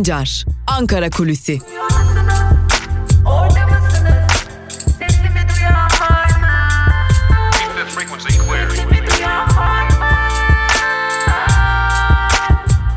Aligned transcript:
Sancar, 0.00 0.44
Ankara 0.66 1.10
Kulüsi. 1.10 1.58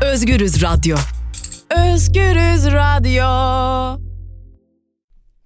Özgürüz 0.02 0.62
Radyo. 0.62 0.96
Özgürüz 1.70 2.66
Radyo. 2.66 3.24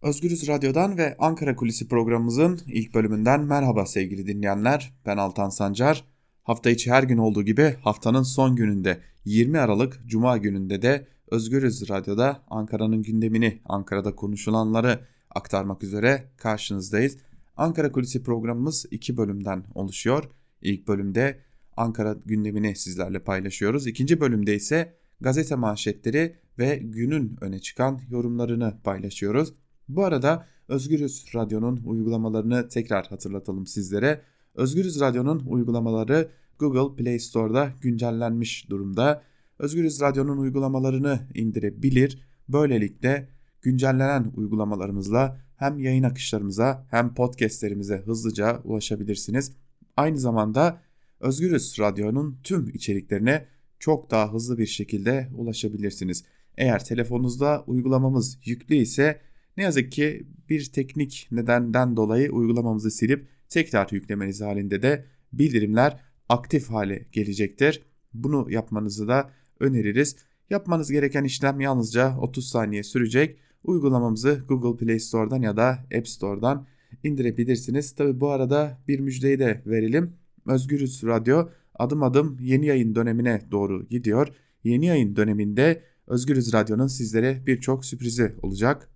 Özgürüz 0.03 0.49
Radyo'dan 0.49 0.99
ve 0.99 1.17
Ankara 1.19 1.57
Kulisi 1.57 1.89
programımızın 1.89 2.61
ilk 2.67 2.95
bölümünden 2.95 3.41
merhaba 3.41 3.87
sevgili 3.87 4.27
dinleyenler. 4.27 4.93
Ben 5.07 5.17
Altan 5.17 5.49
Sancar. 5.49 6.05
Hafta 6.43 6.71
içi 6.71 6.91
her 6.91 7.03
gün 7.03 7.19
olduğu 7.19 7.43
gibi 7.43 7.77
haftanın 7.81 8.23
son 8.23 8.57
gününde 8.57 9.01
20 9.25 9.59
Aralık 9.59 10.01
Cuma 10.07 10.37
gününde 10.37 10.83
de 10.83 11.18
Özgürüz 11.31 11.89
Radyo'da 11.89 12.43
Ankara'nın 12.49 13.03
gündemini, 13.03 13.61
Ankara'da 13.65 14.15
konuşulanları 14.15 15.01
aktarmak 15.31 15.83
üzere 15.83 16.31
karşınızdayız. 16.37 17.17
Ankara 17.57 17.93
Kulisi 17.93 18.23
programımız 18.23 18.87
iki 18.91 19.17
bölümden 19.17 19.65
oluşuyor. 19.75 20.25
İlk 20.63 20.89
bölümde 20.89 21.39
Ankara 21.77 22.17
gündemini 22.27 22.77
sizlerle 22.77 23.19
paylaşıyoruz. 23.19 23.87
İkinci 23.87 24.21
bölümde 24.21 24.55
ise 24.55 24.95
gazete 25.21 25.55
manşetleri 25.55 26.37
ve 26.59 26.77
günün 26.77 27.37
öne 27.41 27.59
çıkan 27.59 28.01
yorumlarını 28.11 28.75
paylaşıyoruz. 28.85 29.55
Bu 29.89 30.05
arada 30.05 30.47
Özgürüz 30.69 31.27
Radyo'nun 31.35 31.81
uygulamalarını 31.85 32.69
tekrar 32.69 33.07
hatırlatalım 33.07 33.67
sizlere. 33.67 34.23
Özgürüz 34.55 35.01
Radyo'nun 35.01 35.43
uygulamaları 35.47 36.31
Google 36.59 37.03
Play 37.03 37.19
Store'da 37.19 37.73
güncellenmiş 37.81 38.71
durumda. 38.71 39.23
Özgürüz 39.59 40.01
Radyo'nun 40.01 40.39
uygulamalarını 40.39 41.21
indirebilir. 41.35 42.23
Böylelikle 42.49 43.29
güncellenen 43.63 44.33
uygulamalarımızla 44.37 45.41
hem 45.57 45.79
yayın 45.79 46.03
akışlarımıza 46.03 46.87
hem 46.91 47.15
podcastlerimize 47.15 47.97
hızlıca 47.97 48.61
ulaşabilirsiniz. 48.65 49.53
Aynı 49.97 50.19
zamanda 50.19 50.81
Özgürüz 51.21 51.79
Radyo'nun 51.79 52.41
tüm 52.45 52.69
içeriklerine 52.69 53.47
çok 53.79 54.11
daha 54.11 54.33
hızlı 54.33 54.59
bir 54.59 54.67
şekilde 54.67 55.29
ulaşabilirsiniz. 55.35 56.25
Eğer 56.57 56.85
telefonunuzda 56.85 57.65
uygulamamız 57.67 58.39
yüklü 58.45 58.75
ise 58.75 59.21
ne 59.57 59.63
yazık 59.63 59.93
ki 59.93 60.27
bir 60.49 60.73
teknik 60.73 61.29
nedenden 61.31 61.97
dolayı 61.97 62.33
uygulamamızı 62.33 62.91
silip 62.91 63.29
tekrar 63.49 63.89
yüklemeniz 63.91 64.41
halinde 64.41 64.83
de 64.83 65.05
bildirimler 65.33 66.01
aktif 66.29 66.71
hale 66.71 67.07
gelecektir. 67.13 67.83
Bunu 68.15 68.51
yapmanızı 68.51 69.09
da 69.09 69.31
öneririz. 69.61 70.17
Yapmanız 70.51 70.91
gereken 70.91 71.25
işlem 71.25 71.61
yalnızca 71.61 72.19
30 72.19 72.49
saniye 72.49 72.83
sürecek. 72.83 73.39
Uygulamamızı 73.65 74.43
Google 74.49 74.87
Play 74.87 74.99
Store'dan 74.99 75.43
ya 75.43 75.57
da 75.57 75.79
App 75.99 76.09
Store'dan 76.09 76.67
indirebilirsiniz. 77.05 77.95
Tabi 77.95 78.21
bu 78.21 78.31
arada 78.31 78.79
bir 78.89 79.01
müjdeyi 79.01 79.39
de 79.39 79.63
verelim. 79.67 80.13
Özgürüz 80.47 81.03
Radyo 81.05 81.49
adım 81.75 82.03
adım 82.03 82.39
yeni 82.41 82.67
yayın 82.67 82.95
dönemine 82.95 83.43
doğru 83.51 83.89
gidiyor. 83.89 84.29
Yeni 84.65 84.87
yayın 84.87 85.17
döneminde 85.17 85.83
Özgürüz 86.07 86.53
Radyo'nun 86.53 86.87
sizlere 86.87 87.43
birçok 87.47 87.85
sürprizi 87.85 88.35
olacak. 88.43 88.91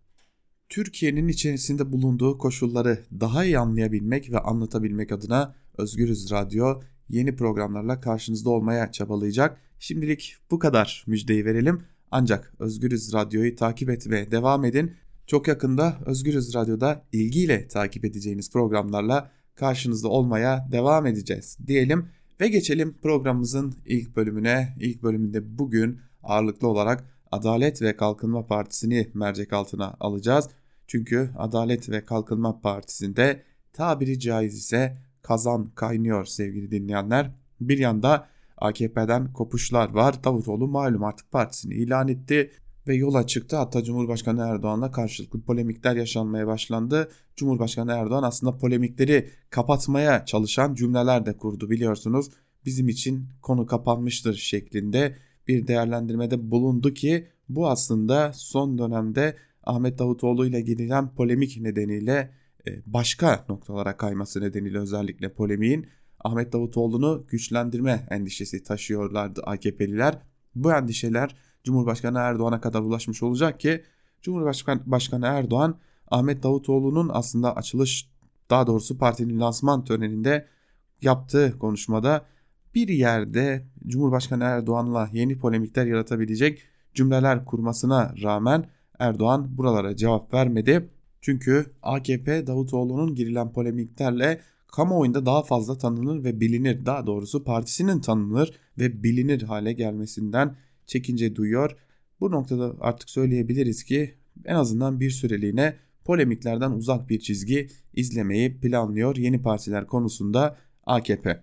Türkiye'nin 0.69 1.29
içerisinde 1.29 1.93
bulunduğu 1.93 2.39
koşulları 2.39 2.99
daha 3.21 3.45
iyi 3.45 3.59
anlayabilmek 3.59 4.33
ve 4.33 4.39
anlatabilmek 4.39 5.13
adına 5.13 5.55
Özgürüz 5.79 6.31
Radyo 6.31 6.81
yeni 7.09 7.37
programlarla 7.37 8.01
karşınızda 8.01 8.51
olmaya 8.51 8.93
çabalayacak. 8.93 9.61
Şimdilik 9.83 10.37
bu 10.51 10.59
kadar 10.59 11.05
müjdeyi 11.07 11.45
verelim. 11.45 11.83
Ancak 12.11 12.55
Özgürüz 12.59 13.13
Radyo'yu 13.13 13.57
takip 13.57 13.91
etmeye 13.91 14.31
devam 14.31 14.65
edin. 14.65 14.95
Çok 15.27 15.49
yakında 15.49 15.99
Özgürüz 16.07 16.55
Radyo'da 16.55 17.05
ilgiyle 17.13 17.69
takip 17.69 18.05
edeceğiniz 18.05 18.51
programlarla 18.51 19.31
karşınızda 19.55 20.09
olmaya 20.09 20.69
devam 20.73 21.07
edeceğiz 21.07 21.59
diyelim 21.67 22.09
ve 22.41 22.49
geçelim 22.49 22.95
programımızın 23.03 23.75
ilk 23.87 24.17
bölümüne. 24.17 24.77
İlk 24.81 25.03
bölümünde 25.03 25.59
bugün 25.59 26.01
ağırlıklı 26.23 26.69
olarak 26.69 27.05
Adalet 27.31 27.83
ve 27.83 27.97
Kalkınma 27.97 28.47
Partisi'ni 28.47 29.11
mercek 29.15 29.53
altına 29.53 29.97
alacağız. 30.01 30.49
Çünkü 30.87 31.31
Adalet 31.39 31.91
ve 31.91 32.05
Kalkınma 32.05 32.61
Partisi'nde 32.61 33.43
tabiri 33.73 34.21
caiz 34.21 34.55
ise 34.55 34.99
kazan 35.23 35.71
kaynıyor 35.75 36.25
sevgili 36.25 36.71
dinleyenler. 36.71 37.31
Bir 37.61 37.79
yanda 37.79 38.32
AKP'den 38.63 39.33
kopuşlar 39.33 39.91
var. 39.91 40.25
Davutoğlu 40.25 40.69
malum 40.69 41.05
artık 41.05 41.31
partisini 41.31 41.75
ilan 41.75 42.09
etti 42.09 42.51
ve 42.89 42.95
yola 42.95 43.27
çıktı. 43.27 43.57
Hatta 43.57 43.85
Cumhurbaşkanı 43.85 44.43
Erdoğan'la 44.43 44.91
karşılıklı 44.91 45.43
polemikler 45.43 45.97
yaşanmaya 45.97 46.47
başlandı. 46.47 47.09
Cumhurbaşkanı 47.37 47.93
Erdoğan 47.93 48.23
aslında 48.23 48.59
polemikleri 48.59 49.29
kapatmaya 49.51 50.25
çalışan 50.25 50.75
cümleler 50.75 51.27
de 51.27 51.37
kurdu 51.37 51.71
biliyorsunuz. 51.71 52.31
Bizim 52.65 52.89
için 52.89 53.29
konu 53.43 53.67
kapanmıştır 53.67 54.35
şeklinde 54.35 55.17
bir 55.49 55.67
değerlendirmede 55.67 56.51
bulundu 56.51 56.95
ki 56.95 57.29
bu 57.49 57.69
aslında 57.69 58.33
son 58.33 58.79
dönemde 58.79 59.37
Ahmet 59.65 59.99
Davutoğlu 59.99 60.47
ile 60.47 60.61
girilen 60.61 61.15
polemik 61.15 61.61
nedeniyle 61.61 62.33
e, 62.67 62.71
başka 62.87 63.45
noktalara 63.49 63.97
kayması 63.97 64.41
nedeniyle 64.41 64.79
özellikle 64.79 65.33
polemiğin 65.33 65.87
Ahmet 66.25 66.53
Davutoğlu'nu 66.53 67.25
güçlendirme 67.29 68.07
endişesi 68.11 68.63
taşıyorlardı 68.63 69.43
AKP'liler. 69.43 70.19
Bu 70.55 70.73
endişeler 70.73 71.37
Cumhurbaşkanı 71.65 72.19
Erdoğan'a 72.19 72.61
kadar 72.61 72.81
ulaşmış 72.81 73.23
olacak 73.23 73.61
ki 73.61 73.83
Cumhurbaşkanı 74.23 75.27
Erdoğan 75.27 75.79
Ahmet 76.11 76.43
Davutoğlu'nun 76.43 77.11
aslında 77.13 77.57
açılış 77.57 78.11
daha 78.51 78.67
doğrusu 78.67 78.99
partinin 78.99 79.41
lansman 79.41 79.85
töreninde 79.85 80.47
yaptığı 81.03 81.59
konuşmada 81.59 82.25
bir 82.75 82.89
yerde 82.89 83.67
Cumhurbaşkanı 83.87 84.45
Erdoğan'la 84.45 85.09
yeni 85.13 85.39
polemikler 85.39 85.87
yaratabilecek 85.87 86.63
cümleler 86.95 87.45
kurmasına 87.45 88.15
rağmen 88.23 88.67
Erdoğan 88.99 89.59
buralara 89.59 89.97
cevap 89.97 90.35
vermedi. 90.35 90.91
Çünkü 91.21 91.67
AKP 91.83 92.47
Davutoğlu'nun 92.47 93.15
girilen 93.15 93.53
polemiklerle 93.53 94.41
kamuoyunda 94.73 95.27
daha 95.27 95.43
fazla 95.43 95.79
tanınır 95.79 96.25
ve 96.25 96.41
bilinir 96.41 96.87
daha 96.87 97.07
doğrusu 97.07 97.45
partisinin 97.45 98.01
tanınır 98.01 98.53
ve 98.79 99.03
bilinir 99.03 99.43
hale 99.43 99.73
gelmesinden 99.73 100.57
çekince 100.87 101.37
duyuyor. 101.37 101.77
Bu 102.21 102.31
noktada 102.31 102.75
artık 102.81 103.11
söyleyebiliriz 103.11 103.85
ki 103.85 104.15
en 104.45 104.55
azından 104.55 105.01
bir 105.01 105.11
süreliğine 105.11 105.77
polemiklerden 106.05 106.71
uzak 106.71 107.11
bir 107.11 107.21
çizgi 107.21 107.69
izlemeyi 107.95 108.61
planlıyor 108.61 109.17
yeni 109.17 109.43
partiler 109.43 109.87
konusunda 109.87 110.57
AKP. 110.87 111.43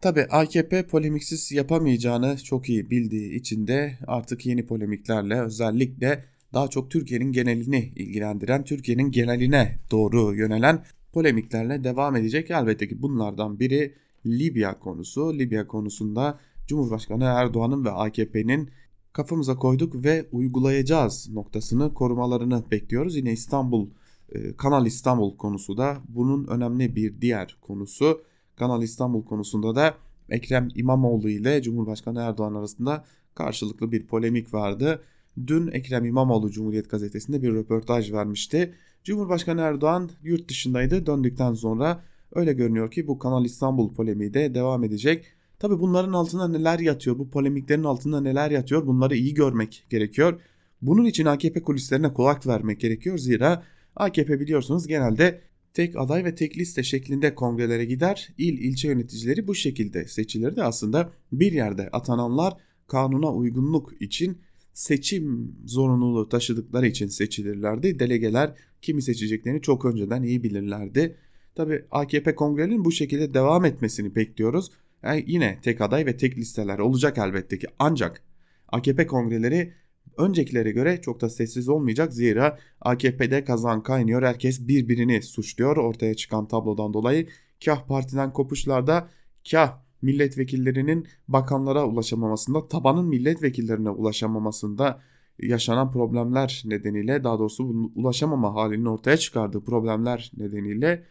Tabi 0.00 0.22
AKP 0.24 0.86
polemiksiz 0.86 1.52
yapamayacağını 1.52 2.36
çok 2.44 2.68
iyi 2.68 2.90
bildiği 2.90 3.34
için 3.34 3.66
de 3.66 3.98
artık 4.06 4.46
yeni 4.46 4.66
polemiklerle 4.66 5.40
özellikle 5.40 6.24
daha 6.54 6.68
çok 6.68 6.90
Türkiye'nin 6.90 7.32
genelini 7.32 7.92
ilgilendiren, 7.96 8.64
Türkiye'nin 8.64 9.10
geneline 9.10 9.78
doğru 9.90 10.34
yönelen 10.34 10.84
polemiklerle 11.14 11.84
devam 11.84 12.16
edecek. 12.16 12.50
Elbette 12.50 12.88
ki 12.88 13.02
bunlardan 13.02 13.60
biri 13.60 13.94
Libya 14.26 14.78
konusu. 14.78 15.38
Libya 15.38 15.66
konusunda 15.66 16.38
Cumhurbaşkanı 16.66 17.24
Erdoğan'ın 17.24 17.84
ve 17.84 17.90
AKP'nin 17.90 18.70
kafamıza 19.12 19.56
koyduk 19.56 20.04
ve 20.04 20.26
uygulayacağız 20.32 21.28
noktasını 21.32 21.94
korumalarını 21.94 22.64
bekliyoruz. 22.70 23.16
Yine 23.16 23.32
İstanbul 23.32 23.88
e, 24.32 24.56
Kanal 24.56 24.86
İstanbul 24.86 25.36
konusu 25.36 25.76
da 25.76 25.96
bunun 26.08 26.46
önemli 26.46 26.96
bir 26.96 27.20
diğer 27.20 27.56
konusu. 27.60 28.22
Kanal 28.56 28.82
İstanbul 28.82 29.24
konusunda 29.24 29.74
da 29.74 29.94
Ekrem 30.28 30.68
İmamoğlu 30.74 31.28
ile 31.28 31.62
Cumhurbaşkanı 31.62 32.20
Erdoğan 32.20 32.54
arasında 32.54 33.04
karşılıklı 33.34 33.92
bir 33.92 34.06
polemik 34.06 34.54
vardı. 34.54 35.02
Dün 35.46 35.66
Ekrem 35.66 36.04
İmamoğlu 36.04 36.50
Cumhuriyet 36.50 36.90
Gazetesi'nde 36.90 37.42
bir 37.42 37.52
röportaj 37.52 38.12
vermişti. 38.12 38.74
Cumhurbaşkanı 39.04 39.60
Erdoğan 39.60 40.10
yurt 40.22 40.48
dışındaydı. 40.48 41.06
Döndükten 41.06 41.54
sonra 41.54 42.02
öyle 42.34 42.52
görünüyor 42.52 42.90
ki 42.90 43.06
bu 43.06 43.18
Kanal 43.18 43.44
İstanbul 43.44 43.94
polemiği 43.94 44.34
de 44.34 44.54
devam 44.54 44.84
edecek. 44.84 45.24
Tabi 45.58 45.78
bunların 45.78 46.12
altında 46.12 46.48
neler 46.48 46.78
yatıyor, 46.78 47.18
bu 47.18 47.30
polemiklerin 47.30 47.84
altında 47.84 48.20
neler 48.20 48.50
yatıyor 48.50 48.86
bunları 48.86 49.16
iyi 49.16 49.34
görmek 49.34 49.86
gerekiyor. 49.90 50.40
Bunun 50.82 51.04
için 51.04 51.24
AKP 51.24 51.62
kulislerine 51.62 52.12
kulak 52.12 52.46
vermek 52.46 52.80
gerekiyor. 52.80 53.18
Zira 53.18 53.62
AKP 53.96 54.40
biliyorsunuz 54.40 54.86
genelde 54.86 55.40
tek 55.72 55.96
aday 55.96 56.24
ve 56.24 56.34
tek 56.34 56.58
liste 56.58 56.82
şeklinde 56.82 57.34
kongrelere 57.34 57.84
gider. 57.84 58.28
İl 58.38 58.58
ilçe 58.58 58.88
yöneticileri 58.88 59.46
bu 59.46 59.54
şekilde 59.54 60.08
seçilirdi. 60.08 60.62
Aslında 60.62 61.10
bir 61.32 61.52
yerde 61.52 61.88
atananlar 61.90 62.54
kanuna 62.86 63.34
uygunluk 63.34 64.02
için 64.02 64.38
seçim 64.74 65.56
zorunluluğu 65.66 66.28
taşıdıkları 66.28 66.86
için 66.86 67.06
seçilirlerdi. 67.06 67.98
Delegeler 67.98 68.54
kimi 68.84 69.02
seçeceklerini 69.02 69.62
çok 69.62 69.84
önceden 69.84 70.22
iyi 70.22 70.42
bilirlerdi. 70.42 71.16
Tabi 71.54 71.84
AKP 71.90 72.34
kongrelerinin 72.34 72.84
bu 72.84 72.92
şekilde 72.92 73.34
devam 73.34 73.64
etmesini 73.64 74.14
bekliyoruz. 74.14 74.70
Yani 75.02 75.24
yine 75.26 75.58
tek 75.62 75.80
aday 75.80 76.06
ve 76.06 76.16
tek 76.16 76.38
listeler 76.38 76.78
olacak 76.78 77.18
elbette 77.18 77.58
ki. 77.58 77.66
Ancak 77.78 78.22
AKP 78.68 79.06
kongreleri 79.06 79.72
öncekilere 80.18 80.70
göre 80.70 81.00
çok 81.00 81.20
da 81.20 81.30
sessiz 81.30 81.68
olmayacak. 81.68 82.12
Zira 82.12 82.58
AKP'de 82.80 83.44
kazan 83.44 83.82
kaynıyor. 83.82 84.22
Herkes 84.22 84.68
birbirini 84.68 85.22
suçluyor 85.22 85.76
ortaya 85.76 86.14
çıkan 86.14 86.48
tablodan 86.48 86.92
dolayı. 86.92 87.28
Kah 87.64 87.86
partiden 87.86 88.32
kopuşlarda 88.32 89.08
kah 89.50 89.78
milletvekillerinin 90.02 91.06
bakanlara 91.28 91.86
ulaşamamasında, 91.86 92.68
tabanın 92.68 93.06
milletvekillerine 93.06 93.90
ulaşamamasında 93.90 95.00
yaşanan 95.42 95.90
problemler 95.90 96.62
nedeniyle 96.64 97.24
daha 97.24 97.38
doğrusu 97.38 97.90
ulaşamama 97.94 98.54
halinin 98.54 98.84
ortaya 98.84 99.16
çıkardığı 99.16 99.64
problemler 99.64 100.32
nedeniyle 100.36 101.04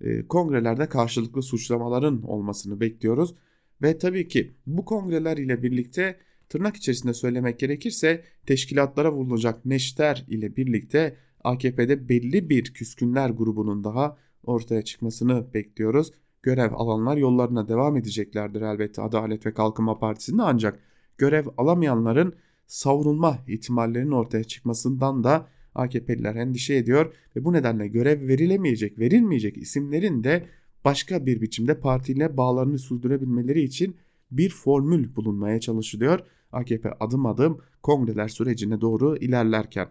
e, 0.00 0.26
kongrelerde 0.26 0.86
karşılıklı 0.86 1.42
suçlamaların 1.42 2.22
olmasını 2.22 2.80
bekliyoruz. 2.80 3.34
Ve 3.82 3.98
tabii 3.98 4.28
ki 4.28 4.52
bu 4.66 4.84
kongreler 4.84 5.36
ile 5.36 5.62
birlikte 5.62 6.16
tırnak 6.48 6.76
içerisinde 6.76 7.14
söylemek 7.14 7.58
gerekirse 7.58 8.24
teşkilatlara 8.46 9.12
vurulacak 9.12 9.64
neşter 9.64 10.24
ile 10.28 10.56
birlikte 10.56 11.16
AKP'de 11.44 12.08
belli 12.08 12.50
bir 12.50 12.74
küskünler 12.74 13.30
grubunun 13.30 13.84
daha 13.84 14.16
ortaya 14.44 14.82
çıkmasını 14.82 15.54
bekliyoruz. 15.54 16.12
Görev 16.42 16.72
alanlar 16.72 17.16
yollarına 17.16 17.68
devam 17.68 17.96
edeceklerdir 17.96 18.62
elbette 18.62 19.02
Adalet 19.02 19.46
ve 19.46 19.54
Kalkınma 19.54 19.98
Partisi'nde 19.98 20.42
ancak 20.42 20.78
görev 21.18 21.46
alamayanların 21.56 22.34
savrulma 22.66 23.38
ihtimallerinin 23.48 24.10
ortaya 24.10 24.44
çıkmasından 24.44 25.24
da 25.24 25.48
AKP'liler 25.74 26.34
endişe 26.34 26.74
ediyor 26.74 27.14
ve 27.36 27.44
bu 27.44 27.52
nedenle 27.52 27.88
görev 27.88 28.28
verilemeyecek, 28.28 28.98
verilmeyecek 28.98 29.56
isimlerin 29.56 30.24
de 30.24 30.46
başka 30.84 31.26
bir 31.26 31.40
biçimde 31.40 31.80
partiyle 31.80 32.36
bağlarını 32.36 32.78
sürdürebilmeleri 32.78 33.62
için 33.62 33.96
bir 34.30 34.50
formül 34.50 35.16
bulunmaya 35.16 35.60
çalışılıyor. 35.60 36.20
AKP 36.52 36.90
adım 37.00 37.26
adım 37.26 37.60
kongreler 37.82 38.28
sürecine 38.28 38.80
doğru 38.80 39.16
ilerlerken. 39.16 39.88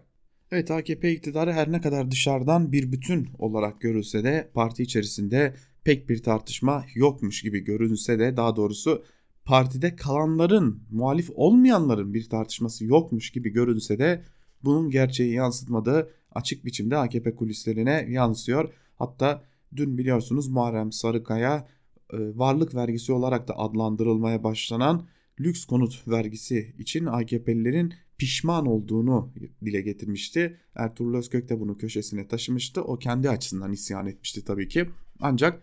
Evet 0.50 0.70
AKP 0.70 1.12
iktidarı 1.12 1.52
her 1.52 1.72
ne 1.72 1.80
kadar 1.80 2.10
dışarıdan 2.10 2.72
bir 2.72 2.92
bütün 2.92 3.28
olarak 3.38 3.80
görülse 3.80 4.24
de 4.24 4.50
parti 4.54 4.82
içerisinde 4.82 5.54
pek 5.84 6.08
bir 6.08 6.22
tartışma 6.22 6.84
yokmuş 6.94 7.42
gibi 7.42 7.60
görünse 7.60 8.18
de 8.18 8.36
daha 8.36 8.56
doğrusu 8.56 9.04
partide 9.44 9.96
kalanların, 9.96 10.82
muhalif 10.90 11.30
olmayanların 11.34 12.14
bir 12.14 12.28
tartışması 12.28 12.84
yokmuş 12.84 13.30
gibi 13.30 13.50
görünse 13.50 13.98
de 13.98 14.24
bunun 14.64 14.90
gerçeği 14.90 15.32
yansıtmadığı 15.32 16.10
açık 16.32 16.64
biçimde 16.64 16.96
AKP 16.96 17.34
kulislerine 17.34 18.06
yansıyor. 18.08 18.72
Hatta 18.96 19.44
dün 19.76 19.98
biliyorsunuz 19.98 20.48
Muharrem 20.48 20.92
Sarıkaya 20.92 21.68
e, 22.12 22.18
varlık 22.38 22.74
vergisi 22.74 23.12
olarak 23.12 23.48
da 23.48 23.58
adlandırılmaya 23.58 24.44
başlanan 24.44 25.06
lüks 25.40 25.64
konut 25.64 26.08
vergisi 26.08 26.74
için 26.78 27.06
AKP'lilerin 27.06 27.94
pişman 28.18 28.66
olduğunu 28.66 29.32
dile 29.64 29.80
getirmişti. 29.80 30.60
Ertuğrul 30.74 31.14
Özkök 31.18 31.48
de 31.48 31.60
bunu 31.60 31.76
köşesine 31.76 32.28
taşımıştı. 32.28 32.82
O 32.82 32.98
kendi 32.98 33.30
açısından 33.30 33.72
isyan 33.72 34.06
etmişti 34.06 34.44
tabii 34.44 34.68
ki. 34.68 34.90
Ancak 35.20 35.62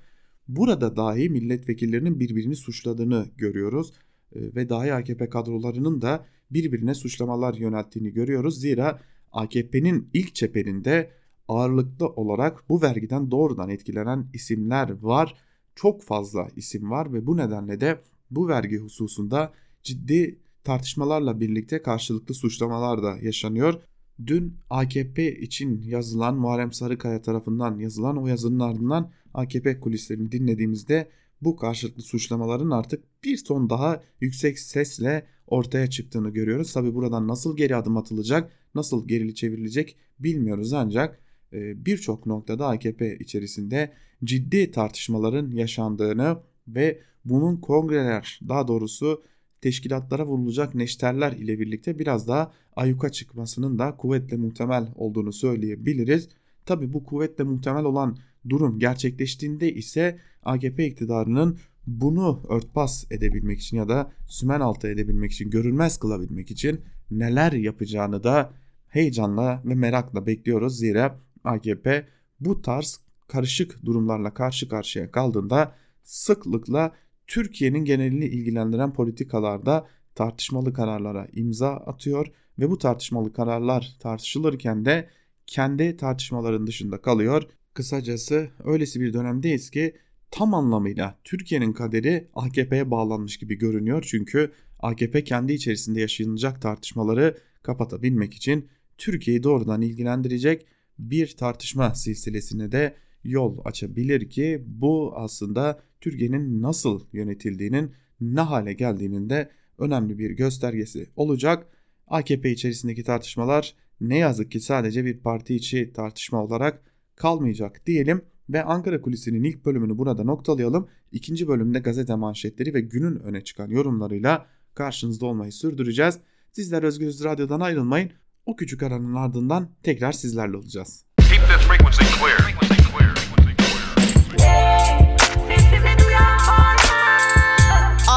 burada 0.56 0.96
dahi 0.96 1.30
milletvekillerinin 1.30 2.20
birbirini 2.20 2.56
suçladığını 2.56 3.26
görüyoruz. 3.38 3.94
E, 4.36 4.40
ve 4.56 4.70
dahi 4.70 4.94
AKP 4.94 5.30
kadrolarının 5.30 6.02
da 6.02 6.26
birbirine 6.52 6.94
suçlamalar 6.94 7.54
yönelttiğini 7.54 8.14
görüyoruz. 8.14 8.62
Zira 8.62 9.00
AKP'nin 9.32 10.10
ilk 10.14 10.36
çeperinde 10.36 11.12
ağırlıklı 11.48 12.08
olarak 12.08 12.70
bu 12.70 12.82
vergiden 12.82 13.32
doğrudan 13.32 13.70
etkilenen 13.70 14.28
isimler 14.34 14.90
var. 15.02 15.36
Çok 15.76 16.04
fazla 16.04 16.48
isim 16.56 16.92
var 16.92 17.14
ve 17.14 17.28
bu 17.28 17.38
nedenle 17.38 17.82
de 17.82 18.02
bu 18.32 18.48
vergi 18.48 18.78
hususunda 18.78 19.54
ciddi 19.84 20.40
tartışmalarla 20.64 21.40
birlikte 21.40 21.82
karşılıklı 21.82 22.34
suçlamalar 22.34 23.04
da 23.04 23.18
yaşanıyor. 23.22 23.82
Dün 24.28 24.54
AKP 24.70 25.40
için 25.40 25.82
yazılan 25.82 26.36
Muharrem 26.36 26.72
Sarıkaya 26.72 27.22
tarafından 27.22 27.80
yazılan 27.80 28.18
o 28.18 28.28
yazının 28.28 28.60
ardından 28.60 29.12
AKP 29.34 29.80
kulislerini 29.80 30.32
dinlediğimizde 30.32 31.10
bu 31.42 31.56
karşılıklı 31.56 32.02
suçlamaların 32.02 32.70
artık 32.70 33.04
bir 33.24 33.44
ton 33.44 33.70
daha 33.70 34.04
yüksek 34.22 34.60
sesle 34.60 35.26
ortaya 35.48 35.90
çıktığını 35.90 36.30
görüyoruz. 36.30 36.74
Tabi 36.74 36.96
buradan 36.96 37.28
nasıl 37.28 37.58
geri 37.58 37.76
adım 37.76 37.98
atılacak, 37.98 38.52
nasıl 38.76 39.08
gerili 39.08 39.36
çevrilecek 39.36 39.98
bilmiyoruz 40.20 40.74
ancak 40.74 41.20
e, 41.54 41.86
birçok 41.86 42.26
noktada 42.26 42.68
AKP 42.68 43.18
içerisinde 43.18 43.94
ciddi 44.24 44.72
tartışmaların 44.72 45.52
yaşandığını 45.52 46.38
ve 46.68 47.02
bunun 47.26 47.58
kongreler 47.58 48.40
daha 48.50 48.68
doğrusu 48.68 49.24
teşkilatlara 49.62 50.26
vurulacak 50.26 50.76
neşterler 50.76 51.32
ile 51.32 51.60
birlikte 51.60 52.00
biraz 52.00 52.28
daha 52.28 52.52
ayuka 52.76 53.12
çıkmasının 53.12 53.80
da 53.80 53.98
kuvvetle 53.98 54.38
muhtemel 54.38 54.88
olduğunu 54.96 55.34
söyleyebiliriz. 55.34 56.30
Tabi 56.66 56.94
bu 56.94 57.04
kuvvetle 57.04 57.44
muhtemel 57.44 57.84
olan 57.84 58.18
durum 58.50 58.80
gerçekleştiğinde 58.80 59.74
ise 59.74 60.20
AKP 60.44 60.88
iktidarının 60.88 61.58
bunu 61.88 62.42
örtbas 62.50 63.06
edebilmek 63.12 63.60
için 63.60 63.78
ya 63.78 63.90
da 63.90 64.12
sümen 64.28 64.60
altı 64.60 64.88
edebilmek 64.88 65.32
için, 65.32 65.50
görünmez 65.50 65.98
kılabilmek 65.98 66.52
için 66.52 66.82
neler 67.12 67.52
yapacağını 67.52 68.24
da 68.24 68.54
heyecanla 68.88 69.62
ve 69.66 69.76
merakla 69.76 70.26
bekliyoruz. 70.26 70.78
Zira 70.78 71.20
AKP 71.44 72.08
bu 72.40 72.62
tarz 72.62 73.00
karışık 73.28 73.86
durumlarla 73.86 74.34
karşı 74.34 74.70
karşıya 74.70 75.12
kaldığında 75.12 75.76
sıklıkla 76.04 76.92
Türkiye'nin 77.32 77.86
genelini 77.86 78.26
ilgilendiren 78.26 78.94
politikalarda 78.94 79.88
tartışmalı 80.16 80.74
kararlara 80.74 81.28
imza 81.34 81.70
atıyor 81.70 82.28
ve 82.60 82.70
bu 82.70 82.78
tartışmalı 82.78 83.34
kararlar 83.34 83.96
tartışılırken 84.00 84.86
de 84.86 85.10
kendi 85.48 85.98
tartışmaların 85.98 86.68
dışında 86.68 87.02
kalıyor. 87.02 87.44
Kısacası 87.74 88.50
öylesi 88.64 89.02
bir 89.02 89.14
dönemdeyiz 89.14 89.70
ki 89.70 89.96
tam 90.32 90.54
anlamıyla 90.54 91.20
Türkiye'nin 91.24 91.74
kaderi 91.74 92.28
AKP'ye 92.34 92.92
bağlanmış 92.92 93.38
gibi 93.38 93.56
görünüyor. 93.56 94.06
Çünkü 94.08 94.52
AKP 94.80 95.24
kendi 95.24 95.54
içerisinde 95.54 96.02
yaşanacak 96.02 96.62
tartışmaları 96.62 97.38
kapatabilmek 97.64 98.34
için 98.34 98.70
Türkiye'yi 98.98 99.44
doğrudan 99.44 99.82
ilgilendirecek 99.82 100.66
bir 101.00 101.36
tartışma 101.38 101.96
silsilesine 101.96 102.72
de 102.72 102.96
yol 103.24 103.58
açabilir 103.66 104.30
ki 104.30 104.64
bu 104.66 105.14
aslında 105.16 105.91
Türkiye'nin 106.02 106.62
nasıl 106.62 107.02
yönetildiğinin 107.14 107.92
ne 108.22 108.42
hale 108.42 108.74
geldiğinin 108.74 109.30
de 109.30 109.52
önemli 109.78 110.18
bir 110.20 110.32
göstergesi 110.32 111.10
olacak. 111.16 111.68
AKP 112.08 112.52
içerisindeki 112.52 113.04
tartışmalar 113.04 113.76
ne 114.02 114.18
yazık 114.18 114.52
ki 114.52 114.60
sadece 114.60 115.06
bir 115.06 115.18
parti 115.18 115.56
içi 115.56 115.94
tartışma 115.94 116.44
olarak 116.44 116.82
kalmayacak 117.16 117.86
diyelim 117.86 118.22
ve 118.50 118.64
Ankara 118.64 119.02
Kulisi'nin 119.02 119.44
ilk 119.44 119.66
bölümünü 119.66 119.98
burada 119.98 120.24
noktalayalım. 120.24 120.88
İkinci 121.12 121.48
bölümde 121.48 121.80
gazete 121.80 122.16
manşetleri 122.16 122.74
ve 122.74 122.82
günün 122.82 123.16
öne 123.16 123.44
çıkan 123.44 123.70
yorumlarıyla 123.70 124.46
karşınızda 124.74 125.26
olmayı 125.26 125.52
sürdüreceğiz. 125.52 126.20
Sizler 126.52 126.84
Özgürüz 126.84 127.24
Radyo'dan 127.24 127.60
ayrılmayın. 127.60 128.12
O 128.46 128.56
küçük 128.56 128.84
aranın 128.84 129.16
ardından 129.16 129.70
tekrar 129.84 130.12
sizlerle 130.12 130.58
olacağız. 130.58 131.06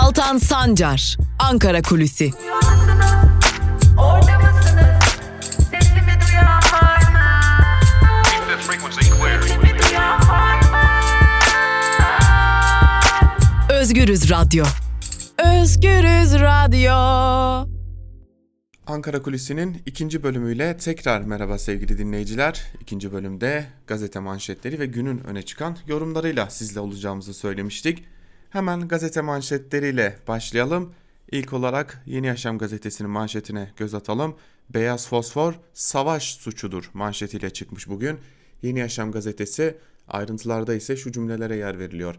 Altan 0.05 0.39
Sancar, 0.39 1.17
Ankara 1.39 1.83
Kulüsi. 1.83 2.31
Özgürüz 13.71 14.31
Radyo. 14.31 14.65
Özgürüz 15.39 16.41
Radyo. 16.41 16.93
Ankara 18.87 19.23
Kulisi'nin 19.23 19.83
ikinci 19.87 20.23
bölümüyle 20.23 20.77
tekrar 20.77 21.21
merhaba 21.21 21.59
sevgili 21.59 21.99
dinleyiciler. 21.99 22.63
İkinci 22.81 23.13
bölümde 23.13 23.67
gazete 23.87 24.19
manşetleri 24.19 24.79
ve 24.79 24.87
günün 24.87 25.19
öne 25.19 25.43
çıkan 25.43 25.77
yorumlarıyla 25.87 26.51
sizle 26.51 26.81
olacağımızı 26.81 27.35
söylemiştik. 27.35 28.14
Hemen 28.55 28.89
gazete 28.89 29.21
manşetleriyle 29.21 30.19
başlayalım. 30.29 30.93
İlk 31.33 31.53
olarak 31.53 32.03
Yeni 32.07 32.27
Yaşam 32.27 32.59
gazetesinin 32.59 33.11
manşetine 33.11 33.71
göz 33.77 33.95
atalım. 33.95 34.37
Beyaz 34.71 35.09
fosfor 35.09 35.55
savaş 35.73 36.35
suçudur 36.35 36.91
manşetiyle 36.93 37.51
çıkmış 37.51 37.89
bugün. 37.89 38.19
Yeni 38.63 38.79
Yaşam 38.79 39.13
gazetesi 39.13 39.77
ayrıntılarda 40.09 40.75
ise 40.75 40.97
şu 40.97 41.13
cümlelere 41.13 41.57
yer 41.57 41.79
veriliyor. 41.79 42.15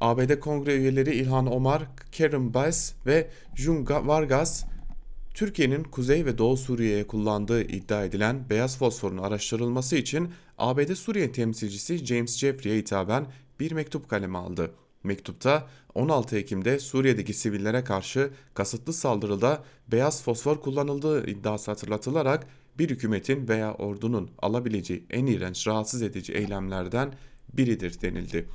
ABD 0.00 0.40
Kongre 0.40 0.76
üyeleri 0.76 1.14
İlhan 1.14 1.52
Omar, 1.52 1.82
Karen 2.18 2.54
Bass 2.54 2.92
ve 3.06 3.30
Jun 3.54 3.86
Vargas 3.88 4.64
Türkiye'nin 5.34 5.84
Kuzey 5.84 6.24
ve 6.24 6.38
Doğu 6.38 6.56
Suriye'ye 6.56 7.06
kullandığı 7.06 7.62
iddia 7.62 8.04
edilen 8.04 8.50
beyaz 8.50 8.78
fosforun 8.78 9.18
araştırılması 9.18 9.96
için 9.96 10.32
ABD 10.58 10.94
Suriye 10.94 11.32
temsilcisi 11.32 12.06
James 12.06 12.38
Jeffrey'e 12.38 12.78
hitaben 12.78 13.26
bir 13.60 13.72
mektup 13.72 14.08
kaleme 14.08 14.38
aldı. 14.38 14.70
Mektupta 15.08 15.66
16 15.94 16.36
Ekim'de 16.36 16.78
Suriye'deki 16.78 17.34
sivillere 17.34 17.84
karşı 17.84 18.30
kasıtlı 18.54 18.92
saldırıda 18.92 19.64
beyaz 19.92 20.22
fosfor 20.22 20.60
kullanıldığı 20.60 21.26
iddiası 21.26 21.70
hatırlatılarak 21.70 22.46
bir 22.78 22.90
hükümetin 22.90 23.48
veya 23.48 23.74
ordunun 23.74 24.30
alabileceği 24.38 25.04
en 25.10 25.26
iğrenç 25.26 25.66
rahatsız 25.66 26.02
edici 26.02 26.32
eylemlerden 26.32 27.12
biridir 27.52 28.00
denildi. 28.00 28.48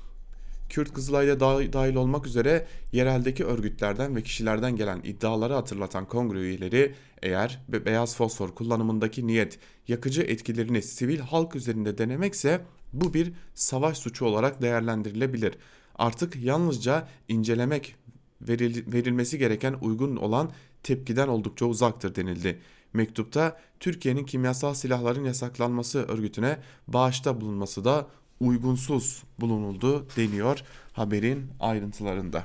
Kürt 0.69 0.93
Kızılay'da 0.93 1.39
dahil 1.73 1.95
olmak 1.95 2.27
üzere 2.27 2.67
yereldeki 2.91 3.45
örgütlerden 3.45 4.15
ve 4.15 4.21
kişilerden 4.21 4.75
gelen 4.75 5.01
iddiaları 5.03 5.53
hatırlatan 5.53 6.05
kongre 6.05 6.39
üyeleri 6.39 6.95
eğer 7.21 7.61
beyaz 7.69 8.15
fosfor 8.15 8.55
kullanımındaki 8.55 9.27
niyet 9.27 9.59
yakıcı 9.87 10.21
etkilerini 10.21 10.81
sivil 10.81 11.19
halk 11.19 11.55
üzerinde 11.55 11.97
denemekse 11.97 12.61
bu 12.93 13.13
bir 13.13 13.33
savaş 13.53 13.97
suçu 13.97 14.25
olarak 14.25 14.61
değerlendirilebilir. 14.61 15.53
Artık 15.95 16.35
yalnızca 16.35 17.07
incelemek 17.27 17.95
verilmesi 18.41 19.37
gereken 19.37 19.75
uygun 19.81 20.15
olan 20.15 20.51
tepkiden 20.83 21.27
oldukça 21.27 21.65
uzaktır 21.65 22.15
denildi. 22.15 22.59
Mektupta 22.93 23.57
Türkiye'nin 23.79 24.25
kimyasal 24.25 24.73
silahların 24.73 25.23
yasaklanması 25.23 25.99
örgütüne 25.99 26.59
bağışta 26.87 27.41
bulunması 27.41 27.85
da 27.85 28.07
uygunsuz 28.39 29.23
bulunuldu 29.39 30.07
deniyor 30.17 30.63
haberin 30.93 31.51
ayrıntılarında. 31.59 32.43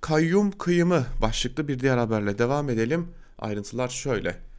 Kayyum 0.00 0.50
kıyımı 0.50 1.06
başlıklı 1.22 1.68
bir 1.68 1.80
diğer 1.80 1.98
haberle 1.98 2.38
devam 2.38 2.70
edelim. 2.70 3.08
Ayrıntılar 3.38 3.88
şöyle. 3.88 4.49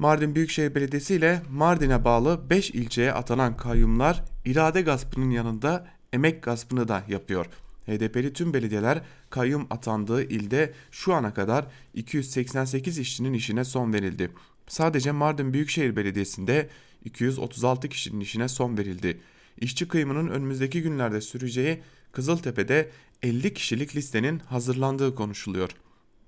Mardin 0.00 0.34
Büyükşehir 0.34 0.74
Belediyesi 0.74 1.14
ile 1.14 1.42
Mardin'e 1.50 2.04
bağlı 2.04 2.50
5 2.50 2.70
ilçeye 2.70 3.12
atanan 3.12 3.56
kayyumlar 3.56 4.24
irade 4.44 4.82
gaspının 4.82 5.30
yanında 5.30 5.86
emek 6.12 6.42
gaspını 6.42 6.88
da 6.88 7.04
yapıyor. 7.08 7.46
HDP'li 7.86 8.32
tüm 8.32 8.54
belediyeler 8.54 9.02
kayyum 9.30 9.66
atandığı 9.70 10.22
ilde 10.22 10.72
şu 10.90 11.14
ana 11.14 11.34
kadar 11.34 11.66
288 11.94 12.98
işçinin 12.98 13.32
işine 13.32 13.64
son 13.64 13.92
verildi. 13.92 14.30
Sadece 14.68 15.12
Mardin 15.12 15.52
Büyükşehir 15.52 15.96
Belediyesi'nde 15.96 16.68
236 17.04 17.88
kişinin 17.88 18.20
işine 18.20 18.48
son 18.48 18.78
verildi. 18.78 19.20
İşçi 19.60 19.88
kıyımının 19.88 20.28
önümüzdeki 20.28 20.82
günlerde 20.82 21.20
süreceği 21.20 21.80
Kızıltepe'de 22.12 22.90
50 23.22 23.54
kişilik 23.54 23.96
listenin 23.96 24.38
hazırlandığı 24.38 25.14
konuşuluyor. 25.14 25.70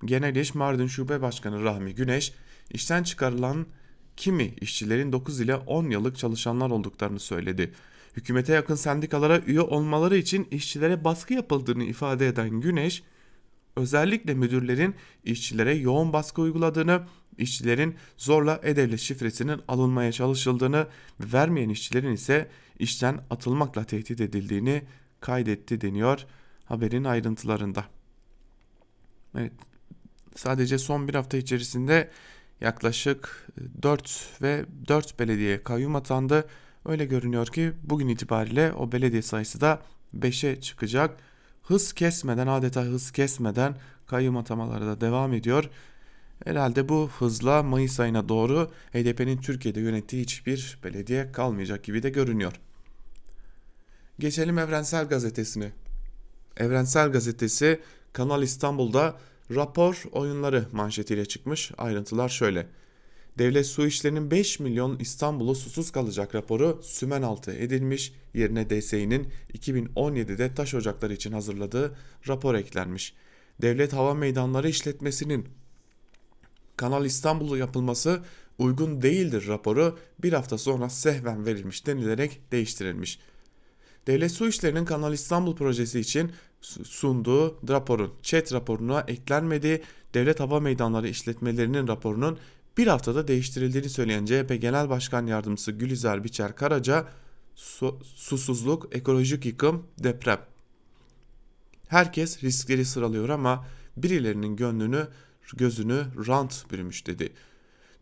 Genel 0.05 0.37
İş 0.37 0.55
Mardin 0.55 0.87
Şube 0.87 1.23
Başkanı 1.23 1.64
Rahmi 1.64 1.95
Güneş, 1.95 2.33
işten 2.71 3.02
çıkarılan 3.02 3.66
kimi 4.16 4.54
işçilerin 4.61 5.12
9 5.12 5.40
ile 5.40 5.57
10 5.57 5.90
yıllık 5.90 6.19
çalışanlar 6.19 6.71
olduklarını 6.71 7.21
söyledi. 7.21 7.73
Hükümete 8.16 8.52
yakın 8.52 8.75
sendikalara 8.75 9.38
üye 9.38 9.61
olmaları 9.61 10.16
için 10.16 10.49
işçilere 10.50 11.04
baskı 11.04 11.35
yapıldığını 11.35 11.85
ifade 11.85 12.28
eden 12.28 12.50
Güneş, 12.50 13.02
özellikle 13.76 14.35
müdürlerin 14.35 14.95
işçilere 15.25 15.75
yoğun 15.75 16.12
baskı 16.12 16.42
uyguladığını, 16.42 17.02
işçilerin 17.38 17.97
zorla 18.16 18.61
e-devlet 18.62 19.00
şifresinin 19.00 19.61
alınmaya 19.69 20.12
çalışıldığını 20.12 20.87
ve 21.21 21.33
vermeyen 21.33 21.69
işçilerin 21.69 22.12
ise 22.12 22.49
işten 22.78 23.21
atılmakla 23.31 23.85
tehdit 23.85 24.21
edildiğini 24.21 24.83
kaydetti 25.21 25.81
deniyor 25.81 26.26
haberin 26.64 27.04
ayrıntılarında. 27.04 27.85
Evet, 29.38 29.52
sadece 30.35 30.78
son 30.78 31.09
bir 31.09 31.14
hafta 31.14 31.37
içerisinde 31.37 32.11
yaklaşık 32.62 33.49
4 33.83 34.28
ve 34.42 34.64
4 34.88 35.19
belediye 35.19 35.62
kayyum 35.62 35.97
atandı. 35.97 36.49
Öyle 36.87 37.04
görünüyor 37.04 37.47
ki 37.47 37.73
bugün 37.83 38.09
itibariyle 38.09 38.73
o 38.73 38.92
belediye 38.92 39.23
sayısı 39.23 39.61
da 39.61 39.83
5'e 40.19 40.61
çıkacak. 40.61 41.16
Hız 41.62 41.92
kesmeden 41.92 42.47
adeta 42.47 42.83
hız 42.83 43.11
kesmeden 43.11 43.76
kayyum 44.07 44.37
atamaları 44.37 44.87
da 44.87 45.00
devam 45.00 45.33
ediyor. 45.33 45.71
Herhalde 46.45 46.88
bu 46.88 47.11
hızla 47.19 47.62
Mayıs 47.62 48.00
ayına 48.00 48.28
doğru 48.28 48.71
HDP'nin 48.92 49.38
Türkiye'de 49.38 49.81
yönettiği 49.81 50.23
hiçbir 50.23 50.78
belediye 50.85 51.33
kalmayacak 51.33 51.85
gibi 51.85 52.02
de 52.02 52.11
görünüyor. 52.11 52.52
Geçelim 54.19 54.59
Evrensel 54.59 55.09
Gazetesi'ne. 55.09 55.73
Evrensel 56.57 57.12
Gazetesi 57.12 57.81
Kanal 58.12 58.42
İstanbul'da 58.42 59.16
rapor 59.50 60.02
oyunları 60.12 60.66
manşetiyle 60.72 61.25
çıkmış. 61.25 61.72
Ayrıntılar 61.78 62.28
şöyle. 62.28 62.66
Devlet 63.38 63.66
Su 63.66 63.87
İşleri'nin 63.87 64.30
5 64.30 64.61
milyon 64.61 64.99
İstanbul'u 64.99 65.54
susuz 65.54 65.90
kalacak 65.90 66.34
raporu 66.34 66.80
sümen 66.82 67.22
altı 67.22 67.52
edilmiş. 67.52 68.12
Yerine 68.34 68.70
DSİ'nin 68.70 69.28
2017'de 69.58 70.54
taş 70.54 70.75
ocakları 70.75 71.12
için 71.12 71.32
hazırladığı 71.32 71.96
rapor 72.28 72.54
eklenmiş. 72.54 73.14
Devlet 73.62 73.92
Hava 73.92 74.14
Meydanları 74.14 74.68
İşletmesi'nin 74.68 75.49
Kanal 76.76 77.04
İstanbul'u 77.04 77.56
yapılması 77.56 78.22
uygun 78.58 79.02
değildir 79.02 79.49
raporu 79.49 79.99
bir 80.22 80.32
hafta 80.32 80.58
sonra 80.58 80.88
sehven 80.88 81.46
verilmiş 81.46 81.87
denilerek 81.87 82.40
değiştirilmiş. 82.52 83.18
Devlet 84.06 84.32
Su 84.32 84.49
İşleri'nin 84.49 84.85
Kanal 84.85 85.12
İstanbul 85.12 85.56
projesi 85.56 86.00
için 86.00 86.32
sunduğu 86.85 87.68
raporun 87.68 88.12
chat 88.23 88.52
raporuna 88.52 89.04
eklenmediği 89.09 89.82
Devlet 90.14 90.40
Hava 90.40 90.61
Meydanları 90.61 91.09
işletmelerinin 91.09 91.88
raporunun 91.88 92.38
bir 92.76 92.87
haftada 92.87 93.28
değiştirildiğini 93.28 93.88
söyleyen 93.88 94.25
CHP 94.25 94.61
Genel 94.61 94.88
Başkan 94.88 95.26
Yardımcısı 95.26 95.73
Gülizar 95.73 96.25
Biçer 96.25 96.56
Karaca 96.56 97.09
su, 97.54 98.00
susuzluk, 98.14 98.97
ekolojik 98.97 99.47
yıkım, 99.47 99.87
deprem. 99.99 100.40
Herkes 101.88 102.44
riskleri 102.44 102.85
sıralıyor 102.85 103.28
ama 103.28 103.66
birilerinin 103.97 104.56
gönlünü 104.56 105.09
gözünü 105.56 106.04
rant 106.26 106.64
bürümüş 106.71 107.06
dedi. 107.06 107.32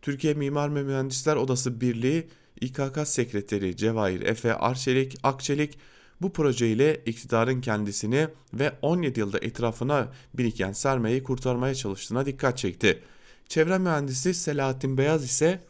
Türkiye 0.01 0.33
Mimar 0.33 0.75
ve 0.75 0.83
Mühendisler 0.83 1.35
Odası 1.35 1.81
Birliği 1.81 2.27
İKK 2.61 3.07
Sekreteri 3.07 3.77
Cevahir 3.77 4.21
Efe 4.21 4.55
Arçelik 4.55 5.17
Akçelik 5.23 5.77
bu 6.21 6.33
projeyle 6.33 7.01
iktidarın 7.05 7.61
kendisini 7.61 8.27
ve 8.53 8.73
17 8.81 9.19
yılda 9.19 9.37
etrafına 9.39 10.11
biriken 10.33 10.71
sermayeyi 10.71 11.23
kurtarmaya 11.23 11.75
çalıştığına 11.75 12.25
dikkat 12.25 12.57
çekti. 12.57 13.03
Çevre 13.47 13.77
mühendisi 13.77 14.33
Selahattin 14.33 14.97
Beyaz 14.97 15.23
ise 15.25 15.63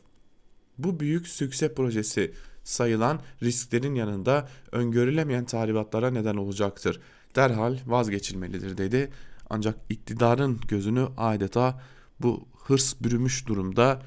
bu 0.78 1.00
büyük 1.00 1.28
sükse 1.28 1.74
projesi 1.74 2.32
sayılan 2.64 3.22
risklerin 3.44 3.96
yanında 3.96 4.50
öngörülemeyen 4.72 5.46
tahribatlara 5.46 6.12
neden 6.12 6.36
olacaktır. 6.36 7.00
Derhal 7.36 7.78
vazgeçilmelidir 7.86 8.78
dedi. 8.78 9.12
Ancak 9.50 9.76
iktidarın 9.90 10.60
gözünü 10.68 11.08
adeta 11.18 11.82
bu 12.20 12.48
hırs 12.64 12.96
bürümüş 13.02 13.48
durumda. 13.48 14.02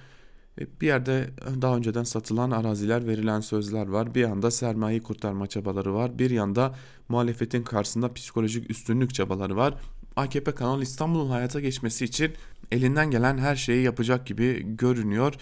E, 0.61 0.81
bir 0.81 0.87
yerde 0.87 1.31
daha 1.63 1.77
önceden 1.77 2.03
satılan 2.03 2.51
araziler 2.51 3.07
verilen 3.07 3.41
sözler 3.41 3.89
var. 3.89 4.15
Bir 4.15 4.21
yanda 4.21 4.51
sermayeyi 4.51 5.03
kurtarma 5.03 5.47
çabaları 5.47 5.95
var. 5.95 6.19
Bir 6.19 6.31
yanda 6.31 6.75
muhalefetin 7.09 7.63
karşısında 7.63 8.13
psikolojik 8.13 8.71
üstünlük 8.71 9.15
çabaları 9.15 9.57
var. 9.57 9.75
AKP 10.17 10.55
Kanal 10.55 10.83
İstanbul'un 10.83 11.31
hayata 11.31 11.61
geçmesi 11.61 12.05
için 12.05 12.33
elinden 12.73 13.11
gelen 13.11 13.39
her 13.39 13.57
şeyi 13.57 13.85
yapacak 13.85 14.27
gibi 14.27 14.77
görünüyor. 14.77 15.35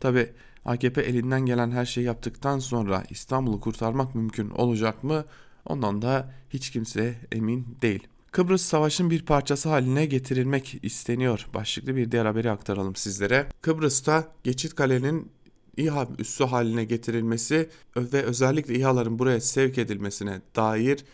Tabi 0.00 0.32
AKP 0.64 1.02
elinden 1.02 1.46
gelen 1.46 1.70
her 1.70 1.86
şeyi 1.86 2.06
yaptıktan 2.06 2.58
sonra 2.58 3.04
İstanbul'u 3.10 3.60
kurtarmak 3.60 4.14
mümkün 4.14 4.50
olacak 4.50 5.04
mı? 5.04 5.24
Ondan 5.66 6.02
da 6.02 6.32
hiç 6.50 6.70
kimse 6.70 7.14
emin 7.32 7.76
değil. 7.82 8.08
Kıbrıs 8.32 8.62
Savaş'ın 8.62 9.10
bir 9.10 9.22
parçası 9.22 9.68
haline 9.68 10.06
getirilmek 10.06 10.78
isteniyor. 10.82 11.46
Başlıklı 11.54 11.96
bir 11.96 12.12
diğer 12.12 12.26
haberi 12.26 12.50
aktaralım 12.50 12.96
sizlere. 12.96 13.48
Kıbrıs'ta 13.60 14.32
Geçit 14.44 14.74
Kale'nin 14.74 15.30
İHA 15.76 16.08
üssü 16.18 16.44
haline 16.44 16.84
getirilmesi 16.84 17.68
ve 17.96 18.22
özellikle 18.22 18.74
İHA'ların 18.74 19.18
buraya 19.18 19.40
sevk 19.40 19.78
edilmesine 19.78 20.40
dair 20.56 21.04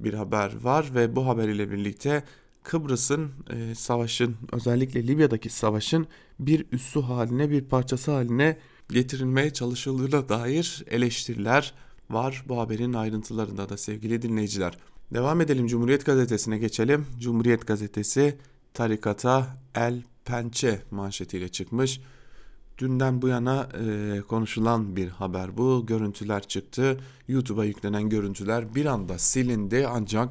bir 0.00 0.14
haber 0.14 0.62
var 0.62 0.94
ve 0.94 1.16
bu 1.16 1.26
haber 1.26 1.48
ile 1.48 1.70
birlikte 1.70 2.24
Kıbrıs'ın 2.62 3.30
e, 3.50 3.74
savaşın 3.74 4.36
özellikle 4.52 5.06
Libya'daki 5.06 5.50
savaşın 5.50 6.06
bir 6.38 6.66
üssü 6.72 7.00
haline 7.00 7.50
bir 7.50 7.64
parçası 7.64 8.10
haline 8.10 8.58
getirilmeye 8.90 9.52
çalışıldığına 9.52 10.28
dair 10.28 10.84
eleştiriler 10.90 11.74
var 12.10 12.44
bu 12.48 12.58
haberin 12.58 12.92
ayrıntılarında 12.92 13.68
da 13.68 13.76
sevgili 13.76 14.22
dinleyiciler. 14.22 14.78
Devam 15.12 15.40
edelim 15.40 15.66
Cumhuriyet 15.66 16.06
Gazetesi'ne 16.06 16.58
geçelim. 16.58 17.06
Cumhuriyet 17.18 17.66
Gazetesi 17.66 18.38
tarikata 18.74 19.46
el 19.74 20.02
pençe 20.24 20.82
manşetiyle 20.90 21.48
çıkmış. 21.48 22.00
Dünden 22.78 23.22
bu 23.22 23.28
yana 23.28 23.68
e, 23.84 24.20
konuşulan 24.20 24.96
bir 24.96 25.08
haber 25.08 25.56
bu. 25.56 25.86
Görüntüler 25.86 26.42
çıktı. 26.42 27.00
YouTube'a 27.28 27.64
yüklenen 27.64 28.08
görüntüler 28.08 28.74
bir 28.74 28.86
anda 28.86 29.18
silindi 29.18 29.86
ancak 29.88 30.28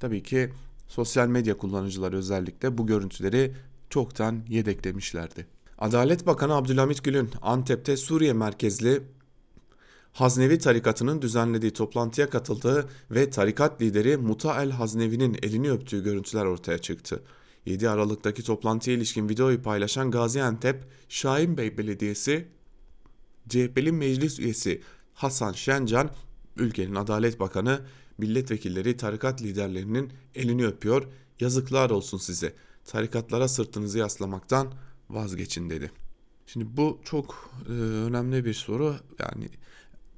tabii 0.00 0.22
ki 0.22 0.50
sosyal 0.88 1.28
medya 1.28 1.58
kullanıcıları 1.58 2.16
özellikle 2.16 2.78
bu 2.78 2.86
görüntüleri 2.86 3.52
çoktan 3.90 4.42
yedeklemişlerdi. 4.48 5.46
Adalet 5.78 6.26
Bakanı 6.26 6.54
Abdülhamit 6.54 7.04
Gül'ün 7.04 7.30
Antep'te 7.42 7.96
Suriye 7.96 8.32
merkezli 8.32 9.02
Haznevi 10.14 10.58
tarikatının 10.58 11.22
düzenlediği 11.22 11.72
toplantıya 11.72 12.30
katıldığı 12.30 12.88
ve 13.10 13.30
tarikat 13.30 13.82
lideri 13.82 14.16
Muta 14.16 14.62
el 14.62 14.70
Haznevi'nin 14.70 15.38
elini 15.42 15.70
öptüğü 15.70 16.04
görüntüler 16.04 16.44
ortaya 16.44 16.78
çıktı. 16.78 17.22
7 17.66 17.88
Aralık'taki 17.88 18.42
toplantıya 18.42 18.96
ilişkin 18.96 19.28
videoyu 19.28 19.62
paylaşan 19.62 20.10
Gaziantep 20.10 20.84
Şahin 21.08 21.56
Bey 21.56 21.78
Belediyesi 21.78 22.48
CHP'li 23.48 23.92
meclis 23.92 24.38
üyesi 24.38 24.82
Hasan 25.14 25.52
Şencan, 25.52 26.10
ülkenin 26.56 26.94
Adalet 26.94 27.40
Bakanı, 27.40 27.80
milletvekilleri, 28.18 28.96
tarikat 28.96 29.42
liderlerinin 29.42 30.12
elini 30.34 30.66
öpüyor. 30.66 31.06
Yazıklar 31.40 31.90
olsun 31.90 32.18
size. 32.18 32.54
Tarikatlara 32.84 33.48
sırtınızı 33.48 33.98
yaslamaktan 33.98 34.72
vazgeçin 35.10 35.70
dedi. 35.70 35.90
Şimdi 36.46 36.76
bu 36.76 37.00
çok 37.04 37.50
e, 37.68 37.72
önemli 37.72 38.44
bir 38.44 38.54
soru. 38.54 38.96
Yani 39.18 39.48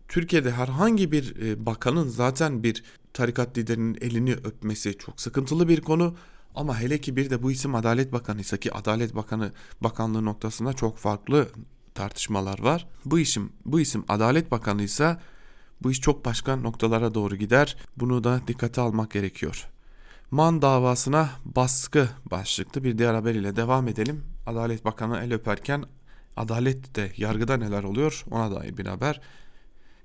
Türkiye'de 0.08 0.50
herhangi 0.50 1.12
bir 1.12 1.36
e, 1.42 1.66
bakanın 1.66 2.08
zaten 2.08 2.62
bir 2.62 2.84
tarikat 3.12 3.58
liderinin 3.58 3.98
elini 4.00 4.32
öpmesi 4.32 4.98
çok 4.98 5.20
sıkıntılı 5.20 5.68
bir 5.68 5.80
konu. 5.80 6.16
Ama 6.54 6.80
hele 6.80 7.00
ki 7.00 7.16
bir 7.16 7.30
de 7.30 7.42
bu 7.42 7.52
isim 7.52 7.75
Adalet 7.75 8.12
Bakanı 8.12 8.40
ise 8.40 8.60
ki 8.60 8.72
Adalet 8.72 9.14
Bakanı 9.14 9.52
bakanlığı 9.80 10.25
noktasında 10.25 10.72
çok 10.72 10.98
farklı 10.98 11.48
tartışmalar 11.94 12.62
var. 12.62 12.88
Bu 13.04 13.18
isim 13.18 13.52
bu 13.64 13.80
isim 13.80 14.04
Adalet 14.08 14.50
Bakanı 14.50 14.82
ise 14.82 15.16
bu 15.82 15.90
iş 15.90 16.00
çok 16.00 16.25
başka 16.25 16.56
noktalara 16.56 17.14
doğru 17.14 17.36
gider. 17.36 17.76
Bunu 17.96 18.25
da 18.25 18.40
dikkate 18.48 18.80
almak 18.80 19.10
gerekiyor. 19.10 19.68
Man 20.30 20.62
davasına 20.62 21.30
baskı 21.44 22.08
başlıklı 22.30 22.84
bir 22.84 22.98
diğer 22.98 23.14
haber 23.14 23.34
ile 23.34 23.56
devam 23.56 23.88
edelim. 23.88 24.25
Adalet 24.46 24.84
Bakanı 24.84 25.18
el 25.18 25.34
öperken 25.34 25.84
adalette 26.36 27.12
yargıda 27.16 27.56
neler 27.56 27.82
oluyor 27.82 28.25
ona 28.30 28.54
dair 28.54 28.76
bir 28.76 28.86
haber. 28.86 29.20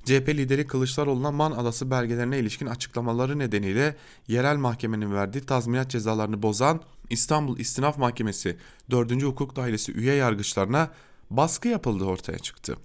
CHP 0.06 0.30
lideri 0.30 0.68
Kılıçdaroğlu'na 0.68 1.32
Man 1.32 1.52
Adası 1.52 1.92
belgelerine 1.92 2.40
ilişkin 2.40 2.66
açıklamaları 2.66 3.40
nedeniyle 3.40 3.96
yerel 4.28 4.58
mahkemenin 4.58 5.14
verdiği 5.14 5.42
tazminat 5.42 5.90
cezalarını 5.90 6.42
bozan 6.42 6.82
İstanbul 7.10 7.60
İstinaf 7.60 7.98
Mahkemesi 7.98 8.58
4. 8.92 9.24
Hukuk 9.24 9.56
Dairesi 9.56 9.92
üye 9.92 10.14
yargıçlarına 10.14 10.90
baskı 11.30 11.68
yapıldığı 11.68 12.06
ortaya 12.06 12.40
çıktı. 12.40 12.78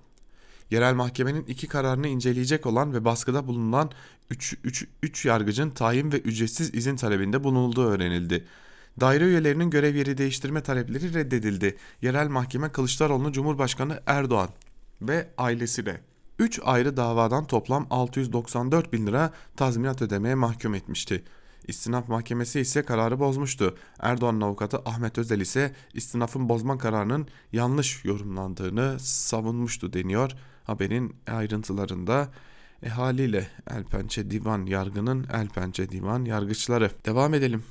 Yerel 0.70 0.94
mahkemenin 0.94 1.44
iki 1.44 1.66
kararını 1.68 2.08
inceleyecek 2.08 2.66
olan 2.66 2.94
ve 2.94 3.04
baskıda 3.04 3.46
bulunan 3.46 3.90
3 5.02 5.24
yargıcın 5.24 5.70
tayin 5.70 6.12
ve 6.12 6.18
ücretsiz 6.18 6.74
izin 6.74 6.96
talebinde 6.96 7.44
bulunulduğu 7.44 7.86
öğrenildi. 7.86 8.44
Daire 9.00 9.24
üyelerinin 9.24 9.70
görev 9.70 9.94
yeri 9.94 10.18
değiştirme 10.18 10.62
talepleri 10.62 11.14
reddedildi. 11.14 11.76
Yerel 12.02 12.28
mahkeme 12.28 12.68
Kılıçdaroğlu'nu 12.68 13.32
Cumhurbaşkanı 13.32 14.00
Erdoğan 14.06 14.48
ve 15.02 15.28
ailesine 15.38 16.00
3 16.38 16.60
ayrı 16.64 16.96
davadan 16.96 17.46
toplam 17.46 17.86
694 17.90 18.92
bin 18.92 19.06
lira 19.06 19.32
tazminat 19.56 20.02
ödemeye 20.02 20.34
mahkum 20.34 20.74
etmişti. 20.74 21.24
İstinaf 21.68 22.08
Mahkemesi 22.08 22.60
ise 22.60 22.82
kararı 22.82 23.20
bozmuştu. 23.20 23.76
Erdoğan'ın 24.00 24.40
avukatı 24.40 24.78
Ahmet 24.84 25.18
Özel 25.18 25.40
ise 25.40 25.74
istinafın 25.94 26.48
bozma 26.48 26.78
kararının 26.78 27.28
yanlış 27.52 28.04
yorumlandığını 28.04 28.96
savunmuştu 29.00 29.92
deniyor. 29.92 30.32
Haberin 30.64 31.16
ayrıntılarında 31.26 32.28
e 32.82 32.88
haliyle 32.88 33.48
Elpençe 33.70 34.30
Divan 34.30 34.66
Yargı'nın 34.66 35.26
Elpençe 35.32 35.90
Divan 35.90 36.24
Yargıçları. 36.24 36.90
Devam 37.06 37.34
edelim 37.34 37.62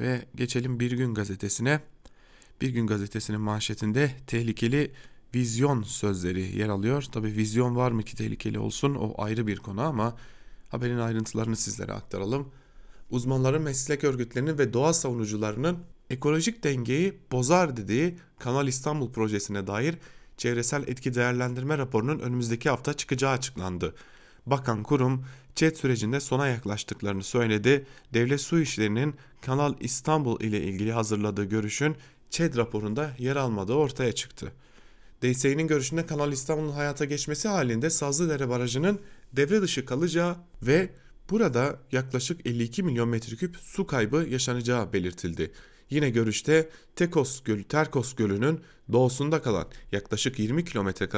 ve 0.00 0.24
geçelim 0.34 0.80
Bir 0.80 0.92
Gün 0.92 1.14
Gazetesi'ne. 1.14 1.80
Bir 2.60 2.68
Gün 2.68 2.86
Gazetesi'nin 2.86 3.40
manşetinde 3.40 4.10
tehlikeli 4.26 4.92
vizyon 5.34 5.82
sözleri 5.82 6.58
yer 6.58 6.68
alıyor. 6.68 7.02
Tabi 7.02 7.26
vizyon 7.26 7.76
var 7.76 7.90
mı 7.90 8.02
ki 8.02 8.16
tehlikeli 8.16 8.58
olsun 8.58 8.94
o 8.94 9.14
ayrı 9.18 9.46
bir 9.46 9.56
konu 9.56 9.80
ama 9.80 10.16
haberin 10.68 10.98
ayrıntılarını 10.98 11.56
sizlere 11.56 11.92
aktaralım. 11.92 12.48
Uzmanların 13.10 13.62
meslek 13.62 14.04
örgütlerinin 14.04 14.58
ve 14.58 14.72
doğa 14.72 14.92
savunucularının 14.92 15.78
ekolojik 16.10 16.64
dengeyi 16.64 17.18
bozar 17.32 17.76
dediği 17.76 18.16
Kanal 18.38 18.68
İstanbul 18.68 19.12
projesine 19.12 19.66
dair 19.66 19.94
çevresel 20.36 20.88
etki 20.88 21.14
değerlendirme 21.14 21.78
raporunun 21.78 22.18
önümüzdeki 22.18 22.70
hafta 22.70 22.94
çıkacağı 22.94 23.32
açıklandı. 23.32 23.94
Bakan 24.46 24.82
kurum 24.82 25.24
ÇED 25.54 25.76
sürecinde 25.76 26.20
sona 26.20 26.46
yaklaştıklarını 26.46 27.22
söyledi. 27.22 27.86
Devlet 28.14 28.40
Su 28.40 28.60
İşleri'nin 28.60 29.14
Kanal 29.40 29.74
İstanbul 29.80 30.40
ile 30.40 30.62
ilgili 30.62 30.92
hazırladığı 30.92 31.44
görüşün 31.44 31.96
ÇED 32.30 32.56
raporunda 32.56 33.10
yer 33.18 33.36
almadığı 33.36 33.74
ortaya 33.74 34.12
çıktı. 34.12 34.52
DSİ'nin 35.22 35.66
görüşünde 35.66 36.06
Kanal 36.06 36.32
İstanbul'un 36.32 36.72
hayata 36.72 37.04
geçmesi 37.04 37.48
halinde 37.48 37.90
Sazlıdere 37.90 38.48
Barajı'nın 38.48 39.00
devre 39.32 39.62
dışı 39.62 39.84
kalacağı 39.84 40.36
ve 40.62 40.90
burada 41.30 41.78
yaklaşık 41.92 42.46
52 42.46 42.82
milyon 42.82 43.08
metreküp 43.08 43.56
su 43.56 43.86
kaybı 43.86 44.26
yaşanacağı 44.30 44.92
belirtildi. 44.92 45.52
Yine 45.90 46.10
görüşte 46.10 46.68
Tekos 46.96 47.42
Gölü, 47.42 47.64
Terkos 47.64 48.14
Gölü'nün 48.14 48.60
doğusunda 48.92 49.42
kalan 49.42 49.68
yaklaşık 49.92 50.38
20 50.38 50.64
kilometre 50.64 51.08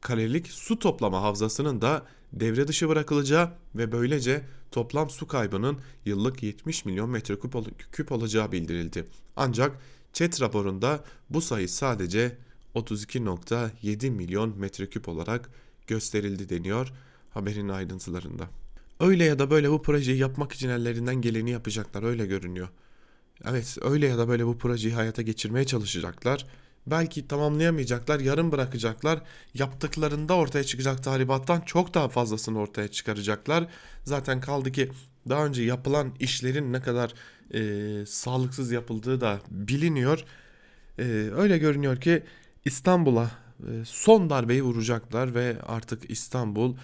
karelik 0.00 0.46
su 0.46 0.78
toplama 0.78 1.22
havzasının 1.22 1.82
da 1.82 2.06
devre 2.32 2.68
dışı 2.68 2.88
bırakılacağı 2.88 3.52
ve 3.74 3.92
böylece 3.92 4.44
toplam 4.70 5.10
su 5.10 5.26
kaybının 5.26 5.78
yıllık 6.04 6.42
70 6.42 6.84
milyon 6.84 7.10
metreküp 7.10 8.12
olacağı 8.12 8.52
bildirildi. 8.52 9.04
Ancak 9.36 9.78
ÇED 10.12 10.40
raporunda 10.40 11.04
bu 11.30 11.40
sayı 11.40 11.68
sadece 11.68 12.38
32.7 12.76 14.10
milyon 14.10 14.58
metreküp 14.58 15.08
olarak 15.08 15.50
gösterildi 15.86 16.48
deniyor 16.48 16.92
haberin 17.30 17.68
ayrıntılarında. 17.68 18.48
Öyle 19.00 19.24
ya 19.24 19.38
da 19.38 19.50
böyle 19.50 19.70
bu 19.70 19.82
projeyi 19.82 20.18
yapmak 20.18 20.52
için 20.52 20.68
ellerinden 20.68 21.14
geleni 21.14 21.50
yapacaklar 21.50 22.02
öyle 22.02 22.26
görünüyor. 22.26 22.68
Evet 23.44 23.78
öyle 23.82 24.06
ya 24.06 24.18
da 24.18 24.28
böyle 24.28 24.46
bu 24.46 24.58
projeyi 24.58 24.94
hayata 24.94 25.22
geçirmeye 25.22 25.66
çalışacaklar. 25.66 26.46
Belki 26.86 27.28
tamamlayamayacaklar, 27.28 28.20
yarım 28.20 28.52
bırakacaklar. 28.52 29.22
Yaptıklarında 29.54 30.34
ortaya 30.34 30.64
çıkacak 30.64 31.04
tahribattan 31.04 31.60
çok 31.60 31.94
daha 31.94 32.08
fazlasını 32.08 32.58
ortaya 32.58 32.88
çıkaracaklar. 32.88 33.66
Zaten 34.04 34.40
kaldı 34.40 34.72
ki 34.72 34.90
daha 35.28 35.46
önce 35.46 35.62
yapılan 35.62 36.14
işlerin 36.20 36.72
ne 36.72 36.82
kadar 36.82 37.14
e, 37.54 38.06
sağlıksız 38.06 38.72
yapıldığı 38.72 39.20
da 39.20 39.40
biliniyor. 39.50 40.24
E, 40.98 41.02
öyle 41.36 41.58
görünüyor 41.58 42.00
ki 42.00 42.22
İstanbul'a 42.66 43.30
e, 43.60 43.84
son 43.84 44.30
darbeyi 44.30 44.62
vuracaklar 44.62 45.34
ve 45.34 45.56
artık 45.66 46.10
İstanbul 46.10 46.76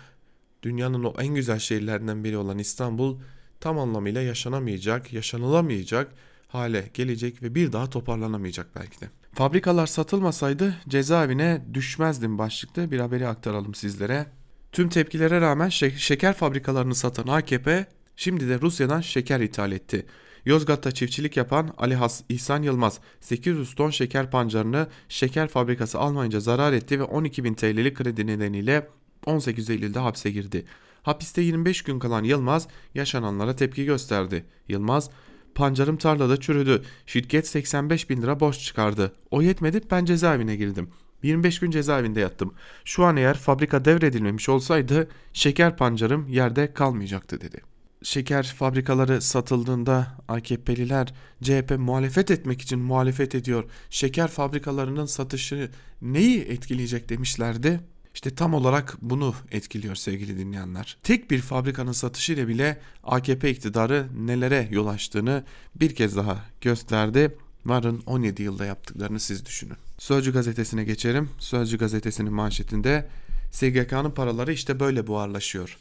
dünyanın 0.63 1.05
o 1.05 1.15
en 1.19 1.35
güzel 1.35 1.59
şehirlerinden 1.59 2.25
biri 2.25 2.37
olan 2.37 2.59
İstanbul 2.59 3.19
tam 3.61 3.79
anlamıyla 3.79 4.23
yaşanamayacak, 4.23 5.13
yaşanılamayacak 5.13 6.13
hale 6.49 6.91
gelecek 6.95 7.43
ve 7.43 7.55
bir 7.55 7.73
daha 7.73 7.91
toparlanamayacak 7.91 8.67
belki 8.77 9.01
de. 9.01 9.09
Fabrikalar 9.35 9.87
satılmasaydı 9.87 10.75
cezaevine 10.89 11.63
düşmezdim 11.75 12.39
başlıkta 12.39 12.91
bir 12.91 13.01
haberi 13.01 13.29
aktaralım 13.29 13.75
sizlere. 13.75 14.27
Tüm 14.73 14.89
tepkilere 14.89 15.41
rağmen 15.41 15.69
şeker 15.69 16.35
fabrikalarını 16.35 16.95
satan 16.95 17.27
AKP 17.27 17.87
şimdi 18.17 18.49
de 18.49 18.61
Rusya'dan 18.61 19.01
şeker 19.01 19.41
ithal 19.41 19.73
etti. 19.73 20.07
Yozgat'ta 20.47 20.93
çiftçilik 20.93 21.37
yapan 21.37 21.75
Ali 21.79 21.95
Has 21.95 22.23
İhsan 22.29 22.63
Yılmaz 22.63 23.01
800 23.21 23.75
ton 23.75 23.91
şeker 23.91 24.31
pancarını 24.31 24.87
şeker 25.09 25.49
fabrikası 25.49 25.99
almayınca 25.99 26.41
zarar 26.41 26.73
etti 26.73 27.01
ve 27.01 27.05
12 27.05 27.45
bin 27.45 27.55
TL'lik 27.55 27.97
kredi 27.97 28.27
nedeniyle 28.27 28.89
18 29.27 29.71
Eylül'de 29.71 29.99
hapse 29.99 30.31
girdi. 30.31 30.65
Hapiste 31.03 31.43
25 31.43 31.83
gün 31.83 31.99
kalan 31.99 32.25
Yılmaz 32.25 32.69
yaşananlara 32.95 33.57
tepki 33.57 33.85
gösterdi. 33.85 34.45
Yılmaz 34.69 35.11
pancarım 35.55 35.97
tarlada 35.97 36.41
çürüdü. 36.41 36.83
Şirket 37.07 37.47
85 37.47 38.11
bin 38.11 38.23
lira 38.23 38.41
borç 38.41 38.61
çıkardı. 38.61 39.13
O 39.31 39.43
yetmedi 39.43 39.81
ben 39.91 40.05
cezaevine 40.05 40.57
girdim. 40.57 40.91
25 41.23 41.59
gün 41.59 41.71
cezaevinde 41.71 42.21
yattım. 42.21 42.55
Şu 42.85 43.05
an 43.05 43.17
eğer 43.17 43.35
fabrika 43.35 43.85
devredilmemiş 43.85 44.49
olsaydı 44.49 45.09
şeker 45.33 45.77
pancarım 45.77 46.29
yerde 46.29 46.73
kalmayacaktı 46.73 47.41
dedi 47.41 47.72
şeker 48.03 48.55
fabrikaları 48.59 49.23
satıldığında 49.23 50.07
AKP'liler 50.29 51.15
CHP 51.43 51.75
muhalefet 51.79 52.31
etmek 52.31 52.63
için 52.63 52.79
muhalefet 52.79 53.35
ediyor. 53.35 53.65
Şeker 53.91 54.29
fabrikalarının 54.29 55.07
satışı 55.07 55.71
neyi 56.03 56.41
etkileyecek 56.41 57.09
demişlerdi. 57.09 57.81
İşte 58.15 58.35
tam 58.35 58.55
olarak 58.55 58.97
bunu 59.03 59.35
etkiliyor 59.51 59.95
sevgili 59.95 60.39
dinleyenler. 60.39 60.97
Tek 61.03 61.31
bir 61.31 61.41
fabrikanın 61.41 61.93
satışı 61.93 62.33
ile 62.33 62.49
bile 62.49 62.81
AKP 63.05 63.51
iktidarı 63.51 64.07
nelere 64.27 64.69
yol 64.71 64.87
açtığını 64.87 65.45
bir 65.75 65.95
kez 65.95 66.17
daha 66.17 66.45
gösterdi. 66.61 67.37
Varın 67.67 68.03
17 68.07 68.43
yılda 68.43 68.65
yaptıklarını 68.65 69.21
siz 69.21 69.47
düşünün. 69.47 69.77
Sözcü 69.99 70.33
gazetesine 70.33 70.85
geçerim. 70.85 71.31
Sözcü 71.39 71.79
gazetesinin 71.79 72.33
manşetinde 72.33 73.09
SGK'nın 73.51 74.11
paraları 74.11 74.53
işte 74.53 74.81
böyle 74.81 75.07
buharlaşıyor 75.07 75.79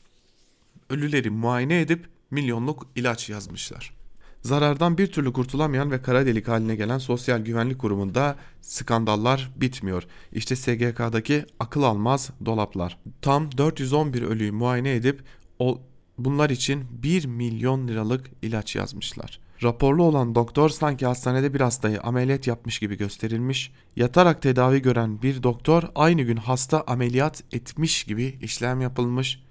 ölüleri 0.91 1.29
muayene 1.29 1.81
edip 1.81 2.09
milyonluk 2.31 2.87
ilaç 2.95 3.29
yazmışlar. 3.29 3.93
Zarardan 4.41 4.97
bir 4.97 5.07
türlü 5.07 5.33
kurtulamayan 5.33 5.91
ve 5.91 6.01
kara 6.01 6.25
delik 6.25 6.47
haline 6.47 6.75
gelen 6.75 6.97
Sosyal 6.97 7.39
Güvenlik 7.39 7.79
Kurumu'nda 7.79 8.35
skandallar 8.61 9.51
bitmiyor. 9.55 10.03
İşte 10.31 10.55
SGK'daki 10.55 11.45
akıl 11.59 11.83
almaz 11.83 12.29
dolaplar. 12.45 12.97
Tam 13.21 13.57
411 13.57 14.21
ölüyü 14.21 14.51
muayene 14.51 14.95
edip 14.95 15.23
o, 15.59 15.81
bunlar 16.17 16.49
için 16.49 16.85
1 17.03 17.25
milyon 17.25 17.87
liralık 17.87 18.31
ilaç 18.41 18.75
yazmışlar. 18.75 19.39
Raporlu 19.63 20.03
olan 20.03 20.35
doktor 20.35 20.69
sanki 20.69 21.05
hastanede 21.05 21.53
bir 21.53 21.61
hastayı 21.61 22.01
ameliyat 22.01 22.47
yapmış 22.47 22.79
gibi 22.79 22.97
gösterilmiş. 22.97 23.71
Yatarak 23.95 24.41
tedavi 24.41 24.81
gören 24.81 25.21
bir 25.21 25.43
doktor 25.43 25.83
aynı 25.95 26.21
gün 26.21 26.37
hasta 26.37 26.83
ameliyat 26.87 27.43
etmiş 27.51 28.03
gibi 28.03 28.39
işlem 28.41 28.81
yapılmış. 28.81 29.43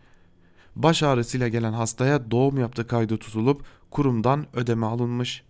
Baş 0.83 1.03
ağrısıyla 1.03 1.49
gelen 1.49 1.73
hastaya 1.73 2.31
doğum 2.31 2.59
yaptığı 2.59 2.87
kaydı 2.87 3.16
tutulup 3.16 3.64
kurumdan 3.90 4.47
ödeme 4.53 4.87
alınmış. 4.87 5.43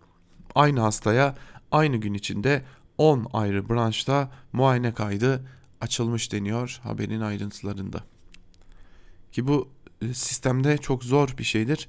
Aynı 0.55 0.81
hastaya 0.81 1.35
aynı 1.71 1.97
gün 1.97 2.14
içinde 2.14 2.64
10 2.99 3.27
ayrı 3.33 3.69
branşta 3.69 4.31
muayene 4.53 4.95
kaydı 4.95 5.47
açılmış 5.81 6.33
deniyor 6.33 6.81
haberin 6.83 7.21
ayrıntılarında. 7.21 8.05
Ki 9.33 9.49
bu 9.49 9.69
e, 10.03 10.14
sistemde 10.14 10.79
çok 10.79 11.05
zor 11.05 11.35
bir 11.38 11.45
şeydir. 11.45 11.88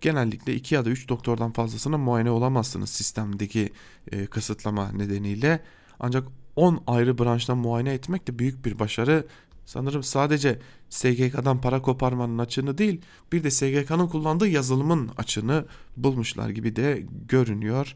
Genellikle 0.00 0.54
2 0.54 0.74
ya 0.74 0.84
da 0.84 0.90
3 0.90 1.08
doktordan 1.08 1.52
fazlasına 1.52 1.98
muayene 1.98 2.30
olamazsınız 2.30 2.90
sistemdeki 2.90 3.72
e, 4.12 4.26
kısıtlama 4.26 4.92
nedeniyle. 4.92 5.62
Ancak 6.00 6.28
10 6.56 6.82
ayrı 6.86 7.18
branştan 7.18 7.58
muayene 7.58 7.92
etmek 7.92 8.28
de 8.28 8.38
büyük 8.38 8.64
bir 8.64 8.78
başarı. 8.78 9.26
Sanırım 9.70 10.02
sadece 10.02 10.58
SGK'dan 10.88 11.60
para 11.60 11.82
koparmanın 11.82 12.38
açığını 12.38 12.78
değil 12.78 13.00
bir 13.32 13.44
de 13.44 13.50
SGK'nın 13.50 14.08
kullandığı 14.08 14.48
yazılımın 14.48 15.10
açığını 15.16 15.64
bulmuşlar 15.96 16.50
gibi 16.50 16.76
de 16.76 17.06
görünüyor. 17.28 17.94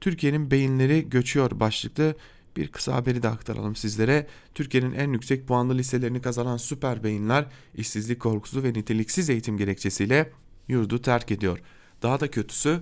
Türkiye'nin 0.00 0.50
beyinleri 0.50 1.10
göçüyor 1.10 1.60
başlıklı 1.60 2.14
bir 2.56 2.68
kısa 2.68 2.94
haberi 2.94 3.22
de 3.22 3.28
aktaralım 3.28 3.76
sizlere. 3.76 4.26
Türkiye'nin 4.54 4.92
en 4.92 5.12
yüksek 5.12 5.48
puanlı 5.48 5.78
liselerini 5.78 6.22
kazanan 6.22 6.56
süper 6.56 7.04
beyinler 7.04 7.46
işsizlik 7.74 8.20
korkusu 8.20 8.62
ve 8.62 8.72
niteliksiz 8.72 9.30
eğitim 9.30 9.56
gerekçesiyle 9.56 10.32
yurdu 10.68 11.02
terk 11.02 11.30
ediyor. 11.30 11.58
Daha 12.02 12.20
da 12.20 12.30
kötüsü 12.30 12.80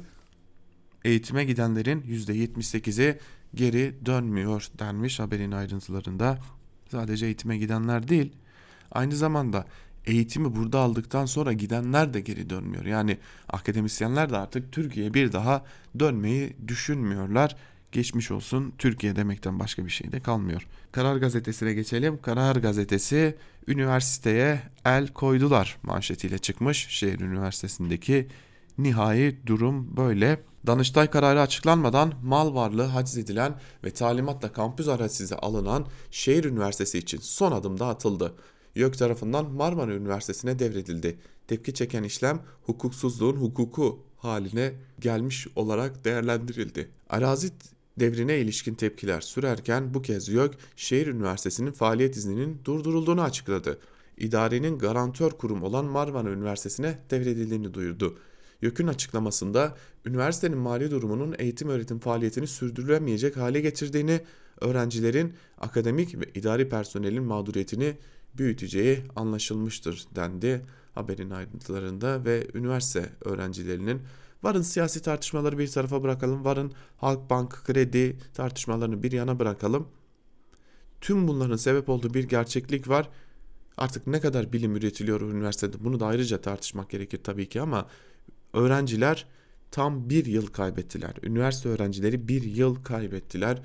eğitime 1.05 1.44
gidenlerin 1.44 2.03
%78'i 2.03 3.18
geri 3.55 3.94
dönmüyor 4.07 4.68
denmiş 4.79 5.20
haberin 5.20 5.53
ayrıntılarında. 5.53 6.38
Sadece 6.90 7.27
eğitime 7.27 7.59
gidenler 7.59 8.09
değil 8.09 8.33
aynı 8.92 9.16
zamanda 9.16 9.66
eğitimi 10.07 10.57
burada 10.57 10.79
aldıktan 10.79 11.27
sonra 11.27 11.53
gidenler 11.53 12.14
de 12.14 12.20
geri 12.20 12.51
dönmüyor. 12.51 12.85
Yani 12.85 13.18
akademisyenler 13.48 14.31
de 14.31 14.37
artık 14.37 14.72
Türkiye'ye 14.72 15.14
bir 15.14 15.33
daha 15.33 15.64
dönmeyi 15.98 16.57
düşünmüyorlar. 16.68 17.57
Geçmiş 17.92 18.31
olsun 18.31 18.72
Türkiye 18.79 19.16
demekten 19.16 19.59
başka 19.59 19.85
bir 19.85 19.90
şey 19.90 20.12
de 20.12 20.20
kalmıyor. 20.20 20.66
Karar 20.92 21.16
gazetesine 21.16 21.74
geçelim. 21.74 22.18
Karar 22.22 22.57
gazetesi 22.57 23.37
üniversiteye 23.66 24.61
el 24.85 25.09
koydular 25.09 25.79
manşetiyle 25.83 26.38
çıkmış. 26.38 26.87
Şehir 26.88 27.20
Üniversitesi'ndeki 27.20 28.29
nihai 28.79 29.37
durum 29.46 29.96
böyle. 29.96 30.40
Danıştay 30.68 31.11
kararı 31.11 31.40
açıklanmadan 31.40 32.12
mal 32.22 32.54
varlığı 32.54 32.83
haczedilen 32.83 33.54
ve 33.85 33.90
talimatla 33.90 34.52
kampüs 34.52 34.88
arazisi 34.88 35.37
alınan 35.37 35.87
şehir 36.11 36.44
üniversitesi 36.44 36.98
için 36.98 37.18
son 37.18 37.52
adım 37.52 37.78
da 37.78 37.87
atıldı. 37.87 38.35
YÖK 38.74 38.98
tarafından 38.98 39.50
Marmara 39.50 39.92
Üniversitesi'ne 39.94 40.59
devredildi. 40.59 41.18
Tepki 41.46 41.74
çeken 41.74 42.02
işlem 42.02 42.40
hukuksuzluğun 42.62 43.37
hukuku 43.37 43.98
haline 44.16 44.72
gelmiş 45.00 45.46
olarak 45.57 46.04
değerlendirildi. 46.04 46.90
Arazi 47.09 47.50
devrine 48.00 48.38
ilişkin 48.38 48.74
tepkiler 48.74 49.20
sürerken 49.20 49.94
bu 49.94 50.02
kez 50.02 50.28
YÖK 50.28 50.54
şehir 50.76 51.07
üniversitesinin 51.07 51.72
faaliyet 51.72 52.16
izninin 52.16 52.61
durdurulduğunu 52.64 53.22
açıkladı. 53.22 53.78
İdarenin 54.16 54.78
garantör 54.78 55.31
kurum 55.31 55.62
olan 55.62 55.85
Marmara 55.85 56.31
Üniversitesi'ne 56.31 56.98
devredildiğini 57.11 57.74
duyurdu. 57.74 58.18
YÖK'ün 58.62 58.87
açıklamasında 58.87 59.77
üniversitenin 60.07 60.59
mali 60.59 60.90
durumunun 60.90 61.35
eğitim 61.38 61.68
öğretim 61.68 61.99
faaliyetini 61.99 62.47
sürdürülemeyecek 62.47 63.37
hale 63.37 63.61
getirdiğini, 63.61 64.21
öğrencilerin 64.61 65.35
akademik 65.59 66.21
ve 66.21 66.25
idari 66.35 66.68
personelin 66.68 67.23
mağduriyetini 67.23 67.97
büyüteceği 68.38 69.03
anlaşılmıştır 69.16 70.07
dendi 70.16 70.62
haberin 70.94 71.31
ayrıntılarında 71.31 72.25
ve 72.25 72.47
üniversite 72.55 73.11
öğrencilerinin 73.25 74.03
varın 74.42 74.62
siyasi 74.62 75.03
tartışmaları 75.03 75.59
bir 75.59 75.68
tarafa 75.68 76.03
bırakalım 76.03 76.44
varın 76.44 76.73
Halkbank 76.97 77.64
kredi 77.64 78.18
tartışmalarını 78.35 79.03
bir 79.03 79.12
yana 79.12 79.38
bırakalım. 79.38 79.88
Tüm 81.01 81.29
bunların 81.29 81.57
sebep 81.57 81.88
olduğu 81.88 82.14
bir 82.14 82.25
gerçeklik 82.25 82.88
var. 82.88 83.09
Artık 83.77 84.07
ne 84.07 84.21
kadar 84.21 84.53
bilim 84.53 84.77
üretiliyor 84.77 85.21
üniversitede 85.21 85.85
bunu 85.85 86.01
da 86.01 86.07
ayrıca 86.07 86.40
tartışmak 86.40 86.90
gerekir 86.90 87.21
tabii 87.25 87.49
ki 87.49 87.61
ama 87.61 87.87
öğrenciler 88.53 89.27
tam 89.71 90.11
bir 90.11 90.27
yıl 90.27 90.47
kaybettiler 90.47 91.15
üniversite 91.23 91.69
öğrencileri 91.69 92.29
bir 92.29 92.43
yıl 92.43 92.83
kaybettiler 92.83 93.63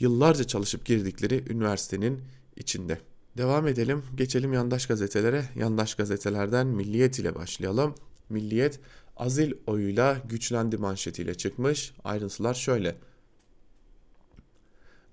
yıllarca 0.00 0.44
çalışıp 0.44 0.84
girdikleri 0.84 1.52
üniversitenin 1.52 2.20
içinde. 2.56 2.98
Devam 3.36 3.66
edelim. 3.66 4.02
Geçelim 4.14 4.52
yandaş 4.52 4.86
gazetelere. 4.86 5.44
Yandaş 5.56 5.94
gazetelerden 5.94 6.66
Milliyet 6.66 7.18
ile 7.18 7.34
başlayalım. 7.34 7.94
Milliyet 8.28 8.80
azil 9.16 9.52
oyuyla 9.66 10.16
güçlendi 10.28 10.76
manşetiyle 10.76 11.34
çıkmış. 11.34 11.92
Ayrıntılar 12.04 12.54
şöyle. 12.54 12.96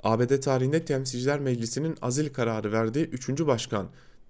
ABD 0.04 0.39
tarihinde 0.39 0.86
Temsilciler 0.86 1.39
Meclisi'nin 1.39 1.98
azil 2.02 2.34
kararı 2.34 2.72
verdiği 2.72 3.06
3. 3.06 3.30
başkan 3.30 3.89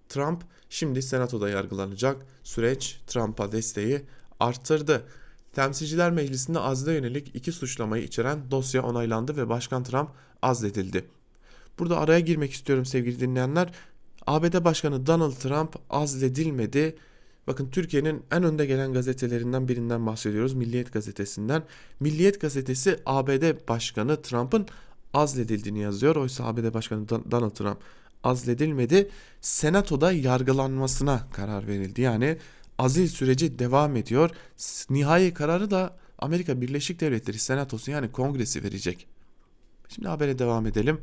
Trump 0.10 0.44
şimdi 0.70 1.02
senatoda 1.02 1.50
yargılanacak. 1.50 2.26
Süreç 2.44 3.02
Trump'a 3.08 3.52
desteği 3.52 4.02
arttırdı. 4.40 5.04
Temsilciler 5.54 6.12
Meclisi'nde 6.12 6.60
azle 6.60 6.94
yönelik 6.94 7.36
iki 7.36 7.52
suçlamayı 7.52 8.04
içeren 8.04 8.52
dosya 8.52 8.84
onaylandı 8.84 9.38
ve 9.38 9.50
Başkan 9.50 9.84
Trump 9.84 10.10
azledildi. 10.42 11.06
Burada 11.80 12.00
araya 12.00 12.20
girmek 12.20 12.52
istiyorum 12.52 12.86
sevgili 12.86 13.20
dinleyenler. 13.20 13.74
ABD 14.28 14.64
Başkanı 14.64 15.08
Donald 15.08 15.34
Trump 15.34 15.76
azledilmedi. 15.90 16.96
Bakın 17.48 17.70
Türkiye'nin 17.70 18.24
en 18.32 18.44
önde 18.44 18.66
gelen 18.66 18.94
gazetelerinden 18.94 19.68
birinden 19.68 20.06
bahsediyoruz. 20.06 20.54
Milliyet 20.54 20.94
gazetesinden. 20.94 21.64
Milliyet 22.00 22.42
gazetesi 22.42 23.00
ABD 23.06 23.68
Başkanı 23.70 24.22
Trump'ın 24.22 24.68
azledildiğini 25.14 25.80
yazıyor. 25.80 26.16
Oysa 26.16 26.46
ABD 26.46 26.74
Başkanı 26.74 27.10
Donald 27.10 27.52
Trump 27.52 27.78
azledilmedi. 28.24 29.10
Senatoda 29.42 30.12
yargılanmasına 30.12 31.28
karar 31.34 31.68
verildi. 31.68 32.02
Yani 32.02 32.38
azil 32.78 33.08
süreci 33.08 33.60
devam 33.60 33.96
ediyor. 33.96 34.30
Nihai 34.90 35.34
kararı 35.34 35.72
da 35.72 35.98
Amerika 36.20 36.62
Birleşik 36.62 37.00
Devletleri 37.00 37.40
Senatosu 37.40 37.92
yani 37.92 38.12
Kongresi 38.12 38.64
verecek. 38.64 39.08
Şimdi 39.90 40.08
habere 40.08 40.40
devam 40.40 40.68
edelim. 40.68 41.02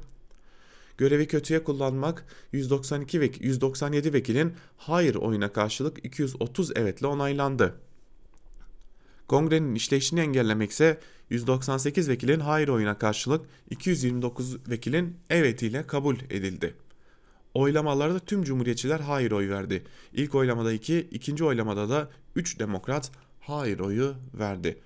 Görevi 0.98 1.26
kötüye 1.26 1.64
kullanmak 1.64 2.24
192 2.52 3.20
ve 3.20 3.30
197 3.40 4.12
vekilin 4.12 4.52
hayır 4.76 5.14
oyuna 5.14 5.52
karşılık 5.52 6.04
230 6.04 6.76
evetle 6.76 7.06
onaylandı. 7.06 7.74
Kongrenin 9.28 9.74
işleyişini 9.74 10.20
engellemek 10.20 10.70
ise 10.70 11.00
198 11.30 12.08
vekilin 12.08 12.40
hayır 12.40 12.68
oyuna 12.68 12.98
karşılık 12.98 13.46
229 13.70 14.68
vekilin 14.70 15.16
evetiyle 15.30 15.86
kabul 15.86 16.16
edildi. 16.30 16.74
Oylamalarda 17.54 18.18
tüm 18.18 18.42
cumhuriyetçiler 18.42 19.00
hayır 19.00 19.30
oy 19.30 19.48
verdi. 19.48 19.84
İlk 20.12 20.34
oylamada 20.34 20.72
2, 20.72 20.98
ikinci 21.10 21.44
oylamada 21.44 21.88
da 21.88 22.08
3 22.36 22.58
demokrat 22.58 23.10
hayır 23.40 23.80
oyu 23.80 24.14
verdi. 24.34 24.80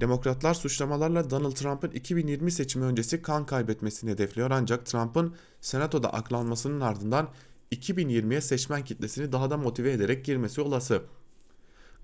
Demokratlar 0.00 0.54
suçlamalarla 0.54 1.30
Donald 1.30 1.52
Trump'ın 1.52 1.90
2020 1.90 2.50
seçimi 2.50 2.84
öncesi 2.84 3.22
kan 3.22 3.46
kaybetmesini 3.46 4.10
hedefliyor 4.10 4.50
ancak 4.50 4.86
Trump'ın 4.86 5.34
senatoda 5.60 6.12
aklanmasının 6.12 6.80
ardından 6.80 7.28
2020'ye 7.72 8.40
seçmen 8.40 8.84
kitlesini 8.84 9.32
daha 9.32 9.50
da 9.50 9.56
motive 9.56 9.92
ederek 9.92 10.24
girmesi 10.24 10.60
olası. 10.60 11.02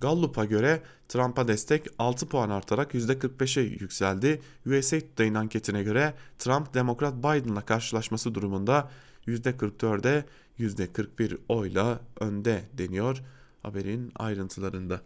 Gallup'a 0.01 0.45
göre 0.45 0.81
Trump'a 1.07 1.47
destek 1.47 1.87
6 1.99 2.27
puan 2.27 2.49
artarak 2.49 2.93
%45'e 2.93 3.63
yükseldi. 3.63 4.41
USA 4.65 4.99
Today'ın 4.99 5.33
anketine 5.33 5.83
göre 5.83 6.13
Trump 6.37 6.73
Demokrat 6.73 7.17
Biden'la 7.17 7.61
karşılaşması 7.61 8.35
durumunda 8.35 8.89
%44'e 9.29 10.25
%41 10.59 11.37
oyla 11.47 12.01
önde 12.19 12.61
deniyor 12.73 13.23
haberin 13.63 14.11
ayrıntılarında. 14.15 15.01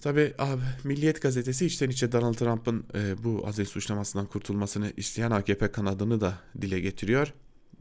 Tabi 0.00 0.34
abi 0.38 0.62
Milliyet 0.84 1.22
gazetesi 1.22 1.66
içten 1.66 1.90
içe 1.90 2.12
Donald 2.12 2.34
Trump'ın 2.34 2.84
e, 2.94 3.24
bu 3.24 3.46
azil 3.46 3.64
suçlamasından 3.64 4.26
kurtulmasını 4.26 4.92
isteyen 4.96 5.30
AKP 5.30 5.72
kanadını 5.72 6.20
da 6.20 6.38
dile 6.60 6.80
getiriyor. 6.80 7.34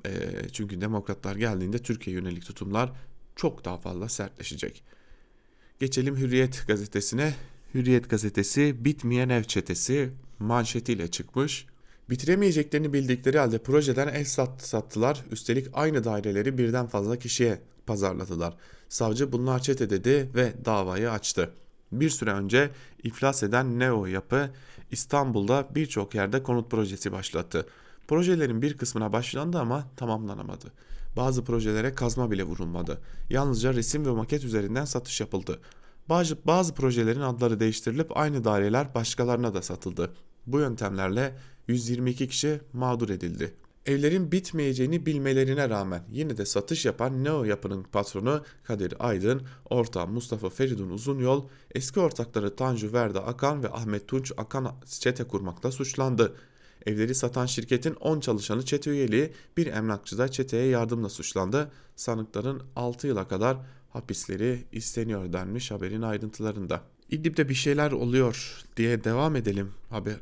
E, 0.06 0.12
çünkü 0.52 0.82
demokratlar 0.82 1.36
geldiğinde 1.36 1.78
Türkiye 1.78 2.15
yönelik 2.15 2.45
tutumlar 2.45 2.91
çok 3.36 3.65
daha 3.65 3.78
fazla 3.78 4.10
sertleşecek. 4.10 4.84
Geçelim 5.80 6.17
Hürriyet 6.17 6.67
gazetesine. 6.67 7.34
Hürriyet 7.73 8.10
gazetesi 8.10 8.86
bitmeyen 8.86 9.30
ev 9.30 9.43
çetesi 9.43 10.10
manşetiyle 10.39 11.12
çıkmış. 11.12 11.65
Bitiremeyeceklerini 12.10 12.93
bildikleri 12.93 13.39
halde 13.39 13.58
projeden 13.58 14.08
el 14.08 14.26
sattılar. 14.58 15.24
Üstelik 15.32 15.67
aynı 15.74 16.04
daireleri 16.04 16.58
birden 16.58 16.88
fazla 16.88 17.19
kişiye 17.19 17.62
pazarladılar. 17.86 18.54
Savcı 18.89 19.32
bunlar 19.32 19.60
çete 19.60 19.89
dedi 19.89 20.30
ve 20.36 20.54
davayı 20.65 21.12
açtı. 21.12 21.52
Bir 21.91 22.10
süre 22.10 22.32
önce 22.32 22.69
iflas 23.04 23.43
eden 23.43 23.80
Neo 23.80 24.06
Yapı 24.06 24.50
İstanbul'da 24.91 25.67
birçok 25.76 26.15
yerde 26.15 26.43
konut 26.43 26.72
projesi 26.72 27.12
başlattı. 27.12 27.65
Projelerin 28.08 28.62
bir 28.62 28.78
kısmına 28.78 29.13
başlandı 29.13 29.60
ama 29.60 29.88
tamamlanamadı. 29.98 30.72
Bazı 31.17 31.43
projelere 31.43 31.95
kazma 31.95 32.32
bile 32.32 32.43
vurulmadı. 32.43 33.02
Yalnızca 33.30 33.74
resim 33.74 34.06
ve 34.06 34.12
maket 34.12 34.43
üzerinden 34.43 34.86
satış 34.86 35.22
yapıldı. 35.22 35.60
Bazı, 36.10 36.38
bazı 36.45 36.74
projelerin 36.74 37.22
adları 37.22 37.60
değiştirilip 37.60 38.17
aynı 38.17 38.43
daireler 38.43 38.95
başkalarına 38.95 39.54
da 39.54 39.62
satıldı. 39.62 40.12
Bu 40.48 40.60
yöntemlerle 40.60 41.34
122 41.69 42.27
kişi 42.27 42.62
mağdur 42.73 43.10
edildi. 43.10 43.53
Evlerin 43.86 44.32
bitmeyeceğini 44.32 45.05
bilmelerine 45.05 45.69
rağmen 45.69 46.03
yine 46.12 46.38
de 46.38 46.45
satış 46.45 46.86
yapan 46.86 47.23
Neo 47.23 47.43
Yapı'nın 47.43 47.84
patronu 47.84 48.43
Kadir 48.63 48.93
Aydın, 48.99 49.41
ortağı 49.69 50.08
Mustafa 50.08 50.49
Feridun 50.49 50.89
Uzunyol, 50.89 51.47
eski 51.75 51.99
ortakları 51.99 52.55
Tanju 52.55 52.93
Verda 52.93 53.25
Akan 53.25 53.63
ve 53.63 53.69
Ahmet 53.69 54.08
Tunç 54.08 54.32
Akan 54.38 54.75
çete 54.99 55.23
kurmakla 55.23 55.71
suçlandı. 55.71 56.36
Evleri 56.86 57.15
satan 57.15 57.45
şirketin 57.45 57.93
10 57.93 58.19
çalışanı 58.19 58.65
çete 58.65 58.91
üyeliği, 58.91 59.34
bir 59.58 59.67
emlakçı 59.67 60.17
da 60.17 60.32
çeteye 60.32 60.67
yardımla 60.67 61.10
suçlandı. 61.10 61.71
Sanıkların 61.95 62.62
6 62.75 63.08
yıla 63.08 63.27
kadar 63.27 63.58
hapisleri 63.89 64.63
isteniyor 64.71 65.34
denmiş 65.34 65.71
haberin 65.71 66.01
ayrıntılarında. 66.01 66.82
İdlib'de 67.12 67.50
bir 67.50 67.54
şeyler 67.54 67.91
oluyor 67.91 68.63
diye 68.78 69.04
devam 69.04 69.36
edelim 69.36 69.72
haber 69.89 70.13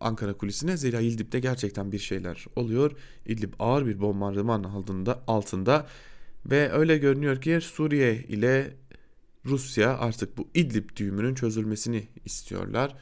Ankara 0.00 0.32
kulisine. 0.32 0.76
Zira 0.76 1.00
İdlib'de 1.00 1.40
gerçekten 1.40 1.92
bir 1.92 1.98
şeyler 1.98 2.44
oluyor. 2.56 2.92
İdlib 3.26 3.52
ağır 3.58 3.86
bir 3.86 4.00
bombardıman 4.00 4.64
altında, 4.64 5.22
altında 5.26 5.86
ve 6.46 6.72
öyle 6.72 6.98
görünüyor 6.98 7.40
ki 7.40 7.58
Suriye 7.62 8.24
ile 8.28 8.74
Rusya 9.46 9.98
artık 9.98 10.38
bu 10.38 10.48
İdlib 10.54 10.96
düğümünün 10.96 11.34
çözülmesini 11.34 12.08
istiyorlar. 12.24 12.96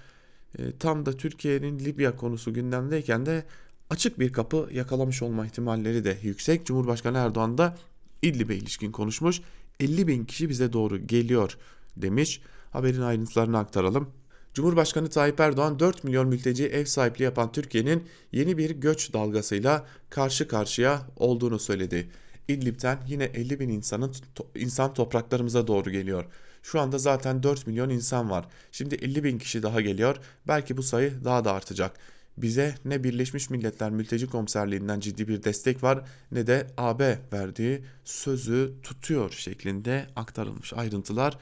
E, 0.58 0.78
tam 0.78 1.06
da 1.06 1.12
Türkiye'nin 1.12 1.78
Libya 1.78 2.16
konusu 2.16 2.54
gündemdeyken 2.54 3.26
de 3.26 3.44
açık 3.90 4.18
bir 4.18 4.32
kapı 4.32 4.68
yakalamış 4.72 5.22
olma 5.22 5.46
ihtimalleri 5.46 6.04
de 6.04 6.18
yüksek. 6.22 6.66
Cumhurbaşkanı 6.66 7.18
Erdoğan 7.18 7.58
da 7.58 7.76
İdlib'e 8.22 8.56
ilişkin 8.56 8.92
konuşmuş. 8.92 9.40
50 9.80 10.06
bin 10.06 10.24
kişi 10.24 10.48
bize 10.48 10.72
doğru 10.72 11.06
geliyor 11.06 11.58
demiş. 11.96 12.40
Haberin 12.70 13.02
ayrıntılarını 13.02 13.58
aktaralım. 13.58 14.10
Cumhurbaşkanı 14.54 15.08
Tayyip 15.08 15.40
Erdoğan 15.40 15.78
4 15.78 16.04
milyon 16.04 16.28
mülteci 16.28 16.66
ev 16.66 16.84
sahipliği 16.84 17.24
yapan 17.24 17.52
Türkiye'nin 17.52 18.04
yeni 18.32 18.58
bir 18.58 18.70
göç 18.70 19.12
dalgasıyla 19.12 19.86
karşı 20.10 20.48
karşıya 20.48 21.02
olduğunu 21.16 21.58
söyledi. 21.58 22.10
İdlib'den 22.48 22.98
yine 23.06 23.24
50 23.24 23.60
bin 23.60 23.68
insanın 23.68 24.14
insan 24.54 24.94
topraklarımıza 24.94 25.66
doğru 25.66 25.90
geliyor. 25.90 26.24
Şu 26.62 26.80
anda 26.80 26.98
zaten 26.98 27.42
4 27.42 27.66
milyon 27.66 27.90
insan 27.90 28.30
var. 28.30 28.46
Şimdi 28.72 28.94
50 28.94 29.24
bin 29.24 29.38
kişi 29.38 29.62
daha 29.62 29.80
geliyor. 29.80 30.16
Belki 30.48 30.76
bu 30.76 30.82
sayı 30.82 31.24
daha 31.24 31.44
da 31.44 31.52
artacak. 31.52 31.98
Bize 32.36 32.74
ne 32.84 33.04
Birleşmiş 33.04 33.50
Milletler 33.50 33.90
Mülteci 33.90 34.26
Komiserliğinden 34.26 35.00
ciddi 35.00 35.28
bir 35.28 35.42
destek 35.42 35.82
var 35.82 36.04
ne 36.32 36.46
de 36.46 36.66
AB 36.76 37.18
verdiği 37.32 37.84
sözü 38.04 38.74
tutuyor 38.82 39.30
şeklinde 39.30 40.06
aktarılmış 40.16 40.72
ayrıntılar. 40.72 41.38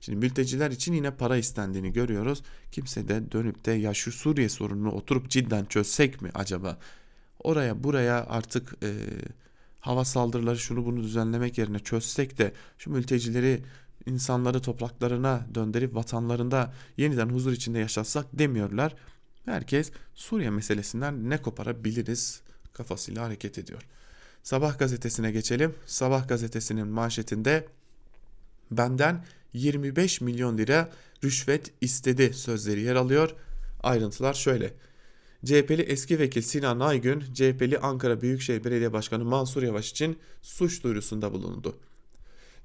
Şimdi 0.00 0.18
mülteciler 0.18 0.70
için 0.70 0.92
yine 0.92 1.10
para 1.10 1.36
istendiğini 1.36 1.92
görüyoruz. 1.92 2.42
Kimse 2.72 3.08
de 3.08 3.32
dönüp 3.32 3.64
de 3.64 3.72
ya 3.72 3.94
şu 3.94 4.12
Suriye 4.12 4.48
sorununu 4.48 4.92
oturup 4.92 5.30
cidden 5.30 5.64
çözsek 5.64 6.22
mi 6.22 6.30
acaba? 6.34 6.78
Oraya 7.38 7.84
buraya 7.84 8.26
artık 8.26 8.74
e, 8.82 8.92
hava 9.80 10.04
saldırıları 10.04 10.58
şunu 10.58 10.86
bunu 10.86 11.02
düzenlemek 11.02 11.58
yerine 11.58 11.78
çözsek 11.78 12.38
de 12.38 12.52
şu 12.78 12.90
mültecileri 12.90 13.62
insanları 14.06 14.62
topraklarına 14.62 15.46
döndürüp 15.54 15.94
vatanlarında 15.94 16.72
yeniden 16.96 17.28
huzur 17.28 17.52
içinde 17.52 17.78
yaşatsak 17.78 18.26
demiyorlar. 18.32 18.94
Herkes 19.44 19.90
Suriye 20.14 20.50
meselesinden 20.50 21.30
ne 21.30 21.42
koparabiliriz 21.42 22.42
kafasıyla 22.72 23.24
hareket 23.24 23.58
ediyor. 23.58 23.82
Sabah 24.42 24.78
gazetesine 24.78 25.30
geçelim. 25.30 25.74
Sabah 25.86 26.28
gazetesinin 26.28 26.88
manşetinde 26.88 27.68
benden 28.70 29.24
25 29.52 30.20
milyon 30.20 30.58
lira 30.58 30.90
rüşvet 31.24 31.72
istedi 31.80 32.34
sözleri 32.34 32.80
yer 32.80 32.96
alıyor. 32.96 33.34
Ayrıntılar 33.82 34.34
şöyle. 34.34 34.74
CHP'li 35.44 35.82
eski 35.82 36.18
vekil 36.18 36.42
Sinan 36.42 36.80
Aygün, 36.80 37.20
CHP'li 37.34 37.78
Ankara 37.78 38.20
Büyükşehir 38.20 38.64
Belediye 38.64 38.92
Başkanı 38.92 39.24
Mansur 39.24 39.62
Yavaş 39.62 39.90
için 39.90 40.18
suç 40.42 40.84
duyurusunda 40.84 41.32
bulundu. 41.32 41.76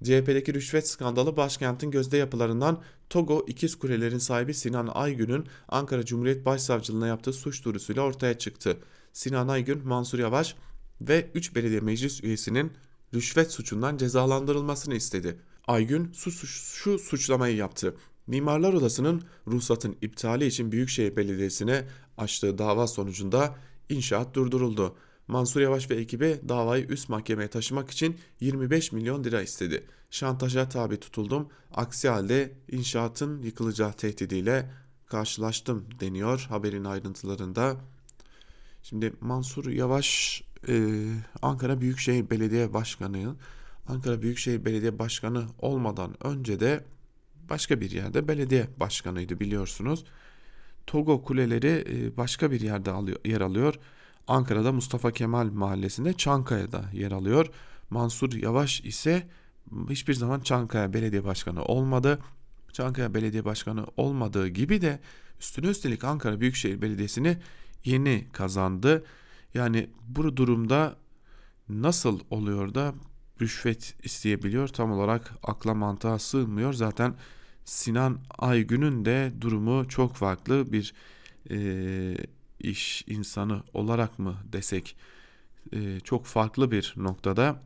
CHP'deki 0.04 0.54
rüşvet 0.54 0.88
skandalı 0.88 1.38
başkentin 1.38 1.91
gözde 1.91 2.17
yapılarından 2.17 2.82
Togo 3.10 3.45
İkiz 3.48 3.76
Kulelerin 3.76 4.17
sahibi 4.17 4.54
Sinan 4.54 4.89
Aygün'ün 4.93 5.45
Ankara 5.69 6.06
Cumhuriyet 6.06 6.45
Başsavcılığına 6.45 7.08
yaptığı 7.08 7.34
suç 7.34 7.65
duyurusuyla 7.65 8.02
ortaya 8.02 8.38
çıktı. 8.38 8.78
Sinan 9.13 9.48
Aygün, 9.48 9.88
Mansur 9.88 10.19
Yavaş 10.19 10.56
ve 11.02 11.30
3 11.34 11.56
belediye 11.56 11.80
meclis 11.80 12.24
üyesinin 12.24 12.71
rüşvet 13.13 13.52
suçundan 13.52 13.98
cezalandırılmasını 13.98 14.95
istedi. 14.95 15.38
Aygün 15.67 16.12
şu, 16.13 16.32
şu 16.47 16.99
suçlamayı 16.99 17.56
yaptı. 17.56 17.95
Mimarlar 18.28 18.73
Odası'nın 18.73 19.23
ruhsatın 19.47 19.97
iptali 20.01 20.45
için 20.45 20.71
Büyükşehir 20.71 21.15
Belediyesi'ne 21.15 21.88
açtığı 22.17 22.58
dava 22.58 22.88
sonucunda 22.88 23.56
inşaat 23.89 24.34
durduruldu. 24.34 24.95
Mansur 25.28 25.62
Yavaş 25.62 25.91
ve 25.91 25.95
ekibi 25.95 26.39
davayı 26.49 26.86
üst 26.86 27.10
mahkemeye 27.10 27.49
taşımak 27.49 27.91
için 27.91 28.19
25 28.39 28.91
milyon 28.91 29.23
lira 29.23 29.41
istedi. 29.41 29.88
Şantaja 30.10 30.69
tabi 30.69 30.97
tutuldum. 30.99 31.49
Aksi 31.73 32.10
halde 32.10 32.54
inşaatın 32.71 33.41
yıkılacağı 33.41 33.93
tehdidiyle 33.93 34.71
karşılaştım 35.06 35.86
deniyor 35.99 36.45
haberin 36.49 36.84
ayrıntılarında. 36.84 37.78
Şimdi 38.84 39.13
Mansur 39.21 39.69
Yavaş 39.69 40.41
e, 40.67 41.06
Ankara 41.41 41.82
Büyükşehir 41.82 42.30
Belediye 42.30 42.73
Başkanı 42.73 43.36
Ankara 43.88 44.21
Büyükşehir 44.21 44.65
Belediye 44.65 45.00
Başkanı 45.00 45.45
olmadan 45.60 46.26
önce 46.28 46.60
de 46.60 46.84
başka 47.50 47.82
bir 47.82 47.91
yerde 47.91 48.28
belediye 48.28 48.67
başkanıydı 48.78 49.39
biliyorsunuz. 49.39 50.06
Togo 50.88 51.24
kuleleri 51.24 51.86
e, 51.89 52.17
başka 52.17 52.52
bir 52.52 52.62
yerde 52.62 52.91
yer 53.26 53.41
alıyor. 53.41 53.76
Ankara'da 54.28 54.71
Mustafa 54.71 55.12
Kemal 55.12 55.45
Mahallesi'nde 55.52 56.13
Çankaya'da 56.13 56.86
yer 56.93 57.12
alıyor. 57.12 57.50
Mansur 57.89 58.34
Yavaş 58.34 58.82
ise 58.82 59.28
hiçbir 59.89 60.13
zaman 60.13 60.39
Çankaya 60.39 60.93
Belediye 60.93 61.24
Başkanı 61.24 61.63
olmadı. 61.63 62.19
Çankaya 62.74 63.13
Belediye 63.13 63.45
Başkanı 63.45 63.86
olmadığı 63.98 64.48
gibi 64.48 64.82
de 64.82 65.00
üstüne 65.39 65.67
üstelik 65.67 66.04
Ankara 66.04 66.39
Büyükşehir 66.39 66.82
Belediyesi'ni 66.82 67.38
yeni 67.84 68.28
kazandı. 68.32 69.04
Yani 69.54 69.89
bu 70.08 70.38
durumda 70.38 70.95
nasıl 71.69 72.19
oluyor 72.30 72.76
da 72.76 72.93
rüşvet 73.41 73.95
isteyebiliyor 74.04 74.67
tam 74.67 74.91
olarak 74.91 75.32
akla 75.43 75.74
mantığa 75.74 76.19
sığmıyor. 76.19 76.74
Zaten 76.74 77.15
Sinan 77.65 78.19
Aygün'ün 78.38 79.06
de 79.06 79.34
durumu 79.41 79.88
çok 79.88 80.15
farklı 80.15 80.71
bir 80.71 80.93
e, 81.52 82.17
iş 82.60 83.04
insanı 83.08 83.63
olarak 83.74 84.19
mı 84.19 84.36
desek 84.54 84.95
e, 85.74 86.00
çok 86.00 86.26
farklı 86.26 86.71
bir 86.71 86.93
noktada. 86.98 87.62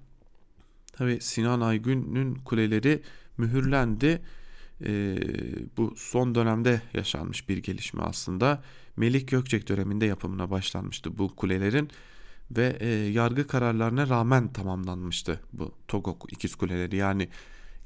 Tabi 0.94 1.22
Sinan 1.22 1.62
Aygün'ün 1.62 2.36
kuleleri 2.36 3.02
mühürlendi. 3.38 4.22
E, 4.86 5.18
bu 5.78 5.94
son 5.98 6.36
dönemde 6.36 6.82
yaşanmış 6.94 7.50
bir 7.50 7.58
gelişme 7.58 8.02
aslında. 8.04 8.64
Melik 8.98 9.28
Gökçek 9.28 9.70
döneminde 9.70 10.06
yapımına 10.06 10.52
başlanmıştı 10.52 11.18
bu 11.18 11.36
kulelerin 11.36 11.90
ve 12.52 12.78
e, 12.80 12.88
yargı 12.88 13.48
kararlarına 13.48 14.10
rağmen 14.10 14.54
tamamlanmıştı 14.54 15.40
bu 15.54 15.72
Togok 15.88 16.34
ikiz 16.34 16.56
kuleleri. 16.56 16.96
Yani 16.96 17.30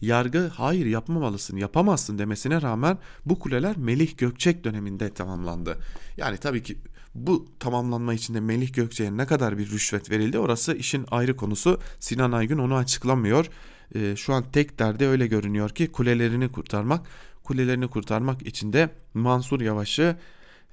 yargı 0.02 0.48
hayır 0.48 0.86
yapmamalısın 0.86 1.58
yapamazsın 1.58 2.20
demesine 2.20 2.62
rağmen 2.62 2.98
bu 3.26 3.40
kuleler 3.40 3.78
Melih 3.78 4.18
Gökçek 4.18 4.64
döneminde 4.64 5.14
tamamlandı. 5.14 5.78
Yani 6.18 6.38
tabii 6.38 6.64
ki 6.64 6.78
bu 7.16 7.48
tamamlanma 7.60 8.14
içinde 8.14 8.40
Melih 8.40 8.74
Gökçek'e 8.74 9.18
ne 9.18 9.26
kadar 9.26 9.58
bir 9.58 9.72
rüşvet 9.72 10.12
verildi 10.12 10.40
orası 10.40 10.76
işin 10.76 11.06
ayrı 11.12 11.36
konusu. 11.36 11.80
Sinan 12.00 12.32
Aygün 12.32 12.58
onu 12.58 12.76
açıklamıyor. 12.76 13.50
E, 13.96 14.16
şu 14.16 14.34
an 14.34 14.44
tek 14.52 14.80
derdi 14.80 15.06
öyle 15.06 15.28
görünüyor 15.28 15.70
ki 15.70 15.92
kulelerini 15.92 16.52
kurtarmak. 16.52 17.08
Kulelerini 17.44 17.88
kurtarmak 17.88 18.48
için 18.48 18.74
de 18.74 18.90
Mansur 19.14 19.62
Yavaş'ı 19.62 20.18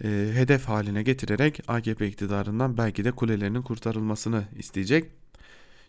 e, 0.04 0.08
hedef 0.34 0.64
haline 0.64 1.02
getirerek 1.02 1.60
AKP 1.68 2.06
iktidarından 2.08 2.78
belki 2.78 3.04
de 3.04 3.12
kulelerinin 3.12 3.62
kurtarılmasını 3.62 4.44
isteyecek. 4.58 5.10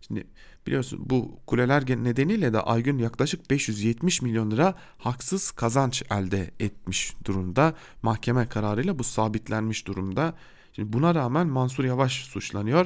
Şimdi 0.07 0.27
biliyorsun 0.67 0.99
bu 1.05 1.39
kuleler 1.47 1.85
nedeniyle 2.03 2.53
de 2.53 2.61
Aygün 2.61 2.97
yaklaşık 2.97 3.49
570 3.49 4.21
milyon 4.21 4.51
lira 4.51 4.75
haksız 4.97 5.51
kazanç 5.51 6.03
elde 6.11 6.51
etmiş 6.59 7.15
durumda. 7.25 7.73
Mahkeme 8.01 8.47
kararıyla 8.47 8.99
bu 8.99 9.03
sabitlenmiş 9.03 9.87
durumda. 9.87 10.35
Şimdi 10.73 10.93
buna 10.93 11.15
rağmen 11.15 11.47
Mansur 11.47 11.83
Yavaş 11.83 12.23
suçlanıyor 12.23 12.85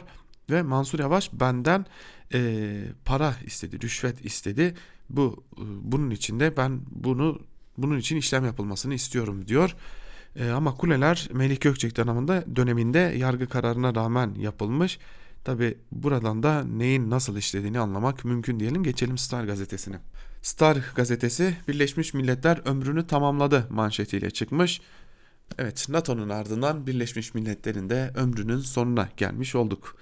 ve 0.49 0.61
Mansur 0.61 0.99
Yavaş 0.99 1.33
benden 1.33 1.85
e, 2.33 2.81
para 3.05 3.35
istedi, 3.45 3.81
rüşvet 3.81 4.25
istedi. 4.25 4.75
Bu 5.09 5.43
e, 5.57 5.63
bunun 5.81 6.11
için 6.11 6.39
de 6.39 6.57
ben 6.57 6.81
bunu 6.89 7.39
bunun 7.77 7.97
için 7.97 8.15
işlem 8.17 8.45
yapılmasını 8.45 8.93
istiyorum 8.93 9.47
diyor. 9.47 9.75
E, 10.35 10.49
ama 10.49 10.75
kuleler 10.75 11.29
Melih 11.33 11.59
Gökçek 11.59 11.97
döneminde, 11.97 12.45
döneminde 12.55 12.99
yargı 12.99 13.49
kararına 13.49 13.95
rağmen 13.95 14.35
yapılmış. 14.35 14.99
Tabi 15.43 15.77
buradan 15.91 16.43
da 16.43 16.63
neyin 16.63 17.09
nasıl 17.09 17.37
işlediğini 17.37 17.79
anlamak 17.79 18.25
mümkün 18.25 18.59
diyelim. 18.59 18.83
Geçelim 18.83 19.17
Star 19.17 19.43
gazetesine. 19.43 19.99
Star 20.41 20.77
gazetesi 20.95 21.57
Birleşmiş 21.67 22.13
Milletler 22.13 22.61
ömrünü 22.65 23.07
tamamladı 23.07 23.67
manşetiyle 23.69 24.31
çıkmış. 24.31 24.81
Evet 25.57 25.89
NATO'nun 25.89 26.29
ardından 26.29 26.87
Birleşmiş 26.87 27.33
Milletler'in 27.33 27.89
de 27.89 28.11
ömrünün 28.15 28.59
sonuna 28.59 29.09
gelmiş 29.17 29.55
olduk. 29.55 29.95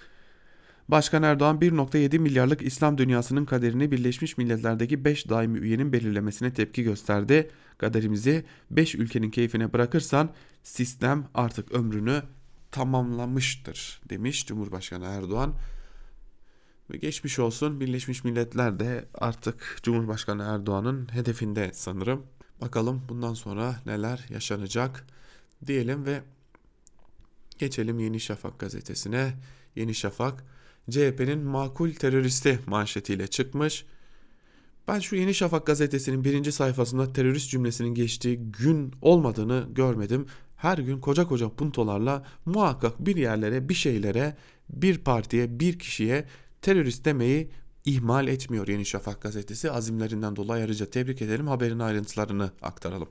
Başkan 0.88 1.24
Erdoğan 1.24 1.58
1.7 1.58 2.20
milyarlık 2.20 2.62
İslam 2.62 2.98
dünyasının 2.98 3.46
kaderini 3.46 3.92
Birleşmiş 3.92 4.38
Milletler'deki 4.38 5.06
5 5.06 5.30
daimi 5.30 5.60
üyenin 5.60 5.94
belirlemesine 5.94 6.54
tepki 6.54 6.84
gösterdi. 6.84 7.52
Kaderimizi 7.78 8.46
5 8.72 8.96
ülkenin 8.96 9.32
keyfine 9.32 9.74
bırakırsan 9.74 10.30
sistem 10.64 11.28
artık 11.34 11.72
ömrünü 11.72 12.24
tamamlamıştır 12.72 14.02
demiş 14.10 14.46
Cumhurbaşkanı 14.48 15.06
Erdoğan. 15.06 15.54
Ve 16.92 16.98
geçmiş 16.98 17.40
olsun 17.40 17.80
Birleşmiş 17.80 18.24
Milletler 18.24 18.80
de 18.80 19.06
artık 19.14 19.80
Cumhurbaşkanı 19.84 20.44
Erdoğan'ın 20.44 21.14
hedefinde 21.14 21.72
sanırım. 21.74 22.24
Bakalım 22.62 23.06
bundan 23.10 23.34
sonra 23.34 23.76
neler 23.86 24.26
yaşanacak 24.30 25.08
diyelim 25.68 26.06
ve 26.06 26.22
geçelim 27.58 28.00
Yeni 28.00 28.20
Şafak 28.20 28.60
gazetesine. 28.60 29.34
Yeni 29.76 29.96
Şafak 29.96 30.44
CHP'nin 30.90 31.40
makul 31.40 31.92
teröristi 31.92 32.60
manşetiyle 32.68 33.28
çıkmış. 33.28 33.86
Ben 34.88 35.00
şu 35.00 35.16
Yeni 35.16 35.34
Şafak 35.34 35.66
gazetesinin 35.66 36.24
birinci 36.24 36.52
sayfasında 36.52 37.14
terörist 37.14 37.50
cümlesinin 37.50 37.96
geçtiği 37.96 38.38
gün 38.38 38.94
olmadığını 39.02 39.68
görmedim. 39.72 40.26
Her 40.56 40.78
gün 40.78 41.00
koca 41.00 41.28
koca 41.28 41.50
puntolarla 41.50 42.26
muhakkak 42.46 43.06
bir 43.06 43.16
yerlere, 43.16 43.70
bir 43.70 43.74
şeylere, 43.74 44.38
bir 44.70 44.98
partiye, 44.98 45.60
bir 45.60 45.80
kişiye 45.80 46.26
terörist 46.62 47.06
demeyi 47.06 47.52
ihmal 47.86 48.28
etmiyor 48.28 48.68
Yeni 48.68 48.86
Şafak 48.86 49.22
gazetesi. 49.22 49.72
Azimlerinden 49.72 50.36
dolayı 50.36 50.64
ayrıca 50.64 50.86
tebrik 50.86 51.22
ederim. 51.22 51.48
Haberin 51.48 51.80
ayrıntılarını 51.80 52.52
aktaralım. 52.62 53.10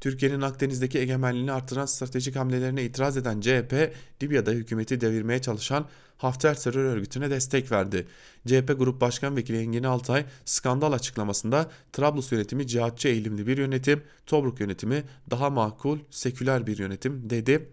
Türkiye'nin 0.00 0.40
Akdeniz'deki 0.40 0.98
egemenliğini 0.98 1.52
artıran 1.52 1.86
stratejik 1.86 2.36
hamlelerine 2.36 2.84
itiraz 2.84 3.16
eden 3.16 3.40
CHP, 3.40 3.94
Libya'da 4.22 4.50
hükümeti 4.50 5.00
devirmeye 5.00 5.42
çalışan 5.42 5.86
Hafter 6.16 6.60
terör 6.60 6.84
örgütüne 6.84 7.30
destek 7.30 7.72
verdi. 7.72 8.06
CHP 8.46 8.74
Grup 8.78 9.00
Başkan 9.00 9.36
Vekili 9.36 9.58
Engin 9.58 9.82
Altay 9.82 10.24
skandal 10.44 10.92
açıklamasında 10.92 11.70
Trablus 11.92 12.32
yönetimi 12.32 12.66
cihatçı 12.66 13.08
eğilimli 13.08 13.46
bir 13.46 13.58
yönetim, 13.58 14.02
Tobruk 14.26 14.60
yönetimi 14.60 15.04
daha 15.30 15.50
makul, 15.50 15.98
seküler 16.10 16.66
bir 16.66 16.78
yönetim 16.78 17.30
dedi. 17.30 17.68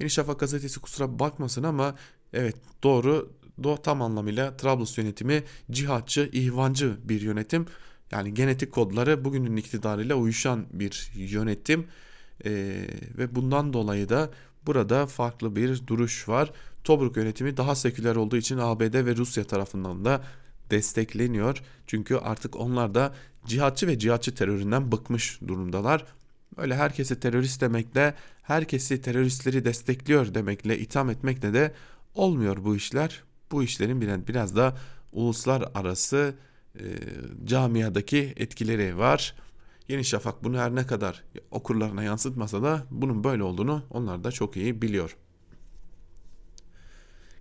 Yeni 0.00 0.10
Şafak 0.10 0.40
gazetesi 0.40 0.80
kusura 0.80 1.18
bakmasın 1.18 1.62
ama 1.62 1.94
evet 2.32 2.56
doğru 2.82 3.32
do 3.62 3.76
tam 3.76 4.02
anlamıyla 4.02 4.56
Trablus 4.56 4.98
yönetimi 4.98 5.42
cihatçı, 5.70 6.30
ihvancı 6.32 6.96
bir 7.04 7.20
yönetim. 7.20 7.66
Yani 8.10 8.34
genetik 8.34 8.72
kodları 8.72 9.24
bugünün 9.24 9.56
iktidarıyla 9.56 10.14
uyuşan 10.16 10.66
bir 10.72 11.10
yönetim 11.14 11.86
ee, 12.44 12.50
ve 13.18 13.34
bundan 13.34 13.72
dolayı 13.72 14.08
da 14.08 14.30
burada 14.66 15.06
farklı 15.06 15.56
bir 15.56 15.86
duruş 15.86 16.28
var. 16.28 16.50
Tobruk 16.84 17.16
yönetimi 17.16 17.56
daha 17.56 17.74
seküler 17.74 18.16
olduğu 18.16 18.36
için 18.36 18.58
ABD 18.58 19.06
ve 19.06 19.16
Rusya 19.16 19.44
tarafından 19.44 20.04
da 20.04 20.24
destekleniyor. 20.70 21.62
Çünkü 21.86 22.16
artık 22.16 22.56
onlar 22.56 22.94
da 22.94 23.14
cihatçı 23.46 23.86
ve 23.86 23.98
cihatçı 23.98 24.34
teröründen 24.34 24.92
bıkmış 24.92 25.40
durumdalar. 25.48 26.04
Öyle 26.56 26.76
herkesi 26.76 27.20
terörist 27.20 27.60
demekle, 27.60 28.14
herkesi 28.42 29.02
teröristleri 29.02 29.64
destekliyor 29.64 30.34
demekle, 30.34 30.78
itham 30.78 31.10
etmekle 31.10 31.54
de 31.54 31.74
olmuyor 32.14 32.64
bu 32.64 32.76
işler. 32.76 33.22
Bu 33.52 33.62
işlerin 33.62 34.26
biraz 34.28 34.56
da 34.56 34.76
uluslararası 35.12 36.34
e, 36.78 36.84
camiadaki 37.44 38.32
etkileri 38.36 38.98
var. 38.98 39.34
Yeni 39.88 40.04
Şafak 40.04 40.44
bunu 40.44 40.58
her 40.58 40.74
ne 40.74 40.86
kadar 40.86 41.24
okurlarına 41.50 42.02
yansıtmasa 42.02 42.62
da 42.62 42.86
bunun 42.90 43.24
böyle 43.24 43.42
olduğunu 43.42 43.82
onlar 43.90 44.24
da 44.24 44.32
çok 44.32 44.56
iyi 44.56 44.82
biliyor. 44.82 45.16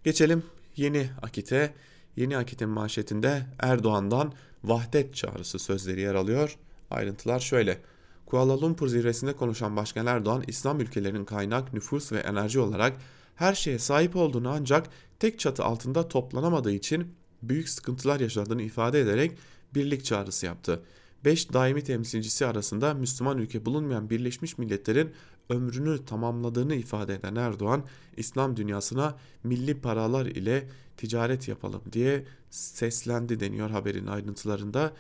Geçelim 0.04 0.44
Yeni 0.76 1.10
Akit'e. 1.22 1.74
Yeni 2.16 2.38
Akit'in 2.38 2.70
manşetinde 2.70 3.46
Erdoğan'dan 3.60 4.34
vahdet 4.64 5.16
çağrısı 5.16 5.60
sözleri 5.60 6.02
yer 6.02 6.16
alıyor. 6.16 6.58
Ayrıntılar 6.92 7.40
şöyle. 7.40 7.82
Kuala 8.26 8.62
Lumpur 8.62 8.88
zirvesinde 8.88 9.34
konuşan 9.34 9.76
Başkan 9.76 10.06
Erdoğan, 10.06 10.44
İslam 10.48 10.80
ülkelerinin 10.80 11.26
kaynak, 11.26 11.74
nüfus 11.74 12.12
ve 12.12 12.20
enerji 12.20 12.60
olarak 12.60 12.98
her 13.36 13.54
şeye 13.54 13.80
sahip 13.80 14.16
olduğunu 14.16 14.50
ancak 14.50 14.90
tek 15.20 15.40
çatı 15.40 15.64
altında 15.64 16.08
toplanamadığı 16.08 16.72
için 16.72 17.16
büyük 17.50 17.70
sıkıntılar 17.70 18.20
yaşadığını 18.20 18.62
ifade 18.62 19.02
ederek 19.02 19.32
birlik 19.76 20.06
çağrısı 20.06 20.46
yaptı. 20.46 20.84
5 21.26 21.54
daimi 21.54 21.84
temsilcisi 21.84 22.46
arasında 22.46 22.94
Müslüman 22.94 23.38
ülke 23.38 23.66
bulunmayan 23.66 24.10
Birleşmiş 24.10 24.58
Milletler'in 24.58 25.12
ömrünü 25.50 26.06
tamamladığını 26.06 26.76
ifade 26.76 27.14
eden 27.14 27.36
Erdoğan, 27.36 27.86
İslam 28.18 28.58
dünyasına 28.58 29.18
milli 29.44 29.82
paralar 29.82 30.26
ile 30.26 30.70
ticaret 30.98 31.48
yapalım 31.48 31.82
diye 31.92 32.26
seslendi 32.50 33.40
deniyor 33.40 33.70
haberin 33.70 34.08
ayrıntılarında. 34.08 34.94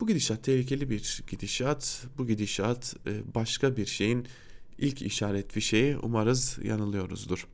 Bu 0.00 0.06
gidişat 0.06 0.44
tehlikeli 0.44 0.90
bir 0.90 1.22
gidişat. 1.30 2.06
Bu 2.18 2.26
gidişat 2.26 2.96
e, 3.06 3.34
başka 3.34 3.76
bir 3.76 3.86
şeyin 3.86 4.26
ilk 4.78 5.02
işaret 5.02 5.52
fişeği. 5.52 5.98
Umarız 5.98 6.58
yanılıyoruzdur. 6.62 7.46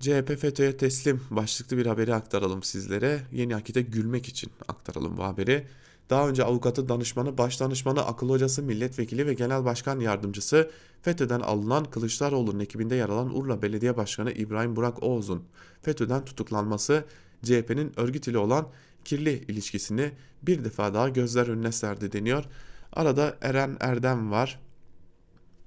CHP 0.00 0.36
FETÖ'ye 0.40 0.76
teslim 0.76 1.20
başlıklı 1.30 1.76
bir 1.76 1.86
haberi 1.86 2.14
aktaralım 2.14 2.62
sizlere. 2.62 3.20
Yeni 3.32 3.56
Akit'e 3.56 3.82
gülmek 3.82 4.28
için 4.28 4.50
aktaralım 4.68 5.16
bu 5.16 5.24
haberi. 5.24 5.66
Daha 6.10 6.28
önce 6.28 6.44
avukatı, 6.44 6.88
danışmanı, 6.88 7.38
baş 7.38 7.60
danışmanı, 7.60 8.06
akıl 8.06 8.28
hocası, 8.30 8.62
milletvekili 8.62 9.26
ve 9.26 9.34
genel 9.34 9.64
başkan 9.64 10.00
yardımcısı 10.00 10.70
FETÖ'den 11.02 11.40
alınan 11.40 11.84
Kılıçdaroğlu'nun 11.84 12.60
ekibinde 12.60 12.94
yer 12.94 13.08
alan 13.08 13.36
Urla 13.36 13.62
Belediye 13.62 13.96
Başkanı 13.96 14.32
İbrahim 14.32 14.76
Burak 14.76 15.02
Oğuz'un 15.02 15.42
FETÖ'den 15.82 16.24
tutuklanması 16.24 17.04
CHP'nin 17.44 17.92
örgüt 17.96 18.28
ile 18.28 18.38
olan 18.38 18.68
kirli 19.04 19.44
ilişkisini 19.48 20.12
bir 20.42 20.64
defa 20.64 20.94
daha 20.94 21.08
gözler 21.08 21.48
önüne 21.48 21.72
serdi 21.72 22.12
deniyor. 22.12 22.44
Arada 22.92 23.36
Eren 23.40 23.76
Erdem 23.80 24.30
var, 24.30 24.60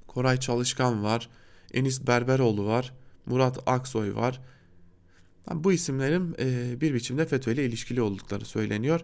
Koray 0.07 0.39
Çalışkan 0.39 1.03
var, 1.03 1.29
Enis 1.73 2.07
Berberoğlu 2.07 2.65
var, 2.65 2.93
Murat 3.25 3.59
Aksoy 3.65 4.15
var. 4.15 4.41
Bu 5.53 5.73
isimlerin 5.73 6.33
bir 6.81 6.93
biçimde 6.93 7.25
FETÖ 7.25 7.53
ile 7.53 7.65
ilişkili 7.65 8.01
oldukları 8.01 8.45
söyleniyor. 8.45 9.01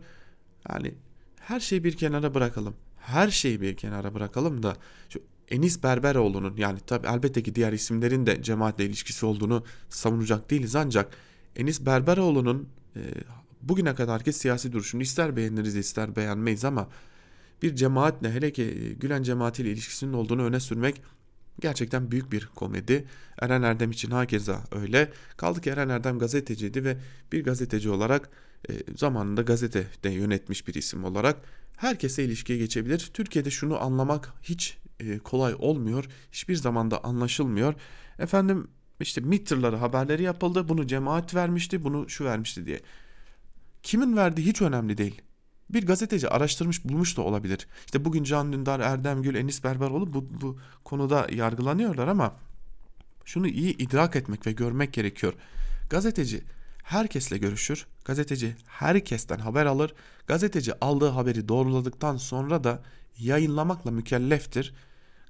Yani 0.69 0.93
her 1.39 1.59
şeyi 1.59 1.83
bir 1.83 1.97
kenara 1.97 2.33
bırakalım. 2.33 2.75
Her 2.97 3.29
şeyi 3.29 3.61
bir 3.61 3.77
kenara 3.77 4.13
bırakalım 4.13 4.63
da 4.63 4.77
şu 5.09 5.21
Enis 5.49 5.83
Berberoğlu'nun 5.83 6.57
yani 6.57 6.79
tabi 6.79 7.07
elbette 7.07 7.43
ki 7.43 7.55
diğer 7.55 7.73
isimlerin 7.73 8.25
de 8.25 8.43
cemaatle 8.43 8.85
ilişkisi 8.85 9.25
olduğunu 9.25 9.63
savunacak 9.89 10.49
değiliz 10.49 10.75
ancak 10.75 11.13
Enis 11.55 11.85
Berberoğlu'nun 11.85 12.69
e, 12.95 13.01
bugüne 13.61 13.95
kadarki 13.95 14.33
siyasi 14.33 14.71
duruşunu 14.71 15.01
ister 15.01 15.35
beğeniriz 15.35 15.75
ister 15.75 16.15
beğenmeyiz 16.15 16.65
ama 16.65 16.87
bir 17.61 17.75
cemaatle 17.75 18.31
hele 18.31 18.51
ki 18.51 18.95
Gülen 18.99 19.23
cemaatiyle 19.23 19.71
ilişkisinin 19.71 20.13
olduğunu 20.13 20.43
öne 20.43 20.59
sürmek 20.59 21.01
gerçekten 21.59 22.11
büyük 22.11 22.31
bir 22.31 22.49
komedi. 22.55 23.07
Eren 23.39 23.61
Erdem 23.61 23.91
için 23.91 24.11
hakeza 24.11 24.63
öyle. 24.71 25.11
Kaldı 25.37 25.61
ki 25.61 25.69
Eren 25.69 25.89
Erdem 25.89 26.19
gazeteciydi 26.19 26.83
ve 26.83 26.97
bir 27.31 27.43
gazeteci 27.43 27.89
olarak 27.89 28.29
e, 28.69 28.73
zamanında 28.95 29.41
gazetede 29.41 30.09
yönetmiş 30.09 30.67
bir 30.67 30.73
isim 30.73 31.03
olarak 31.03 31.37
herkese 31.77 32.23
ilişkiye 32.23 32.59
geçebilir. 32.59 33.09
Türkiye'de 33.13 33.51
şunu 33.51 33.83
anlamak 33.83 34.33
hiç 34.41 34.77
e, 34.99 35.17
kolay 35.17 35.55
olmuyor. 35.59 36.05
Hiçbir 36.31 36.55
zamanda 36.55 37.03
anlaşılmıyor. 37.03 37.73
Efendim 38.19 38.67
işte 38.99 39.21
MİT 39.21 39.51
haberleri 39.51 40.23
yapıldı. 40.23 40.69
Bunu 40.69 40.87
cemaat 40.87 41.35
vermişti, 41.35 41.83
bunu 41.83 42.09
şu 42.09 42.25
vermişti 42.25 42.65
diye. 42.65 42.81
Kimin 43.83 44.17
verdiği 44.17 44.45
hiç 44.45 44.61
önemli 44.61 44.97
değil. 44.97 45.21
Bir 45.69 45.85
gazeteci 45.85 46.29
araştırmış 46.29 46.85
bulmuş 46.85 47.17
da 47.17 47.21
olabilir. 47.21 47.67
İşte 47.85 48.05
bugün 48.05 48.23
Can 48.23 48.53
Dündar, 48.53 48.79
Erdem 48.79 49.21
Gül, 49.21 49.35
Enis 49.35 49.63
Berberoğlu 49.63 50.13
bu, 50.13 50.27
bu 50.41 50.59
konuda 50.83 51.27
yargılanıyorlar 51.31 52.07
ama 52.07 52.35
şunu 53.25 53.47
iyi 53.47 53.77
idrak 53.77 54.15
etmek 54.15 54.47
ve 54.47 54.51
görmek 54.51 54.93
gerekiyor. 54.93 55.33
Gazeteci 55.89 56.43
herkesle 56.83 57.37
görüşür. 57.37 57.87
Gazeteci 58.05 58.55
herkesten 58.67 59.39
haber 59.39 59.65
alır. 59.65 59.93
Gazeteci 60.27 60.79
aldığı 60.83 61.09
haberi 61.09 61.47
doğruladıktan 61.47 62.17
sonra 62.17 62.63
da 62.63 62.83
yayınlamakla 63.17 63.91
mükelleftir. 63.91 64.73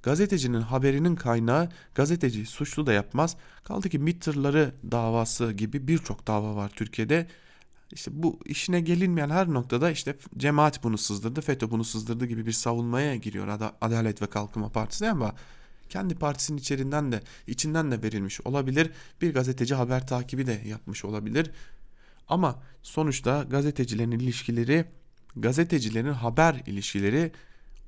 Gazetecinin 0.04 0.62
haberinin 0.62 1.16
kaynağı 1.16 1.70
gazeteci 1.96 2.46
suçlu 2.46 2.86
da 2.86 2.94
yapmaz. 2.94 3.38
Kaldı 3.64 3.90
ki 3.90 4.00
MİT 4.00 4.22
tırları 4.22 4.74
davası 4.92 5.52
gibi 5.52 5.88
birçok 5.88 6.28
dava 6.28 6.56
var 6.56 6.72
Türkiye'de. 6.76 7.28
İşte 7.92 8.12
bu 8.14 8.40
işine 8.46 8.82
gelinmeyen 8.82 9.30
her 9.30 9.48
noktada 9.48 9.92
işte 9.92 10.18
cemaat 10.38 10.84
bunu 10.84 10.98
sızdırdı, 10.98 11.42
FETÖ 11.42 11.72
bunu 11.72 11.84
sızdırdı 11.84 12.26
gibi 12.26 12.46
bir 12.46 12.52
savunmaya 12.52 13.16
giriyor 13.16 13.60
Adalet 13.82 14.22
ve 14.22 14.28
Kalkınma 14.28 14.70
Partisi 14.70 15.10
ama 15.10 15.36
kendi 15.90 16.16
partisinin 16.16 16.58
içerinden 16.58 17.12
de 17.12 17.22
içinden 17.48 17.92
de 17.92 18.04
verilmiş 18.04 18.42
olabilir. 18.42 18.92
Bir 19.22 19.34
gazeteci 19.34 19.76
haber 19.76 20.08
takibi 20.08 20.48
de 20.48 20.62
yapmış 20.66 21.06
olabilir. 21.06 21.52
Ama 22.28 22.64
sonuçta 22.82 23.44
gazetecilerin 23.44 24.12
ilişkileri, 24.12 24.86
gazetecilerin 25.36 26.14
haber 26.14 26.64
ilişkileri 26.66 27.32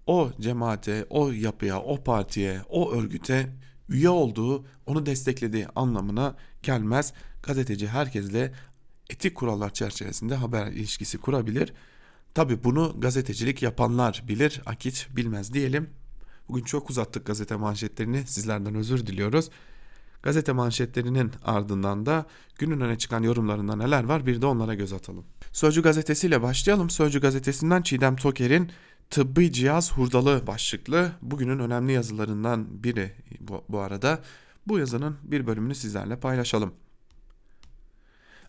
o 0.06 0.32
cemaate, 0.42 1.06
o 1.10 1.32
yapıya, 1.32 1.82
o 1.82 2.04
partiye, 2.04 2.62
o 2.70 2.92
örgüte 2.92 3.50
üye 3.90 4.10
olduğu, 4.10 4.66
onu 4.86 5.06
desteklediği 5.06 5.68
anlamına 5.68 6.36
gelmez. 6.64 7.14
Gazeteci 7.44 7.88
herkesle 7.88 8.54
etik 9.10 9.36
kurallar 9.36 9.74
çerçevesinde 9.74 10.36
haber 10.36 10.68
ilişkisi 10.68 11.18
kurabilir. 11.18 11.74
Tabi 12.34 12.64
bunu 12.64 12.96
gazetecilik 13.00 13.62
yapanlar 13.62 14.24
bilir, 14.28 14.62
akit 14.66 15.08
bilmez 15.16 15.54
diyelim. 15.54 15.90
Bugün 16.50 16.64
çok 16.64 16.90
uzattık 16.90 17.26
gazete 17.26 17.56
manşetlerini, 17.56 18.28
sizlerden 18.28 18.76
özür 18.76 19.06
diliyoruz. 19.08 19.50
Gazete 20.24 20.52
manşetlerinin 20.52 21.32
ardından 21.46 22.06
da 22.06 22.26
günün 22.58 22.80
öne 22.80 22.98
çıkan 22.98 23.24
yorumlarında 23.24 23.76
neler 23.76 24.04
var 24.04 24.26
bir 24.26 24.42
de 24.42 24.46
onlara 24.46 24.74
göz 24.74 24.94
atalım. 24.94 25.26
Sözcü 25.52 25.82
gazetesiyle 25.82 26.42
başlayalım. 26.42 26.90
Sözcü 26.90 27.22
gazetesinden 27.22 27.82
Çiğdem 27.82 28.16
Toker'in 28.16 28.72
Tıbbi 29.10 29.54
Cihaz 29.54 29.94
Hurdalı 29.94 30.48
başlıklı 30.48 31.12
bugünün 31.22 31.60
önemli 31.60 31.92
yazılarından 31.92 32.84
biri 32.84 33.12
bu, 33.40 33.64
bu 33.70 33.80
arada. 33.80 34.22
Bu 34.68 34.80
yazının 34.80 35.18
bir 35.24 35.48
bölümünü 35.48 35.76
sizlerle 35.76 36.20
paylaşalım. 36.20 36.74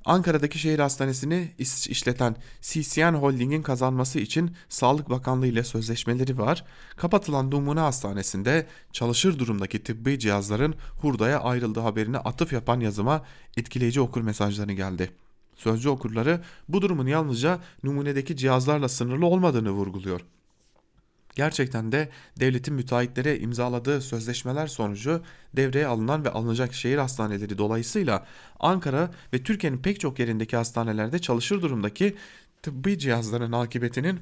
Ankara'daki 0.05 0.59
şehir 0.59 0.78
hastanesini 0.78 1.53
işleten 1.59 2.36
CCN 2.62 3.14
Holding'in 3.14 3.62
kazanması 3.62 4.18
için 4.18 4.51
Sağlık 4.68 5.11
Bakanlığı 5.11 5.46
ile 5.46 5.64
sözleşmeleri 5.64 6.38
var. 6.38 6.64
Kapatılan 6.96 7.51
Numune 7.51 7.80
Hastanesi'nde 7.80 8.66
çalışır 8.92 9.38
durumdaki 9.38 9.82
tıbbi 9.82 10.18
cihazların 10.18 10.74
hurdaya 11.01 11.40
ayrıldığı 11.40 11.80
haberini 11.80 12.18
atıf 12.18 12.53
yapan 12.53 12.80
yazıma 12.80 13.24
etkileyici 13.57 14.01
okur 14.01 14.20
mesajları 14.20 14.72
geldi. 14.72 15.11
Sözcü 15.57 15.88
okurları 15.88 16.40
bu 16.68 16.82
durumun 16.82 17.07
yalnızca 17.07 17.59
numunedeki 17.82 18.36
cihazlarla 18.36 18.88
sınırlı 18.88 19.26
olmadığını 19.26 19.70
vurguluyor. 19.70 20.20
Gerçekten 21.35 21.93
de 21.93 22.09
devletin 22.41 22.74
müteahhitlere 22.74 23.39
imzaladığı 23.39 24.01
sözleşmeler 24.01 24.66
sonucu 24.66 25.22
devreye 25.57 25.87
alınan 25.87 26.24
ve 26.24 26.31
alınacak 26.31 26.74
şehir 26.74 26.99
hastaneleri 26.99 27.59
dolayısıyla 27.59 28.26
Ankara 28.61 29.11
ve 29.35 29.43
Türkiye'nin 29.43 29.78
pek 29.78 30.01
çok 30.01 30.18
yerindeki 30.18 30.57
hastanelerde 30.57 31.18
çalışır 31.18 31.62
durumdaki 31.62 32.16
tıbbi 32.62 32.99
cihazların 32.99 33.53
akıbetinin 33.53 34.20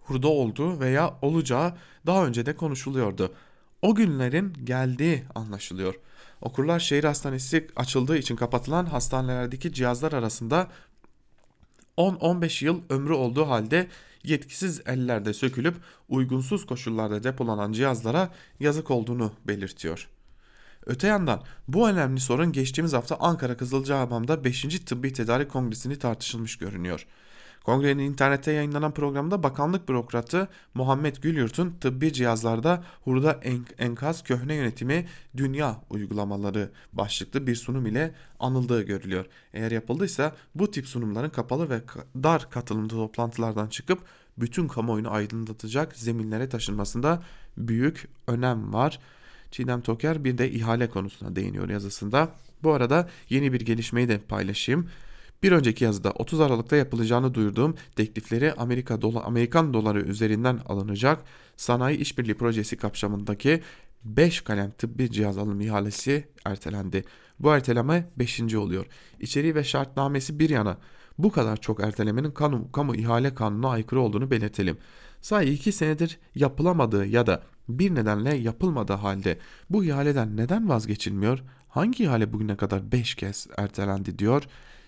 hurda 0.00 0.28
olduğu 0.28 0.80
veya 0.80 1.14
olacağı 1.22 1.74
daha 2.06 2.26
önce 2.26 2.46
de 2.46 2.56
konuşuluyordu. 2.56 3.34
O 3.82 3.94
günlerin 3.94 4.52
geldiği 4.64 5.24
anlaşılıyor. 5.34 5.94
Okurlar 6.40 6.80
şehir 6.80 7.04
hastanesi 7.04 7.68
açıldığı 7.76 8.16
için 8.16 8.36
kapatılan 8.36 8.86
hastanelerdeki 8.86 9.72
cihazlar 9.72 10.12
arasında 10.12 10.68
10-15 11.98 12.64
yıl 12.64 12.82
ömrü 12.90 13.12
olduğu 13.12 13.48
halde 13.48 13.88
yetkisiz 14.24 14.80
ellerde 14.86 15.34
sökülüp 15.34 15.76
uygunsuz 16.08 16.66
koşullarda 16.66 17.22
depolanan 17.22 17.72
cihazlara 17.72 18.30
yazık 18.60 18.90
olduğunu 18.90 19.32
belirtiyor. 19.44 20.08
Öte 20.86 21.06
yandan 21.06 21.42
bu 21.68 21.88
önemli 21.88 22.20
sorun 22.20 22.52
geçtiğimiz 22.52 22.92
hafta 22.92 23.16
Ankara 23.16 23.56
Kızılcahamam'da 23.56 24.44
5. 24.44 24.62
Tıbbi 24.62 25.12
Tedarik 25.12 25.50
Kongresi'ni 25.50 25.98
tartışılmış 25.98 26.58
görünüyor. 26.58 27.06
Kongrenin 27.64 28.04
internette 28.04 28.52
yayınlanan 28.52 28.94
programda 28.94 29.42
bakanlık 29.42 29.88
bürokratı 29.88 30.48
Muhammed 30.74 31.16
Gülyurt'un 31.16 31.74
tıbbi 31.80 32.12
cihazlarda 32.12 32.84
hurda 33.04 33.40
enkaz 33.78 34.22
köhne 34.22 34.54
yönetimi 34.54 35.06
dünya 35.36 35.80
uygulamaları 35.90 36.70
başlıklı 36.92 37.46
bir 37.46 37.54
sunum 37.54 37.86
ile 37.86 38.14
anıldığı 38.40 38.82
görülüyor. 38.82 39.26
Eğer 39.54 39.70
yapıldıysa 39.70 40.36
bu 40.54 40.70
tip 40.70 40.86
sunumların 40.86 41.30
kapalı 41.30 41.70
ve 41.70 41.80
dar 42.22 42.50
katılımlı 42.50 42.88
toplantılardan 42.88 43.66
çıkıp 43.66 43.98
bütün 44.38 44.68
kamuoyunu 44.68 45.12
aydınlatacak 45.12 45.96
zeminlere 45.96 46.48
taşınmasında 46.48 47.22
büyük 47.56 48.08
önem 48.26 48.72
var. 48.72 48.98
Çiğdem 49.50 49.80
Toker 49.80 50.24
bir 50.24 50.38
de 50.38 50.50
ihale 50.50 50.90
konusuna 50.90 51.36
değiniyor 51.36 51.68
yazısında. 51.68 52.28
Bu 52.62 52.72
arada 52.72 53.08
yeni 53.28 53.52
bir 53.52 53.60
gelişmeyi 53.60 54.08
de 54.08 54.18
paylaşayım. 54.18 54.88
Bir 55.44 55.52
önceki 55.52 55.84
yazıda 55.84 56.10
30 56.10 56.40
Aralık'ta 56.40 56.76
yapılacağını 56.76 57.34
duyurduğum 57.34 57.74
teklifleri 57.96 58.52
Amerika 58.52 59.02
dola, 59.02 59.24
Amerikan 59.24 59.74
doları 59.74 60.00
üzerinden 60.00 60.60
alınacak 60.66 61.22
sanayi 61.56 61.98
işbirliği 61.98 62.34
projesi 62.34 62.76
kapsamındaki 62.76 63.60
5 64.04 64.40
kalem 64.40 64.70
tıbbi 64.70 65.10
cihaz 65.10 65.38
alım 65.38 65.60
ihalesi 65.60 66.28
ertelendi. 66.44 67.04
Bu 67.38 67.50
erteleme 67.50 68.10
5. 68.16 68.54
oluyor. 68.54 68.86
İçeriği 69.20 69.54
ve 69.54 69.64
şartnamesi 69.64 70.38
bir 70.38 70.50
yana 70.50 70.78
bu 71.18 71.32
kadar 71.32 71.56
çok 71.56 71.80
ertelemenin 71.80 72.30
kamu, 72.30 72.72
kamu 72.72 72.96
ihale 72.96 73.34
kanununa 73.34 73.68
aykırı 73.68 74.00
olduğunu 74.00 74.30
belirtelim. 74.30 74.78
Sahi 75.20 75.50
2 75.50 75.72
senedir 75.72 76.18
yapılamadığı 76.34 77.06
ya 77.06 77.26
da 77.26 77.42
bir 77.68 77.94
nedenle 77.94 78.34
yapılmadığı 78.34 78.92
halde 78.92 79.38
bu 79.70 79.84
ihaleden 79.84 80.36
neden 80.36 80.68
vazgeçilmiyor? 80.68 81.42
Hangi 81.68 82.04
ihale 82.04 82.32
bugüne 82.32 82.56
kadar 82.56 82.92
5 82.92 83.14
kez 83.14 83.46
ertelendi 83.56 84.18
diyor 84.18 84.42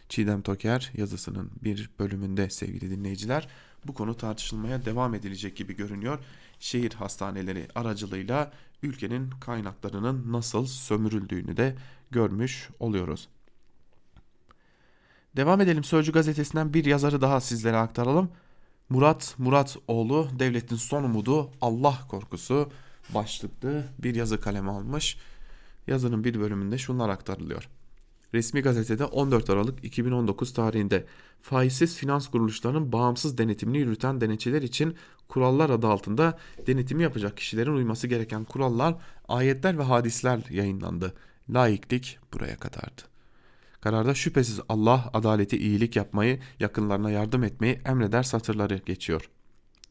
Çiğdem 0.08 0.42
Toker 0.42 0.92
yazısının 0.96 1.50
bir 1.64 1.90
bölümünde 1.98 2.50
sevgili 2.50 2.90
dinleyiciler. 2.90 3.48
Bu 3.86 3.94
konu 3.94 4.16
tartışılmaya 4.16 4.84
devam 4.84 5.14
edilecek 5.14 5.56
gibi 5.56 5.76
görünüyor. 5.76 6.18
Şehir 6.60 6.92
hastaneleri 6.92 7.68
aracılığıyla 7.74 8.52
ülkenin 8.82 9.30
kaynaklarının 9.30 10.32
nasıl 10.32 10.66
sömürüldüğünü 10.66 11.56
de 11.56 11.76
görmüş 12.10 12.68
oluyoruz. 12.80 13.28
Devam 15.36 15.60
edelim 15.60 15.84
Sözcü 15.84 16.12
gazetesinden 16.12 16.74
bir 16.74 16.84
yazarı 16.84 17.20
daha 17.20 17.40
sizlere 17.40 17.76
aktaralım. 17.76 18.30
Murat 18.88 19.34
Muratoğlu 19.38 20.28
devletin 20.38 20.76
son 20.76 21.04
umudu 21.04 21.50
Allah 21.60 21.98
korkusu 22.08 22.70
başlıklı 23.14 23.84
bir 23.98 24.14
yazı 24.14 24.40
kaleme 24.40 24.70
almış. 24.70 25.18
Yazının 25.86 26.24
bir 26.24 26.40
bölümünde 26.40 26.78
şunlar 26.78 27.08
aktarılıyor. 27.08 27.68
Resmi 28.34 28.60
gazetede 28.62 29.04
14 29.04 29.50
Aralık 29.50 29.84
2019 29.84 30.52
tarihinde 30.52 31.06
faizsiz 31.42 31.96
finans 31.96 32.28
kuruluşlarının 32.28 32.92
bağımsız 32.92 33.38
denetimini 33.38 33.78
yürüten 33.78 34.20
denetçiler 34.20 34.62
için 34.62 34.96
kurallar 35.28 35.70
adı 35.70 35.86
altında 35.86 36.38
denetimi 36.66 37.02
yapacak 37.02 37.36
kişilerin 37.36 37.74
uyması 37.74 38.06
gereken 38.06 38.44
kurallar, 38.44 38.94
ayetler 39.28 39.78
ve 39.78 39.82
hadisler 39.82 40.40
yayınlandı. 40.50 41.14
Laiklik 41.50 42.18
buraya 42.32 42.56
kadardı. 42.56 43.02
Kararda 43.80 44.14
şüphesiz 44.14 44.60
Allah 44.68 45.10
adaleti 45.12 45.56
iyilik 45.56 45.96
yapmayı, 45.96 46.40
yakınlarına 46.60 47.10
yardım 47.10 47.44
etmeyi 47.44 47.80
emreder 47.84 48.22
satırları 48.22 48.80
geçiyor. 48.86 49.30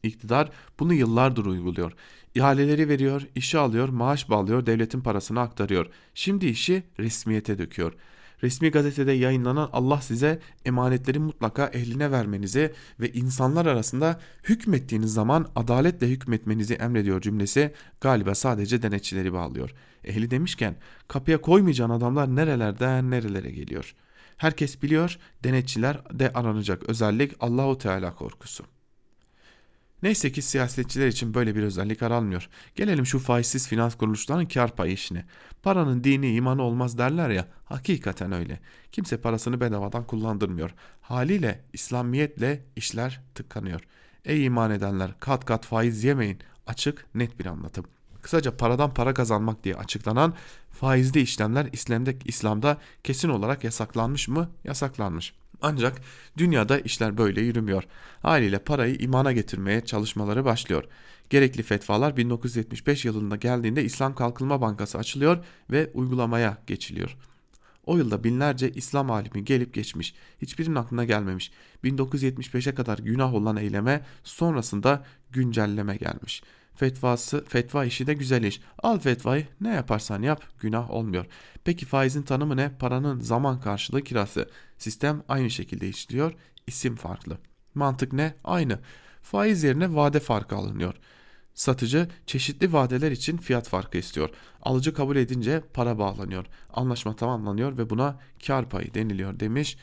İktidar 0.02 0.50
bunu 0.80 0.94
yıllardır 0.94 1.46
uyguluyor. 1.46 1.92
İhaleleri 2.34 2.88
veriyor, 2.88 3.22
işe 3.34 3.58
alıyor, 3.58 3.88
maaş 3.88 4.30
bağlıyor, 4.30 4.66
devletin 4.66 5.00
parasını 5.00 5.40
aktarıyor. 5.40 5.86
Şimdi 6.14 6.46
işi 6.46 6.82
resmiyete 6.98 7.58
döküyor. 7.58 7.92
Resmi 8.42 8.70
gazetede 8.70 9.12
yayınlanan 9.12 9.70
Allah 9.72 10.00
size 10.00 10.40
emanetleri 10.64 11.18
mutlaka 11.18 11.66
ehline 11.66 12.10
vermenizi 12.10 12.72
ve 13.00 13.12
insanlar 13.12 13.66
arasında 13.66 14.20
hükmettiğiniz 14.44 15.12
zaman 15.12 15.46
adaletle 15.56 16.08
hükmetmenizi 16.08 16.74
emrediyor 16.74 17.20
cümlesi 17.20 17.72
galiba 18.00 18.34
sadece 18.34 18.82
denetçileri 18.82 19.32
bağlıyor. 19.32 19.70
Ehli 20.04 20.30
demişken 20.30 20.76
kapıya 21.08 21.40
koymayacağın 21.40 21.90
adamlar 21.90 22.36
nerelerden 22.36 23.10
nerelere 23.10 23.50
geliyor. 23.50 23.94
Herkes 24.36 24.82
biliyor 24.82 25.18
denetçiler 25.44 26.18
de 26.18 26.32
aranacak 26.32 26.88
özellik 26.88 27.32
Allahu 27.40 27.78
Teala 27.78 28.14
korkusu. 28.14 28.64
Neyse 30.06 30.32
ki 30.32 30.42
siyasetçiler 30.42 31.06
için 31.06 31.34
böyle 31.34 31.56
bir 31.56 31.62
özellik 31.62 32.02
aranmıyor. 32.02 32.48
Gelelim 32.74 33.06
şu 33.06 33.18
faizsiz 33.18 33.68
finans 33.68 33.94
kuruluşlarının 33.94 34.46
kar 34.46 34.76
payı 34.76 34.92
işine. 34.92 35.24
Paranın 35.62 36.04
dini 36.04 36.34
imanı 36.34 36.62
olmaz 36.62 36.98
derler 36.98 37.30
ya, 37.30 37.48
hakikaten 37.64 38.32
öyle. 38.32 38.60
Kimse 38.92 39.16
parasını 39.16 39.60
bedavadan 39.60 40.06
kullandırmıyor. 40.06 40.74
Haliyle 41.00 41.64
İslamiyetle 41.72 42.64
işler 42.76 43.20
tıkanıyor. 43.34 43.80
Ey 44.24 44.44
iman 44.44 44.70
edenler 44.70 45.10
kat 45.20 45.44
kat 45.44 45.66
faiz 45.66 46.04
yemeyin. 46.04 46.38
Açık 46.66 47.06
net 47.14 47.38
bir 47.38 47.46
anlatım. 47.46 47.84
Kısaca 48.22 48.56
paradan 48.56 48.94
para 48.94 49.14
kazanmak 49.14 49.64
diye 49.64 49.74
açıklanan 49.74 50.34
faizli 50.70 51.20
işlemler 51.20 51.68
İslam'da, 51.72 52.10
İslam'da 52.24 52.78
kesin 53.04 53.28
olarak 53.28 53.64
yasaklanmış 53.64 54.28
mı? 54.28 54.50
Yasaklanmış. 54.64 55.34
Ancak 55.62 56.00
dünyada 56.36 56.78
işler 56.78 57.18
böyle 57.18 57.40
yürümüyor. 57.40 57.82
Haliyle 58.22 58.58
parayı 58.58 58.94
imana 58.94 59.32
getirmeye 59.32 59.84
çalışmaları 59.84 60.44
başlıyor. 60.44 60.84
Gerekli 61.30 61.62
fetvalar 61.62 62.16
1975 62.16 63.04
yılında 63.04 63.36
geldiğinde 63.36 63.84
İslam 63.84 64.14
Kalkınma 64.14 64.60
Bankası 64.60 64.98
açılıyor 64.98 65.44
ve 65.70 65.90
uygulamaya 65.94 66.58
geçiliyor. 66.66 67.16
O 67.86 67.96
yılda 67.96 68.24
binlerce 68.24 68.70
İslam 68.70 69.10
alimi 69.10 69.44
gelip 69.44 69.74
geçmiş. 69.74 70.14
Hiçbirinin 70.42 70.74
aklına 70.74 71.04
gelmemiş. 71.04 71.52
1975'e 71.84 72.74
kadar 72.74 72.98
günah 72.98 73.34
olan 73.34 73.56
eyleme 73.56 74.04
sonrasında 74.24 75.04
güncelleme 75.32 75.96
gelmiş. 75.96 76.42
Fetvası, 76.76 77.44
fetva 77.44 77.84
işi 77.84 78.06
de 78.06 78.14
güzel 78.14 78.42
iş. 78.42 78.60
Al 78.82 78.98
fetvayı 78.98 79.46
ne 79.60 79.74
yaparsan 79.74 80.22
yap 80.22 80.44
günah 80.60 80.90
olmuyor. 80.90 81.26
Peki 81.64 81.86
faizin 81.86 82.22
tanımı 82.22 82.56
ne? 82.56 82.70
Paranın 82.78 83.20
zaman 83.20 83.60
karşılığı 83.60 84.02
kirası. 84.02 84.48
Sistem 84.78 85.22
aynı 85.28 85.50
şekilde 85.50 85.88
işliyor. 85.88 86.32
isim 86.66 86.96
farklı. 86.96 87.38
Mantık 87.74 88.12
ne? 88.12 88.34
Aynı. 88.44 88.78
Faiz 89.22 89.64
yerine 89.64 89.94
vade 89.94 90.20
farkı 90.20 90.56
alınıyor. 90.56 90.94
Satıcı 91.54 92.08
çeşitli 92.26 92.72
vadeler 92.72 93.10
için 93.10 93.36
fiyat 93.36 93.68
farkı 93.68 93.98
istiyor. 93.98 94.30
Alıcı 94.62 94.94
kabul 94.94 95.16
edince 95.16 95.62
para 95.74 95.98
bağlanıyor. 95.98 96.46
Anlaşma 96.70 97.16
tamamlanıyor 97.16 97.78
ve 97.78 97.90
buna 97.90 98.18
kar 98.46 98.68
payı 98.68 98.94
deniliyor 98.94 99.40
demiş. 99.40 99.76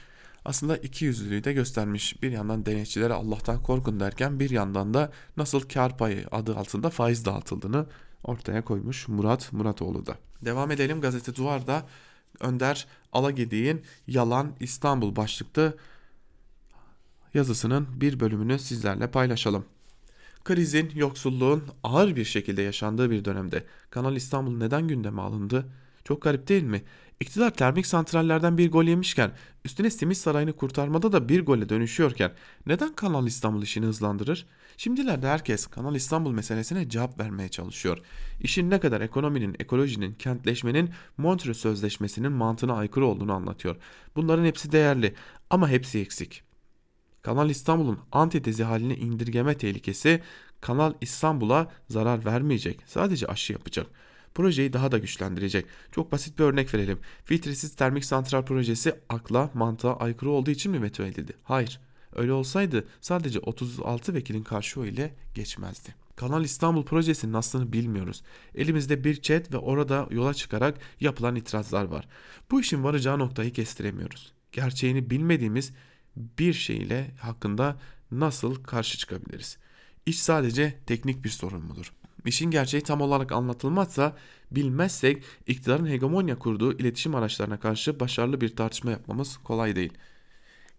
Aslında 0.45 0.77
iki 0.77 1.05
yüzlülüğü 1.05 1.43
de 1.43 1.53
göstermiş. 1.53 2.21
Bir 2.23 2.31
yandan 2.31 2.65
denetçilere 2.65 3.13
Allah'tan 3.13 3.63
korkun 3.63 3.99
derken 3.99 4.39
bir 4.39 4.49
yandan 4.49 4.93
da 4.93 5.11
nasıl 5.37 5.61
kar 5.61 5.97
payı 5.97 6.27
adı 6.31 6.55
altında 6.55 6.89
faiz 6.89 7.25
dağıtıldığını 7.25 7.85
ortaya 8.23 8.65
koymuş 8.65 9.07
Murat 9.07 9.53
Muratoğlu 9.53 10.05
da. 10.05 10.17
Devam 10.41 10.71
edelim 10.71 11.01
gazete 11.01 11.35
Duvar'da 11.35 11.85
Önder 12.39 12.87
Alagedi'nin 13.13 13.81
Yalan 14.07 14.55
İstanbul 14.59 15.15
başlıklı 15.15 15.77
yazısının 17.33 18.01
bir 18.01 18.19
bölümünü 18.19 18.59
sizlerle 18.59 19.11
paylaşalım. 19.11 19.65
Krizin, 20.43 20.91
yoksulluğun 20.95 21.63
ağır 21.83 22.15
bir 22.15 22.25
şekilde 22.25 22.61
yaşandığı 22.61 23.11
bir 23.11 23.25
dönemde 23.25 23.65
Kanal 23.89 24.15
İstanbul 24.15 24.57
neden 24.57 24.87
gündeme 24.87 25.21
alındı? 25.21 25.65
Çok 26.03 26.21
garip 26.21 26.47
değil 26.47 26.63
mi? 26.63 26.83
İktidar 27.19 27.53
termik 27.53 27.85
santrallerden 27.87 28.57
bir 28.57 28.71
gol 28.71 28.83
yemişken, 28.83 29.31
üstüne 29.65 29.89
Simit 29.89 30.17
Sarayı'nı 30.17 30.53
kurtarmada 30.53 31.11
da 31.11 31.29
bir 31.29 31.45
gole 31.45 31.69
dönüşüyorken 31.69 32.31
neden 32.65 32.93
Kanal 32.93 33.27
İstanbul 33.27 33.61
işini 33.61 33.85
hızlandırır? 33.85 34.45
Şimdilerde 34.77 35.27
herkes 35.27 35.67
Kanal 35.67 35.95
İstanbul 35.95 36.31
meselesine 36.31 36.89
cevap 36.89 37.19
vermeye 37.19 37.49
çalışıyor. 37.49 37.97
İşin 38.39 38.69
ne 38.69 38.79
kadar 38.79 39.01
ekonominin, 39.01 39.55
ekolojinin, 39.59 40.13
kentleşmenin 40.13 40.89
Montreux 41.17 41.57
Sözleşmesi'nin 41.57 42.31
mantığına 42.31 42.73
aykırı 42.73 43.05
olduğunu 43.05 43.33
anlatıyor. 43.33 43.75
Bunların 44.15 44.45
hepsi 44.45 44.71
değerli 44.71 45.13
ama 45.49 45.69
hepsi 45.69 45.99
eksik. 45.99 46.43
Kanal 47.21 47.49
İstanbul'un 47.49 47.99
antitezi 48.11 48.63
haline 48.63 48.95
indirgeme 48.95 49.57
tehlikesi 49.57 50.21
Kanal 50.61 50.93
İstanbul'a 51.01 51.71
zarar 51.89 52.25
vermeyecek. 52.25 52.81
Sadece 52.85 53.27
aşı 53.27 53.53
yapacak. 53.53 53.87
Projeyi 54.35 54.73
daha 54.73 54.91
da 54.91 54.97
güçlendirecek. 54.97 55.65
Çok 55.91 56.11
basit 56.11 56.39
bir 56.39 56.43
örnek 56.43 56.73
verelim. 56.73 56.99
Filtresiz 57.25 57.75
termik 57.75 58.05
santral 58.05 58.45
projesi 58.45 58.95
akla, 59.09 59.49
mantığa 59.53 59.97
aykırı 59.97 60.29
olduğu 60.29 60.51
için 60.51 60.71
mi 60.71 60.81
veto 60.81 61.03
edildi? 61.03 61.33
Hayır. 61.43 61.79
Öyle 62.15 62.31
olsaydı 62.33 62.87
sadece 63.01 63.39
36 63.39 64.13
vekilin 64.13 64.43
karşı 64.43 64.79
oy 64.79 64.89
ile 64.89 65.13
geçmezdi. 65.33 65.95
Kanal 66.15 66.43
İstanbul 66.43 66.85
projesinin 66.85 67.33
aslını 67.33 67.73
bilmiyoruz. 67.73 68.23
Elimizde 68.55 69.03
bir 69.03 69.21
chat 69.21 69.53
ve 69.53 69.57
orada 69.57 70.07
yola 70.11 70.33
çıkarak 70.33 70.77
yapılan 70.99 71.35
itirazlar 71.35 71.85
var. 71.85 72.07
Bu 72.51 72.61
işin 72.61 72.83
varacağı 72.83 73.19
noktayı 73.19 73.53
kestiremiyoruz. 73.53 74.33
Gerçeğini 74.51 75.09
bilmediğimiz 75.09 75.73
bir 76.15 76.53
şeyle 76.53 77.11
hakkında 77.21 77.79
nasıl 78.11 78.63
karşı 78.63 78.97
çıkabiliriz? 78.97 79.57
İş 80.05 80.21
sadece 80.21 80.79
teknik 80.85 81.23
bir 81.23 81.29
sorun 81.29 81.65
mudur? 81.65 81.93
İşin 82.25 82.51
gerçeği 82.51 82.83
tam 82.83 83.01
olarak 83.01 83.31
anlatılmazsa 83.31 84.15
bilmezsek 84.51 85.23
iktidarın 85.47 85.89
hegemonya 85.89 86.39
kurduğu 86.39 86.73
iletişim 86.73 87.15
araçlarına 87.15 87.59
karşı 87.59 87.99
başarılı 87.99 88.41
bir 88.41 88.55
tartışma 88.55 88.91
yapmamız 88.91 89.37
kolay 89.37 89.75
değil. 89.75 89.93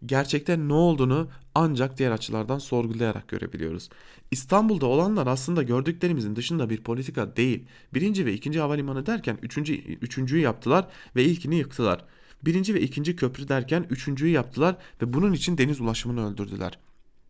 Gerçekte 0.06 0.68
ne 0.68 0.72
olduğunu 0.72 1.28
ancak 1.54 1.98
diğer 1.98 2.10
açılardan 2.10 2.58
sorgulayarak 2.58 3.28
görebiliyoruz. 3.28 3.88
İstanbul'da 4.30 4.86
olanlar 4.86 5.26
aslında 5.26 5.62
gördüklerimizin 5.62 6.36
dışında 6.36 6.70
bir 6.70 6.82
politika 6.82 7.36
değil. 7.36 7.64
Birinci 7.94 8.26
ve 8.26 8.32
ikinci 8.32 8.60
havalimanı 8.60 9.06
derken 9.06 9.38
üçüncü, 9.42 9.74
üçüncüyü 9.74 10.42
yaptılar 10.42 10.88
ve 11.16 11.24
ilkini 11.24 11.56
yıktılar. 11.56 12.04
Birinci 12.44 12.74
ve 12.74 12.80
ikinci 12.80 13.16
köprü 13.16 13.48
derken 13.48 13.86
üçüncüyü 13.90 14.32
yaptılar 14.32 14.76
ve 15.02 15.12
bunun 15.12 15.32
için 15.32 15.58
deniz 15.58 15.80
ulaşımını 15.80 16.32
öldürdüler. 16.32 16.78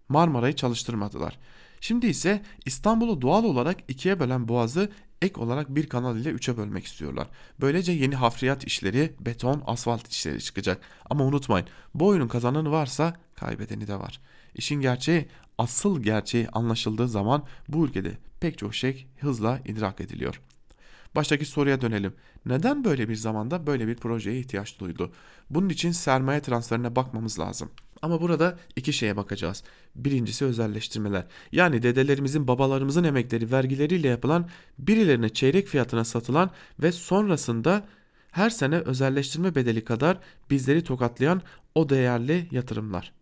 Marmara'yı 0.09 0.57
çalıştırmadılar. 0.57 1.39
Şimdi 1.85 2.07
ise 2.07 2.43
İstanbul'u 2.67 3.23
doğal 3.23 3.45
olarak 3.45 3.77
ikiye 3.89 4.21
bölen 4.21 4.49
boğazı 4.49 4.91
ek 5.23 5.41
olarak 5.41 5.75
bir 5.75 5.89
kanal 5.89 6.17
ile 6.17 6.31
üçe 6.31 6.57
bölmek 6.57 6.85
istiyorlar. 6.85 7.29
Böylece 7.61 7.93
yeni 7.93 8.15
hafriyat 8.15 8.65
işleri, 8.65 9.13
beton, 9.21 9.63
asfalt 9.67 10.09
işleri 10.09 10.43
çıkacak. 10.43 10.83
Ama 11.11 11.25
unutmayın 11.25 11.67
bu 11.95 12.07
oyunun 12.07 12.29
kazananı 12.29 12.71
varsa 12.71 13.15
kaybedeni 13.35 13.89
de 13.89 13.99
var. 13.99 14.21
İşin 14.55 14.81
gerçeği 14.81 15.29
asıl 15.59 16.03
gerçeği 16.03 16.49
anlaşıldığı 16.49 17.09
zaman 17.09 17.45
bu 17.69 17.87
ülkede 17.87 18.19
pek 18.41 18.59
çok 18.59 18.75
şey 18.75 19.07
hızla 19.21 19.61
idrak 19.65 20.01
ediliyor. 20.01 20.41
Baştaki 21.17 21.45
soruya 21.45 21.81
dönelim. 21.81 22.15
Neden 22.47 22.85
böyle 22.85 23.09
bir 23.09 23.17
zamanda 23.17 23.67
böyle 23.67 23.87
bir 23.87 23.97
projeye 23.97 24.39
ihtiyaç 24.39 24.81
duydu? 24.81 25.13
Bunun 25.51 25.69
için 25.69 25.93
sermaye 25.93 26.41
transferine 26.41 26.97
bakmamız 26.97 27.39
lazım. 27.39 27.71
Ama 28.05 28.21
burada 28.21 28.59
iki 28.77 28.93
şeye 28.93 29.17
bakacağız. 29.17 29.63
Birincisi 29.97 30.45
özelleştirmeler. 30.45 31.27
Yani 31.53 31.83
dedelerimizin 31.83 32.49
babalarımızın 32.49 33.05
emekleri 33.05 33.53
vergileriyle 33.53 34.09
yapılan 34.09 34.49
birilerine 34.79 35.29
çeyrek 35.29 35.69
fiyatına 35.69 36.05
satılan 36.05 36.51
ve 36.83 36.93
sonrasında 36.93 37.87
her 38.31 38.51
sene 38.51 38.79
özelleştirme 38.79 39.55
bedeli 39.55 39.85
kadar 39.85 40.19
bizleri 40.51 40.85
tokatlayan 40.85 41.43
o 41.75 41.89
değerli 41.89 42.49
yatırımlar. 42.51 43.13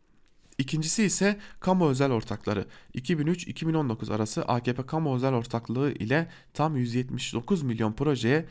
İkincisi 0.58 1.04
ise 1.04 1.38
kamu 1.60 1.88
özel 1.88 2.10
ortakları. 2.12 2.66
2003-2019 2.94 4.14
arası 4.14 4.42
AKP 4.42 4.86
kamu 4.86 5.16
özel 5.16 5.34
ortaklığı 5.34 5.92
ile 5.92 6.28
tam 6.54 6.76
179 6.76 7.62
milyon 7.62 7.92
projeye 7.92 8.46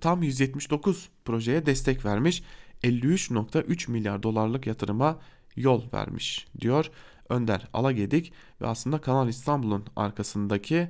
tam 0.00 0.22
179 0.22 1.08
projeye 1.24 1.66
destek 1.66 2.04
vermiş. 2.04 2.42
53.3 2.84 3.90
milyar 3.90 4.22
dolarlık 4.22 4.66
yatırıma 4.66 5.18
yol 5.56 5.82
vermiş 5.92 6.46
diyor 6.60 6.90
Önder 7.28 7.68
Alagedik 7.72 8.32
ve 8.60 8.66
aslında 8.66 9.00
Kanal 9.00 9.28
İstanbul'un 9.28 9.84
arkasındaki 9.96 10.88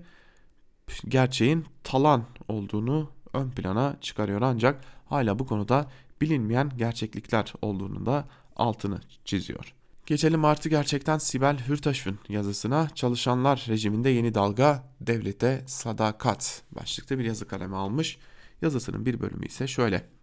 gerçeğin 1.09 1.67
talan 1.85 2.25
olduğunu 2.49 3.11
ön 3.33 3.51
plana 3.51 3.97
çıkarıyor 4.01 4.43
ancak 4.43 4.85
hala 5.07 5.39
bu 5.39 5.47
konuda 5.47 5.91
bilinmeyen 6.21 6.73
gerçeklikler 6.77 7.53
olduğunu 7.63 8.07
da 8.07 8.29
altını 8.57 9.01
çiziyor. 9.25 9.75
Geçelim 10.07 10.45
artı 10.45 10.69
gerçekten 10.69 11.19
Sibel 11.19 11.59
Hürtaş'ın 11.69 12.19
yazısına 12.29 12.89
çalışanlar 12.95 13.67
rejiminde 13.69 14.09
yeni 14.09 14.35
dalga 14.35 14.85
devlete 15.01 15.65
sadakat 15.67 16.63
başlıkta 16.73 17.19
bir 17.19 17.25
yazı 17.25 17.49
kaleme 17.49 17.77
almış. 17.77 18.19
Yazısının 18.63 19.07
bir 19.07 19.21
bölümü 19.21 19.47
ise 19.47 19.67
şöyle. 19.67 20.20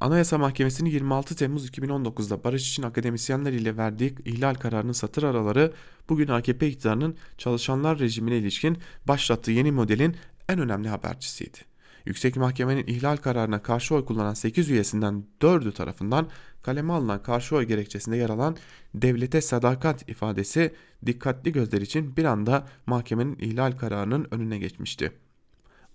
Anayasa 0.00 0.38
Mahkemesi'nin 0.38 0.90
26 0.90 1.36
Temmuz 1.36 1.68
2019'da 1.68 2.44
barış 2.44 2.70
için 2.70 2.82
akademisyenler 2.82 3.52
ile 3.52 3.76
verdiği 3.76 4.14
ihlal 4.24 4.54
kararının 4.54 4.92
satır 4.92 5.22
araları 5.22 5.72
bugün 6.08 6.28
AKP 6.28 6.68
iktidarının 6.68 7.16
çalışanlar 7.38 7.98
rejimine 7.98 8.36
ilişkin 8.36 8.78
başlattığı 9.08 9.52
yeni 9.52 9.72
modelin 9.72 10.16
en 10.48 10.58
önemli 10.58 10.88
habercisiydi. 10.88 11.58
Yüksek 12.04 12.36
Mahkemenin 12.36 12.86
ihlal 12.86 13.16
kararına 13.16 13.62
karşı 13.62 13.94
oy 13.94 14.04
kullanan 14.04 14.34
8 14.34 14.70
üyesinden 14.70 15.24
4'ü 15.40 15.72
tarafından 15.72 16.28
kaleme 16.62 16.92
alınan 16.92 17.22
karşı 17.22 17.56
oy 17.56 17.64
gerekçesinde 17.64 18.16
yer 18.16 18.30
alan 18.30 18.56
devlete 18.94 19.40
sadakat 19.40 20.08
ifadesi 20.08 20.74
dikkatli 21.06 21.52
gözler 21.52 21.80
için 21.80 22.16
bir 22.16 22.24
anda 22.24 22.66
mahkemenin 22.86 23.36
ihlal 23.38 23.72
kararının 23.72 24.26
önüne 24.30 24.58
geçmişti. 24.58 25.12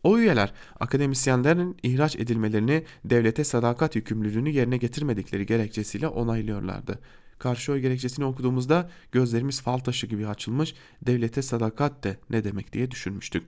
O 0.03 0.17
üyeler 0.17 0.53
akademisyenlerin 0.79 1.77
ihraç 1.83 2.15
edilmelerini 2.15 2.83
devlete 3.05 3.43
sadakat 3.43 3.95
yükümlülüğünü 3.95 4.49
yerine 4.49 4.77
getirmedikleri 4.77 5.45
gerekçesiyle 5.45 6.07
onaylıyorlardı. 6.07 6.99
Karşı 7.39 7.71
oy 7.71 7.79
gerekçesini 7.79 8.25
okuduğumuzda 8.25 8.89
gözlerimiz 9.11 9.61
fal 9.61 9.77
taşı 9.77 10.07
gibi 10.07 10.27
açılmış 10.27 10.75
devlete 11.01 11.41
sadakat 11.41 12.03
de 12.03 12.17
ne 12.29 12.43
demek 12.43 12.73
diye 12.73 12.91
düşünmüştük. 12.91 13.43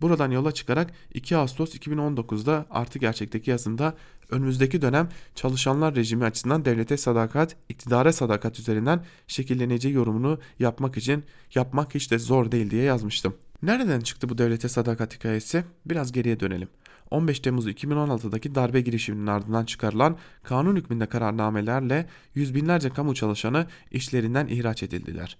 Buradan 0.00 0.30
yola 0.30 0.52
çıkarak 0.52 0.90
2 1.14 1.36
Ağustos 1.36 1.74
2019'da 1.74 2.66
artı 2.70 2.98
gerçekteki 2.98 3.50
yazımda 3.50 3.94
önümüzdeki 4.30 4.82
dönem 4.82 5.08
çalışanlar 5.34 5.94
rejimi 5.94 6.24
açısından 6.24 6.64
devlete 6.64 6.96
sadakat, 6.96 7.56
iktidara 7.68 8.12
sadakat 8.12 8.58
üzerinden 8.58 9.04
şekilleneceği 9.26 9.94
yorumunu 9.94 10.38
yapmak 10.58 10.96
için 10.96 11.24
yapmak 11.54 11.94
hiç 11.94 12.10
de 12.10 12.18
zor 12.18 12.52
değil 12.52 12.70
diye 12.70 12.82
yazmıştım. 12.82 13.34
Nereden 13.62 14.00
çıktı 14.00 14.28
bu 14.28 14.38
devlete 14.38 14.68
sadakat 14.68 15.14
hikayesi? 15.14 15.64
Biraz 15.86 16.12
geriye 16.12 16.40
dönelim. 16.40 16.68
15 17.10 17.40
Temmuz 17.40 17.66
2016'daki 17.66 18.54
darbe 18.54 18.80
girişiminin 18.80 19.26
ardından 19.26 19.64
çıkarılan 19.64 20.16
kanun 20.42 20.76
hükmünde 20.76 21.06
kararnamelerle 21.06 22.06
yüz 22.34 22.54
binlerce 22.54 22.90
kamu 22.90 23.14
çalışanı 23.14 23.66
işlerinden 23.90 24.46
ihraç 24.46 24.82
edildiler. 24.82 25.36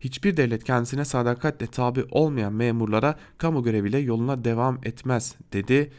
Hiçbir 0.00 0.36
devlet 0.36 0.64
kendisine 0.64 1.04
sadakatle 1.04 1.66
tabi 1.66 2.04
olmayan 2.10 2.52
memurlara 2.52 3.18
kamu 3.38 3.62
göreviyle 3.62 3.98
yoluna 3.98 4.44
devam 4.44 4.78
etmez 4.82 5.34
dedi 5.52 5.92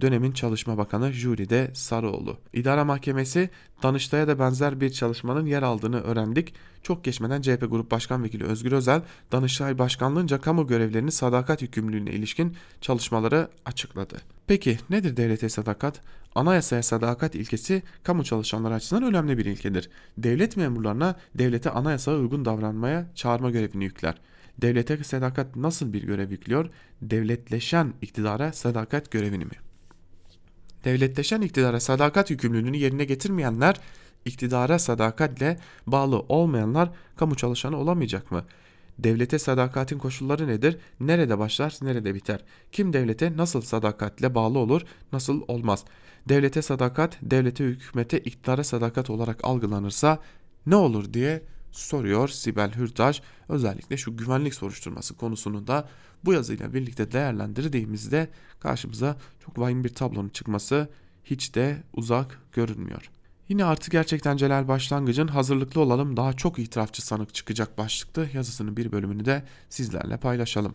dönemin 0.00 0.32
Çalışma 0.32 0.78
Bakanı 0.78 1.12
Jülide 1.12 1.70
Sarıoğlu. 1.74 2.38
İdare 2.52 2.82
Mahkemesi 2.82 3.50
Danıştay'a 3.82 4.28
da 4.28 4.38
benzer 4.38 4.80
bir 4.80 4.90
çalışmanın 4.90 5.46
yer 5.46 5.62
aldığını 5.62 6.00
öğrendik. 6.00 6.54
Çok 6.82 7.04
geçmeden 7.04 7.42
CHP 7.42 7.70
Grup 7.70 7.90
Başkan 7.90 8.24
Vekili 8.24 8.44
Özgür 8.44 8.72
Özel, 8.72 9.02
Danıştay 9.32 9.78
Başkanlığınca 9.78 10.40
kamu 10.40 10.66
görevlerinin 10.66 11.10
sadakat 11.10 11.62
yükümlülüğüne 11.62 12.10
ilişkin 12.10 12.56
çalışmaları 12.80 13.48
açıkladı. 13.64 14.16
Peki 14.46 14.78
nedir 14.90 15.16
devlete 15.16 15.48
sadakat? 15.48 16.00
Anayasaya 16.34 16.82
sadakat 16.82 17.34
ilkesi 17.34 17.82
kamu 18.02 18.24
çalışanları 18.24 18.74
açısından 18.74 19.02
önemli 19.02 19.38
bir 19.38 19.44
ilkedir. 19.44 19.90
Devlet 20.18 20.56
memurlarına 20.56 21.16
devlete 21.34 21.70
anayasaya 21.70 22.18
uygun 22.18 22.44
davranmaya 22.44 23.06
çağırma 23.14 23.50
görevini 23.50 23.84
yükler. 23.84 24.14
Devlete 24.62 25.04
sadakat 25.04 25.56
nasıl 25.56 25.92
bir 25.92 26.02
görev 26.02 26.30
yüklüyor? 26.30 26.70
Devletleşen 27.02 27.92
iktidara 28.02 28.52
sadakat 28.52 29.10
görevini 29.10 29.44
mi? 29.44 29.69
Devletleşen 30.84 31.40
iktidara 31.40 31.80
sadakat 31.80 32.30
yükümlülüğünü 32.30 32.76
yerine 32.76 33.04
getirmeyenler, 33.04 33.76
iktidara 34.24 34.78
sadakatle 34.78 35.58
bağlı 35.86 36.18
olmayanlar 36.18 36.90
kamu 37.16 37.34
çalışanı 37.34 37.76
olamayacak 37.76 38.30
mı? 38.30 38.44
Devlete 38.98 39.38
sadakatin 39.38 39.98
koşulları 39.98 40.48
nedir? 40.48 40.78
Nerede 41.00 41.38
başlar, 41.38 41.78
nerede 41.82 42.14
biter? 42.14 42.44
Kim 42.72 42.92
devlete 42.92 43.36
nasıl 43.36 43.60
sadakatle 43.60 44.34
bağlı 44.34 44.58
olur, 44.58 44.82
nasıl 45.12 45.42
olmaz? 45.48 45.84
Devlete 46.28 46.62
sadakat, 46.62 47.18
devlete 47.22 47.64
hükümete 47.64 48.18
iktidara 48.18 48.64
sadakat 48.64 49.10
olarak 49.10 49.40
algılanırsa 49.42 50.18
ne 50.66 50.76
olur 50.76 51.12
diye 51.12 51.42
soruyor 51.70 52.28
Sibel 52.28 52.72
Hürtaş. 52.72 53.22
Özellikle 53.48 53.96
şu 53.96 54.16
güvenlik 54.16 54.54
soruşturması 54.54 55.16
konusunu 55.16 55.66
da 55.66 55.88
bu 56.24 56.32
yazıyla 56.32 56.74
birlikte 56.74 57.12
değerlendirdiğimizde 57.12 58.30
karşımıza 58.60 59.16
çok 59.44 59.58
vahim 59.58 59.84
bir 59.84 59.94
tablonun 59.94 60.28
çıkması 60.28 60.88
hiç 61.24 61.54
de 61.54 61.82
uzak 61.92 62.40
görünmüyor. 62.52 63.10
Yine 63.48 63.64
artık 63.64 63.92
gerçekten 63.92 64.36
Celal 64.36 64.68
Başlangıç'ın 64.68 65.28
hazırlıklı 65.28 65.80
olalım 65.80 66.16
daha 66.16 66.32
çok 66.32 66.58
itirafçı 66.58 67.06
sanık 67.06 67.34
çıkacak 67.34 67.78
başlıklı 67.78 68.28
yazısının 68.34 68.76
bir 68.76 68.92
bölümünü 68.92 69.24
de 69.24 69.44
sizlerle 69.68 70.16
paylaşalım. 70.16 70.74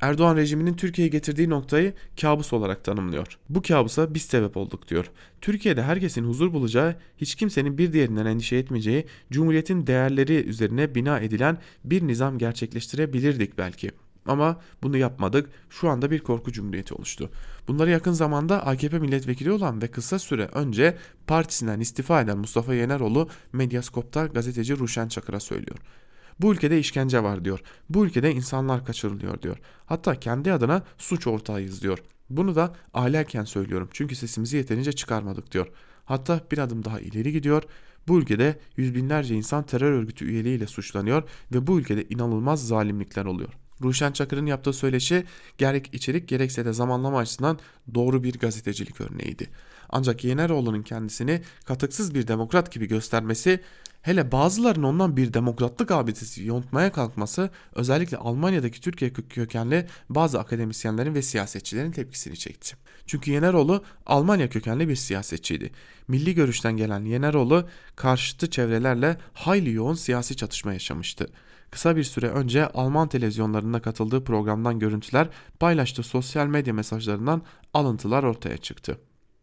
Erdoğan 0.00 0.36
rejiminin 0.36 0.74
Türkiye'ye 0.74 1.10
getirdiği 1.10 1.50
noktayı 1.50 1.92
kabus 2.20 2.52
olarak 2.52 2.84
tanımlıyor. 2.84 3.38
Bu 3.48 3.62
kabusa 3.62 4.14
biz 4.14 4.22
sebep 4.22 4.56
olduk 4.56 4.88
diyor. 4.88 5.10
Türkiye'de 5.40 5.82
herkesin 5.82 6.24
huzur 6.24 6.52
bulacağı, 6.52 6.96
hiç 7.18 7.34
kimsenin 7.34 7.78
bir 7.78 7.92
diğerinden 7.92 8.26
endişe 8.26 8.56
etmeyeceği, 8.56 9.06
Cumhuriyet'in 9.30 9.86
değerleri 9.86 10.34
üzerine 10.34 10.94
bina 10.94 11.20
edilen 11.20 11.58
bir 11.84 12.06
nizam 12.06 12.38
gerçekleştirebilirdik 12.38 13.58
belki. 13.58 13.90
Ama 14.26 14.60
bunu 14.82 14.96
yapmadık. 14.96 15.50
Şu 15.70 15.88
anda 15.88 16.10
bir 16.10 16.18
korku 16.18 16.52
cumhuriyeti 16.52 16.94
oluştu. 16.94 17.30
Bunları 17.68 17.90
yakın 17.90 18.12
zamanda 18.12 18.66
AKP 18.66 18.98
milletvekili 18.98 19.52
olan 19.52 19.82
ve 19.82 19.88
kısa 19.88 20.18
süre 20.18 20.48
önce 20.54 20.96
partisinden 21.26 21.80
istifa 21.80 22.20
eden 22.20 22.38
Mustafa 22.38 22.74
Yeneroğlu 22.74 23.28
Medyaskop'ta 23.52 24.26
gazeteci 24.26 24.78
Ruşen 24.78 25.08
Çakır'a 25.08 25.40
söylüyor. 25.40 25.78
Bu 26.42 26.52
ülkede 26.52 26.78
işkence 26.78 27.22
var 27.22 27.44
diyor. 27.44 27.60
Bu 27.88 28.06
ülkede 28.06 28.32
insanlar 28.32 28.84
kaçırılıyor 28.84 29.42
diyor. 29.42 29.56
Hatta 29.86 30.20
kendi 30.20 30.52
adına 30.52 30.82
suç 30.98 31.26
ortağıyız 31.26 31.82
diyor. 31.82 31.98
Bunu 32.30 32.56
da 32.56 32.74
ahlaken 32.94 33.44
söylüyorum 33.44 33.88
çünkü 33.92 34.14
sesimizi 34.14 34.56
yeterince 34.56 34.92
çıkarmadık 34.92 35.52
diyor. 35.52 35.66
Hatta 36.04 36.40
bir 36.50 36.58
adım 36.58 36.84
daha 36.84 37.00
ileri 37.00 37.32
gidiyor. 37.32 37.62
Bu 38.08 38.18
ülkede 38.18 38.58
yüz 38.76 38.94
binlerce 38.94 39.34
insan 39.34 39.62
terör 39.62 39.92
örgütü 39.92 40.24
üyeliğiyle 40.24 40.66
suçlanıyor 40.66 41.22
ve 41.52 41.66
bu 41.66 41.78
ülkede 41.78 42.04
inanılmaz 42.04 42.68
zalimlikler 42.68 43.24
oluyor. 43.24 43.52
Ruşen 43.82 44.12
Çakır'ın 44.12 44.46
yaptığı 44.46 44.72
söyleşi 44.72 45.24
gerek 45.58 45.90
içerik 45.92 46.28
gerekse 46.28 46.64
de 46.64 46.72
zamanlama 46.72 47.18
açısından 47.18 47.58
doğru 47.94 48.22
bir 48.22 48.38
gazetecilik 48.38 49.00
örneğiydi. 49.00 49.48
Ancak 49.88 50.24
Yeneroğlu'nun 50.24 50.82
kendisini 50.82 51.42
katıksız 51.64 52.14
bir 52.14 52.28
demokrat 52.28 52.72
gibi 52.72 52.88
göstermesi 52.88 53.60
hele 54.02 54.32
bazılarının 54.32 54.82
ondan 54.82 55.16
bir 55.16 55.32
demokratlık 55.32 55.90
abidesi 55.90 56.44
yontmaya 56.44 56.92
kalkması 56.92 57.50
özellikle 57.74 58.16
Almanya'daki 58.16 58.80
Türkiye 58.80 59.12
kökenli 59.12 59.86
bazı 60.08 60.40
akademisyenlerin 60.40 61.14
ve 61.14 61.22
siyasetçilerin 61.22 61.92
tepkisini 61.92 62.36
çekti. 62.36 62.76
Çünkü 63.06 63.30
Yeneroğlu 63.30 63.84
Almanya 64.06 64.48
kökenli 64.50 64.88
bir 64.88 64.96
siyasetçiydi. 64.96 65.70
Milli 66.08 66.34
görüşten 66.34 66.76
gelen 66.76 67.04
Yeneroğlu 67.04 67.68
karşıtı 67.96 68.50
çevrelerle 68.50 69.16
hayli 69.32 69.72
yoğun 69.72 69.94
siyasi 69.94 70.36
çatışma 70.36 70.72
yaşamıştı. 70.72 71.26
Kısa 71.70 71.96
bir 71.96 72.04
süre 72.04 72.28
önce 72.28 72.66
Alman 72.66 73.08
televizyonlarında 73.08 73.82
katıldığı 73.82 74.24
programdan 74.24 74.78
görüntüler 74.78 75.28
paylaştığı 75.60 76.02
sosyal 76.02 76.46
medya 76.46 76.74
mesajlarından 76.74 77.42
alıntılar 77.74 78.22
ortaya 78.22 78.56
çıktı. 78.58 78.98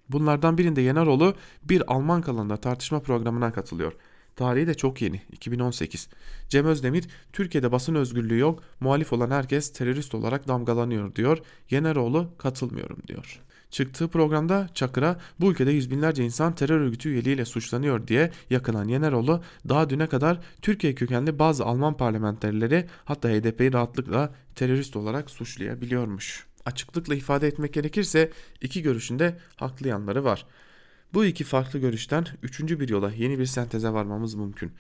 Bunlardan 0.10 0.58
birinde 0.58 0.82
Yeneroğlu 0.82 1.36
bir 1.64 1.93
Alman 1.93 2.22
kanalında 2.22 2.58
tartışma 2.58 2.99
programına 2.99 3.53
katılıyor. 3.53 3.93
Tarihi 4.38 4.68
de 4.68 4.74
çok 4.74 5.02
yeni 5.02 5.22
2018. 5.32 6.08
Cem 6.50 6.66
Özdemir 6.66 7.06
Türkiye'de 7.34 7.72
basın 7.72 7.96
özgürlüğü 7.96 8.38
yok 8.38 8.64
muhalif 8.80 9.14
olan 9.14 9.32
herkes 9.32 9.74
terörist 9.74 10.16
olarak 10.16 10.48
damgalanıyor 10.48 11.16
diyor. 11.16 11.38
Yeneroğlu 11.70 12.30
katılmıyorum 12.38 12.98
diyor. 13.08 13.42
Çıktığı 13.72 14.08
programda 14.08 14.70
Çakır'a 14.74 15.20
bu 15.40 15.52
ülkede 15.52 15.72
yüz 15.72 15.92
binlerce 15.92 16.24
insan 16.24 16.56
terör 16.56 16.80
örgütü 16.80 17.10
üyeliğiyle 17.10 17.46
suçlanıyor 17.46 18.08
diye 18.08 18.32
yakınan 18.50 18.88
Yeneroğlu 18.88 19.44
daha 19.70 19.90
düne 19.90 20.08
kadar 20.08 20.40
Türkiye 20.62 20.96
kökenli 20.96 21.40
bazı 21.40 21.66
Alman 21.66 21.98
parlamenterleri 21.98 22.88
hatta 23.06 23.30
HDP'yi 23.30 23.74
rahatlıkla 23.74 24.34
terörist 24.56 24.96
olarak 24.96 25.30
suçlayabiliyormuş. 25.30 26.48
Açıklıkla 26.66 27.16
ifade 27.16 27.48
etmek 27.48 27.74
gerekirse 27.74 28.32
iki 28.62 28.82
görüşünde 28.82 29.38
haklı 29.56 29.88
yanları 29.88 30.24
var. 30.24 30.46
Bu 31.14 31.26
iki 31.26 31.43
farklı 31.43 31.80
görüşten 31.80 32.26
üçüncü 32.43 32.80
bir 32.80 32.89
yola 32.89 33.12
yeni 33.12 33.39
bir 33.39 33.45
senteze 33.45 33.89
varmamız 33.89 34.36
mümkün. 34.36 34.72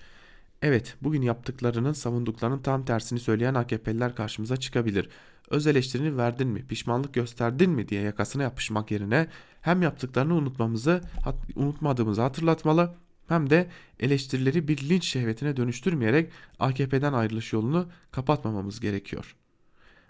Evet 0.61 0.95
bugün 1.01 1.21
yaptıklarının 1.21 1.93
savunduklarının 1.93 2.59
tam 2.59 2.85
tersini 2.85 3.19
söyleyen 3.19 3.53
AKP'liler 3.53 4.15
karşımıza 4.15 4.57
çıkabilir 4.57 5.09
öz 5.49 5.67
eleştirini 5.67 6.17
verdin 6.17 6.47
mi, 6.47 6.67
pişmanlık 6.67 7.13
gösterdin 7.13 7.69
mi 7.69 7.89
diye 7.89 8.01
yakasına 8.01 8.43
yapışmak 8.43 8.91
yerine 8.91 9.27
hem 9.61 9.81
yaptıklarını 9.81 10.33
unutmamızı, 10.33 11.01
unutmadığımızı 11.55 12.21
hatırlatmalı 12.21 12.95
hem 13.27 13.49
de 13.49 13.69
eleştirileri 13.99 14.67
bir 14.67 14.89
linç 14.89 15.05
şehvetine 15.05 15.57
dönüştürmeyerek 15.57 16.31
AKP'den 16.59 17.13
ayrılış 17.13 17.53
yolunu 17.53 17.87
kapatmamamız 18.11 18.79
gerekiyor. 18.79 19.35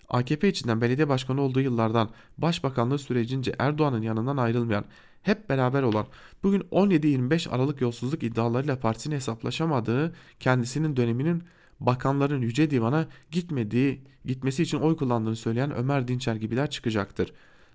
AKP 0.09 0.49
içinden 0.49 0.81
belediye 0.81 1.09
başkanı 1.09 1.41
olduğu 1.41 1.61
yıllardan 1.61 2.09
başbakanlığı 2.37 2.99
sürecince 2.99 3.55
Erdoğan'ın 3.59 4.01
yanından 4.01 4.37
ayrılmayan, 4.37 4.85
hep 5.21 5.49
beraber 5.49 5.83
olan, 5.83 6.05
bugün 6.43 6.59
17-25 6.59 7.49
Aralık 7.49 7.81
yolsuzluk 7.81 8.23
iddialarıyla 8.23 8.79
partisini 8.79 9.15
hesaplaşamadığı, 9.15 10.15
kendisinin 10.39 10.97
döneminin 10.97 11.43
bakanların 11.79 12.41
yüce 12.41 12.69
divana 12.69 13.07
gitmediği, 13.31 14.01
gitmesi 14.25 14.63
için 14.63 14.79
oy 14.79 14.97
kullandığını 14.97 15.35
söyleyen 15.35 15.75
Ömer 15.75 16.07
Dinçer 16.07 16.35
gibiler 16.35 16.69
çıkacaktır. 16.69 17.33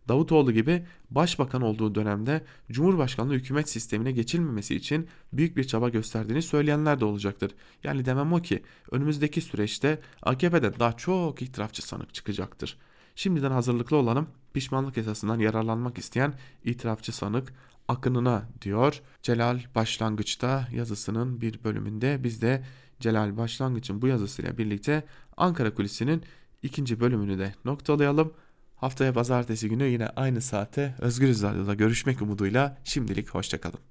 Davutoğlu 0.09 0.53
gibi 0.53 0.87
başbakan 1.11 1.63
olduğu 1.63 1.95
dönemde 1.95 2.45
Cumhurbaşkanlığı 2.71 3.35
hükümet 3.35 3.69
sistemine 3.69 4.13
geçilmemesi 4.13 4.75
için 4.75 5.09
büyük 5.33 5.57
bir 5.57 5.65
çaba 5.65 5.89
gösterdiğini 5.89 6.43
söyleyenler 6.43 7.01
de 7.01 7.05
olacaktır. 7.05 7.55
Yani 7.85 8.05
demem 8.05 8.33
o 8.33 8.43
ki 8.43 8.63
önümüzdeki 8.91 9.41
süreçte 9.41 9.99
AKP'de 10.23 10.79
daha 10.79 10.93
çok 10.93 11.43
itirafçı 11.43 11.87
sanık 11.87 12.15
çıkacaktır. 12.15 12.79
Şimdiden 13.15 13.51
hazırlıklı 13.51 13.97
olalım 13.97 14.29
pişmanlık 14.55 14.99
esasından 14.99 15.39
yararlanmak 15.39 15.99
isteyen 15.99 16.35
itirafçı 16.65 17.13
sanık 17.13 17.53
akınına 17.89 18.49
diyor. 18.63 19.03
Celal 19.23 19.61
başlangıçta 19.75 20.69
yazısının 20.73 21.41
bir 21.41 21.65
bölümünde 21.65 22.25
biz 22.25 22.43
de 22.43 22.65
Celal 23.01 23.37
Başlangıç'ın 23.37 24.03
bu 24.03 24.07
yazısıyla 24.07 24.59
birlikte 24.59 25.05
Ankara 25.37 25.75
Kulisi'nin 25.75 26.23
ikinci 26.63 27.01
bölümünü 27.01 27.39
de 27.39 27.55
noktalayalım. 27.65 28.33
Haftaya 28.83 29.13
pazartesi 29.13 29.69
günü 29.69 29.85
yine 29.85 30.09
aynı 30.09 30.41
saate 30.41 30.95
Özgür 30.99 31.29
Radyo'da 31.43 31.75
görüşmek 31.75 32.23
umuduyla 32.23 32.77
şimdilik 32.85 33.31
hoşçakalın. 33.31 33.81